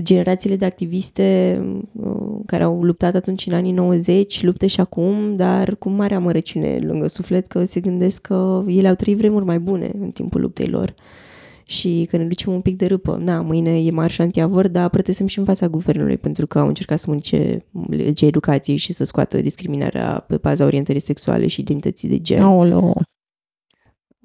generațiile 0.02 0.56
de 0.56 0.66
activiste 0.66 1.60
um, 1.94 2.42
care 2.46 2.64
au 2.64 2.84
luptat 2.84 3.16
atunci 3.16 3.46
în 3.46 3.54
anii 3.54 3.72
90, 3.72 4.44
luptă 4.44 4.66
și 4.66 4.80
acum, 4.80 5.36
dar 5.36 5.76
cu 5.76 5.90
mare 5.90 6.16
amărăciune 6.16 6.78
lângă 6.78 7.08
suflet 7.08 7.48
că 7.48 7.64
se 7.64 7.80
gândesc 7.80 8.22
că 8.22 8.64
ele 8.68 8.88
au 8.88 8.96
trăit 8.96 9.18
vremuri 9.18 9.46
mai 9.46 9.60
bune 9.60 9.92
în 10.00 10.10
timpul 10.10 10.42
luptei 10.42 10.68
lor. 10.68 10.90
Uh, 10.98 11.04
și 11.66 12.08
că 12.10 12.18
ne 12.18 12.26
ducem 12.26 12.54
un 12.54 12.62
pic 12.62 12.78
de 12.78 12.86
râpă. 12.86 13.18
Na, 13.18 13.42
mâine 13.42 13.84
e 13.84 13.92
marș 13.92 14.18
antiavor, 14.18 14.68
dar 14.68 14.90
protestăm 14.90 15.28
și 15.28 15.40
în 15.40 15.46
fața 15.46 15.68
guvernului 15.68 16.18
pentru 16.18 16.48
că 16.48 16.60
au 16.60 16.68
încercat 16.68 17.00
să 17.00 17.06
mânice 17.08 17.66
legea 17.90 18.26
educației 18.26 18.78
și 18.78 18.94
să 18.94 19.04
scoată 19.04 19.42
discriminarea 19.42 20.26
pe 20.28 20.38
baza 20.38 20.66
orientării 20.66 21.02
sexuale 21.02 21.48
și 21.48 21.60
identității 21.60 22.10
de 22.10 22.20
gen. 22.20 22.42
Aoleo. 22.42 22.94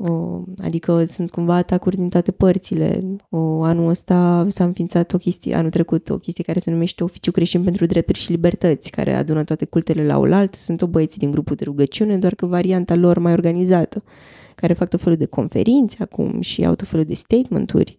O, 0.00 0.42
adică 0.62 1.04
sunt 1.04 1.30
cumva 1.30 1.54
atacuri 1.54 1.96
din 1.96 2.08
toate 2.08 2.30
părțile. 2.30 3.16
O, 3.30 3.62
anul 3.62 3.88
ăsta 3.88 4.46
s-a 4.48 4.64
înființat 4.64 5.12
o 5.12 5.18
chestie, 5.18 5.54
anul 5.54 5.70
trecut, 5.70 6.10
o 6.10 6.18
chestie 6.18 6.44
care 6.44 6.58
se 6.58 6.70
numește 6.70 7.04
Oficiu 7.04 7.30
Creștin 7.30 7.62
pentru 7.62 7.86
Drepturi 7.86 8.18
și 8.18 8.30
Libertăți, 8.30 8.90
care 8.90 9.14
adună 9.14 9.44
toate 9.44 9.64
cultele 9.64 10.06
la 10.06 10.18
oaltă. 10.18 10.56
Sunt 10.56 10.82
o 10.82 10.86
băieți 10.86 11.18
din 11.18 11.30
grupul 11.30 11.56
de 11.56 11.64
rugăciune, 11.64 12.18
doar 12.18 12.34
că 12.34 12.46
varianta 12.46 12.94
lor 12.94 13.18
mai 13.18 13.32
organizată 13.32 14.02
care 14.60 14.72
fac 14.72 14.88
tot 14.88 15.00
felul 15.00 15.18
de 15.18 15.26
conferințe 15.26 15.96
acum 16.02 16.40
și 16.40 16.64
au 16.64 16.74
tot 16.74 16.88
felul 16.88 17.04
de 17.04 17.14
statementuri. 17.14 17.96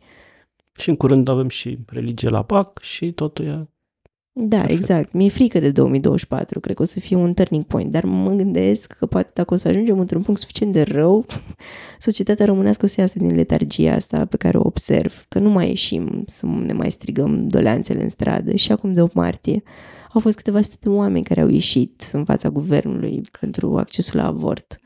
Și 0.75 0.89
în 0.89 0.95
curând 0.95 1.27
avem 1.27 1.47
și 1.47 1.77
religie 1.87 2.29
la 2.29 2.43
PAC 2.43 2.81
și 2.81 3.11
totul 3.11 3.45
e... 3.45 3.67
Da, 4.41 4.57
Perfect. 4.57 4.79
exact. 4.79 5.13
Mi-e 5.13 5.29
frică 5.29 5.59
de 5.59 5.71
2024. 5.71 6.59
Cred 6.59 6.75
că 6.75 6.81
o 6.81 6.85
să 6.85 6.99
fie 6.99 7.15
un 7.15 7.33
turning 7.33 7.65
point, 7.65 7.91
dar 7.91 8.03
mă 8.03 8.31
gândesc 8.31 8.91
că 8.91 9.05
poate 9.05 9.31
dacă 9.33 9.53
o 9.53 9.57
să 9.57 9.67
ajungem 9.67 9.99
într-un 9.99 10.21
punct 10.21 10.39
suficient 10.39 10.73
de 10.73 10.81
rău, 10.81 11.25
societatea 11.99 12.45
românească 12.45 12.85
o 12.85 12.87
să 12.87 13.01
iasă 13.01 13.19
din 13.19 13.35
letargia 13.35 13.93
asta 13.93 14.25
pe 14.25 14.37
care 14.37 14.57
o 14.57 14.65
observ, 14.65 15.25
că 15.27 15.39
nu 15.39 15.49
mai 15.49 15.67
ieșim 15.67 16.23
să 16.25 16.45
ne 16.45 16.73
mai 16.73 16.91
strigăm 16.91 17.47
doleanțele 17.47 18.03
în 18.03 18.09
stradă. 18.09 18.55
Și 18.55 18.71
acum 18.71 18.93
de 18.93 19.01
8 19.01 19.13
martie 19.13 19.63
au 20.13 20.21
fost 20.21 20.37
câteva 20.37 20.61
sute 20.61 20.77
de 20.81 20.89
oameni 20.89 21.23
care 21.23 21.41
au 21.41 21.49
ieșit 21.49 22.09
în 22.13 22.25
fața 22.25 22.49
guvernului 22.49 23.21
pentru 23.39 23.77
accesul 23.77 24.19
la 24.19 24.25
avort 24.25 24.79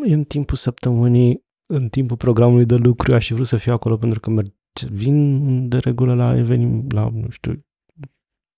în 0.00 0.24
timpul 0.24 0.56
săptămânii, 0.56 1.44
în 1.66 1.88
timpul 1.88 2.16
programului 2.16 2.64
de 2.64 2.74
lucru, 2.74 3.14
aș 3.14 3.26
fi 3.26 3.34
vrut 3.34 3.46
să 3.46 3.56
fiu 3.56 3.72
acolo 3.72 3.96
pentru 3.96 4.20
că 4.20 4.30
merg, 4.30 4.52
vin 4.90 5.68
de 5.68 5.78
regulă 5.78 6.14
la 6.14 6.36
evenim, 6.36 6.86
la, 6.88 7.10
nu 7.14 7.30
știu, 7.30 7.64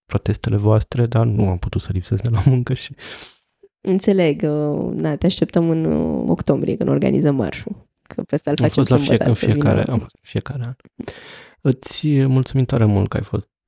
protestele 0.04 0.56
voastre, 0.56 1.06
dar 1.06 1.26
nu 1.26 1.48
am 1.48 1.58
putut 1.58 1.80
să 1.80 1.90
lipsesc 1.92 2.22
de 2.22 2.28
la 2.28 2.40
muncă 2.50 2.74
și... 2.74 2.94
Înțeleg, 3.80 4.42
na, 4.92 5.16
te 5.16 5.26
așteptăm 5.26 5.70
în 5.70 5.84
uh, 5.84 6.24
octombrie 6.28 6.76
când 6.76 6.88
organizăm 6.88 7.34
marșul. 7.36 7.88
Că 8.02 8.22
pe 8.22 8.34
asta 8.34 8.50
îl 8.50 8.56
facem 8.56 8.84
la 8.88 8.96
fiecare, 8.96 9.28
în 9.28 9.34
fiecare, 9.34 9.82
am, 9.82 10.06
fiecare 10.20 10.64
an. 10.64 10.74
Îți 11.60 12.26
mulțumim 12.26 12.64
tare 12.64 12.84
mult 12.84 13.08
că 13.08 13.16
ai 13.16 13.22
fost 13.22 13.44
uh, 13.44 13.61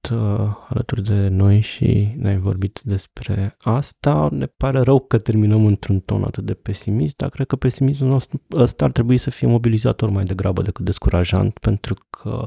alături 0.69 1.03
de 1.03 1.29
noi 1.29 1.61
și 1.61 2.15
ne-ai 2.17 2.39
vorbit 2.39 2.81
despre 2.85 3.57
asta. 3.61 4.29
Ne 4.31 4.47
pare 4.47 4.81
rău 4.81 5.01
că 5.01 5.19
terminăm 5.19 5.67
într-un 5.67 6.01
ton 6.01 6.23
atât 6.23 6.45
de 6.45 6.55
pesimist, 6.55 7.17
dar 7.17 7.29
cred 7.29 7.47
că 7.47 7.57
pesimismul 7.57 8.09
nostru 8.09 8.43
ăsta 8.53 8.85
ar 8.85 8.91
trebui 8.91 9.17
să 9.17 9.31
fie 9.31 9.47
mobilizator 9.47 10.11
mai 10.11 10.25
degrabă 10.25 10.63
decât 10.63 10.85
descurajant, 10.85 11.59
pentru 11.59 11.97
că 12.11 12.47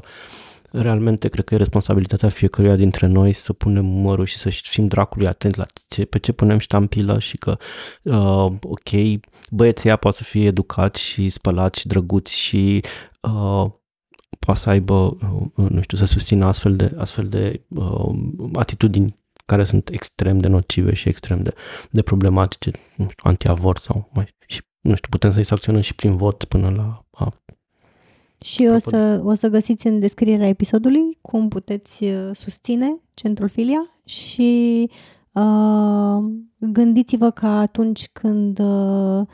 realmente 0.72 1.28
cred 1.28 1.44
că 1.44 1.54
e 1.54 1.56
responsabilitatea 1.56 2.28
fiecăruia 2.28 2.76
dintre 2.76 3.06
noi 3.06 3.32
să 3.32 3.52
punem 3.52 3.84
mărul 3.84 4.24
și 4.24 4.38
să 4.38 4.50
fim 4.50 4.86
dracului 4.86 5.26
atent 5.26 5.56
la 5.56 5.66
ce, 5.88 6.04
pe 6.04 6.18
ce 6.18 6.32
punem 6.32 6.58
ștampilă 6.58 7.18
și 7.18 7.36
că, 7.36 7.56
uh, 8.02 8.52
ok, 8.62 9.20
băieții 9.50 9.88
ea 9.88 9.96
poate 9.96 10.16
să 10.16 10.22
fie 10.24 10.46
educați 10.46 11.02
și 11.02 11.30
spălați 11.30 11.80
și 11.80 11.86
drăguți 11.86 12.38
și 12.38 12.84
uh, 13.20 13.70
poate 14.38 14.60
să 14.60 14.70
aibă, 14.70 15.16
uh, 15.54 15.68
nu 15.70 15.80
știu, 15.80 15.96
să 15.96 16.04
susțină 16.04 16.46
astfel 16.46 16.76
de, 16.76 16.94
astfel 16.96 17.28
de 17.28 17.62
uh, 17.68 18.18
atitudini 18.54 19.14
care 19.46 19.64
sunt 19.64 19.88
extrem 19.88 20.38
de 20.38 20.48
nocive 20.48 20.94
și 20.94 21.08
extrem 21.08 21.42
de, 21.42 21.54
de 21.90 22.02
problematice, 22.02 22.70
nu 22.96 23.08
știu, 23.08 23.30
anti-avort 23.30 23.80
sau 23.80 24.08
mai, 24.12 24.34
și, 24.46 24.62
nu 24.80 24.94
știu, 24.94 25.08
putem 25.10 25.32
să-i 25.32 25.44
sancționăm 25.44 25.80
și 25.80 25.94
prin 25.94 26.16
vot 26.16 26.44
până 26.44 26.70
la 26.70 27.04
a, 27.10 27.32
și 28.40 28.68
o 28.74 28.78
să, 28.78 29.20
o 29.24 29.34
să 29.34 29.48
găsiți 29.48 29.86
în 29.86 30.00
descrierea 30.00 30.48
episodului 30.48 31.18
cum 31.20 31.48
puteți 31.48 32.04
uh, 32.04 32.30
susține 32.32 33.00
Centrul 33.14 33.48
Filia 33.48 34.00
și 34.04 34.90
uh, 35.32 36.24
gândiți-vă 36.58 37.30
că 37.30 37.46
atunci 37.46 38.08
când 38.12 38.58
uh, 38.58 39.26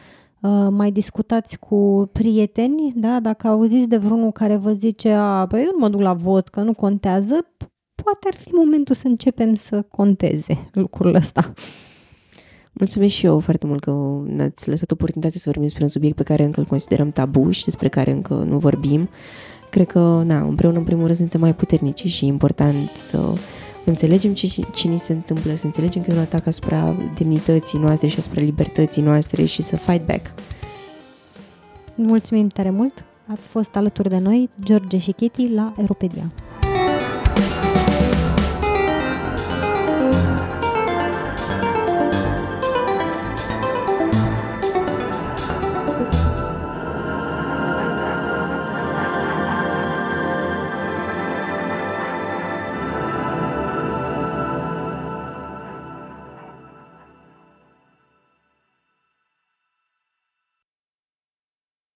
Uh, 0.44 0.66
mai 0.70 0.90
discutați 0.90 1.58
cu 1.58 2.08
prieteni, 2.12 2.92
da? 2.96 3.20
dacă 3.20 3.46
auziți 3.46 3.88
de 3.88 3.96
vreunul 3.96 4.32
care 4.32 4.56
vă 4.56 4.72
zice, 4.72 5.10
a, 5.10 5.44
băi, 5.44 5.60
eu 5.60 5.70
nu 5.72 5.78
mă 5.78 5.88
duc 5.88 6.00
la 6.00 6.12
vot, 6.12 6.48
că 6.48 6.60
nu 6.60 6.72
contează, 6.72 7.46
poate 7.94 8.28
ar 8.28 8.34
fi 8.36 8.48
momentul 8.52 8.94
să 8.94 9.06
începem 9.06 9.54
să 9.54 9.82
conteze 9.82 10.70
lucrul 10.72 11.14
ăsta. 11.14 11.52
Mulțumesc 12.72 13.14
și 13.14 13.26
eu 13.26 13.38
foarte 13.38 13.66
mult 13.66 13.80
că 13.80 14.22
ne-ați 14.26 14.68
lăsat 14.68 14.90
oportunitatea 14.90 15.38
să 15.38 15.44
vorbim 15.44 15.62
despre 15.62 15.82
un 15.82 15.88
subiect 15.88 16.16
pe 16.16 16.22
care 16.22 16.44
încă 16.44 16.60
îl 16.60 16.66
considerăm 16.66 17.10
tabu 17.10 17.50
și 17.50 17.64
despre 17.64 17.88
care 17.88 18.10
încă 18.10 18.34
nu 18.34 18.58
vorbim 18.58 19.08
cred 19.74 19.86
că, 19.86 20.22
na, 20.26 20.40
împreună, 20.40 20.78
în 20.78 20.84
primul 20.84 21.04
rând, 21.04 21.16
suntem 21.16 21.40
mai 21.40 21.54
puternici 21.54 22.06
și 22.06 22.24
e 22.24 22.28
important 22.28 22.90
să 22.90 23.32
înțelegem 23.84 24.34
ce, 24.34 24.46
ce 24.74 24.88
ni 24.88 24.98
se 24.98 25.12
întâmplă, 25.12 25.54
să 25.54 25.66
înțelegem 25.66 26.02
că 26.02 26.10
e 26.10 26.14
un 26.14 26.20
atac 26.20 26.46
asupra 26.46 26.96
demnității 27.18 27.78
noastre 27.78 28.08
și 28.08 28.18
asupra 28.18 28.40
libertății 28.40 29.02
noastre 29.02 29.44
și 29.44 29.62
să 29.62 29.76
fight 29.76 30.06
back. 30.06 30.32
Mulțumim 31.94 32.48
tare 32.48 32.70
mult! 32.70 33.04
Ați 33.26 33.46
fost 33.46 33.76
alături 33.76 34.08
de 34.08 34.18
noi, 34.18 34.50
George 34.64 34.98
și 34.98 35.12
Kitty, 35.12 35.48
la 35.48 35.74
Europedia. 35.78 36.32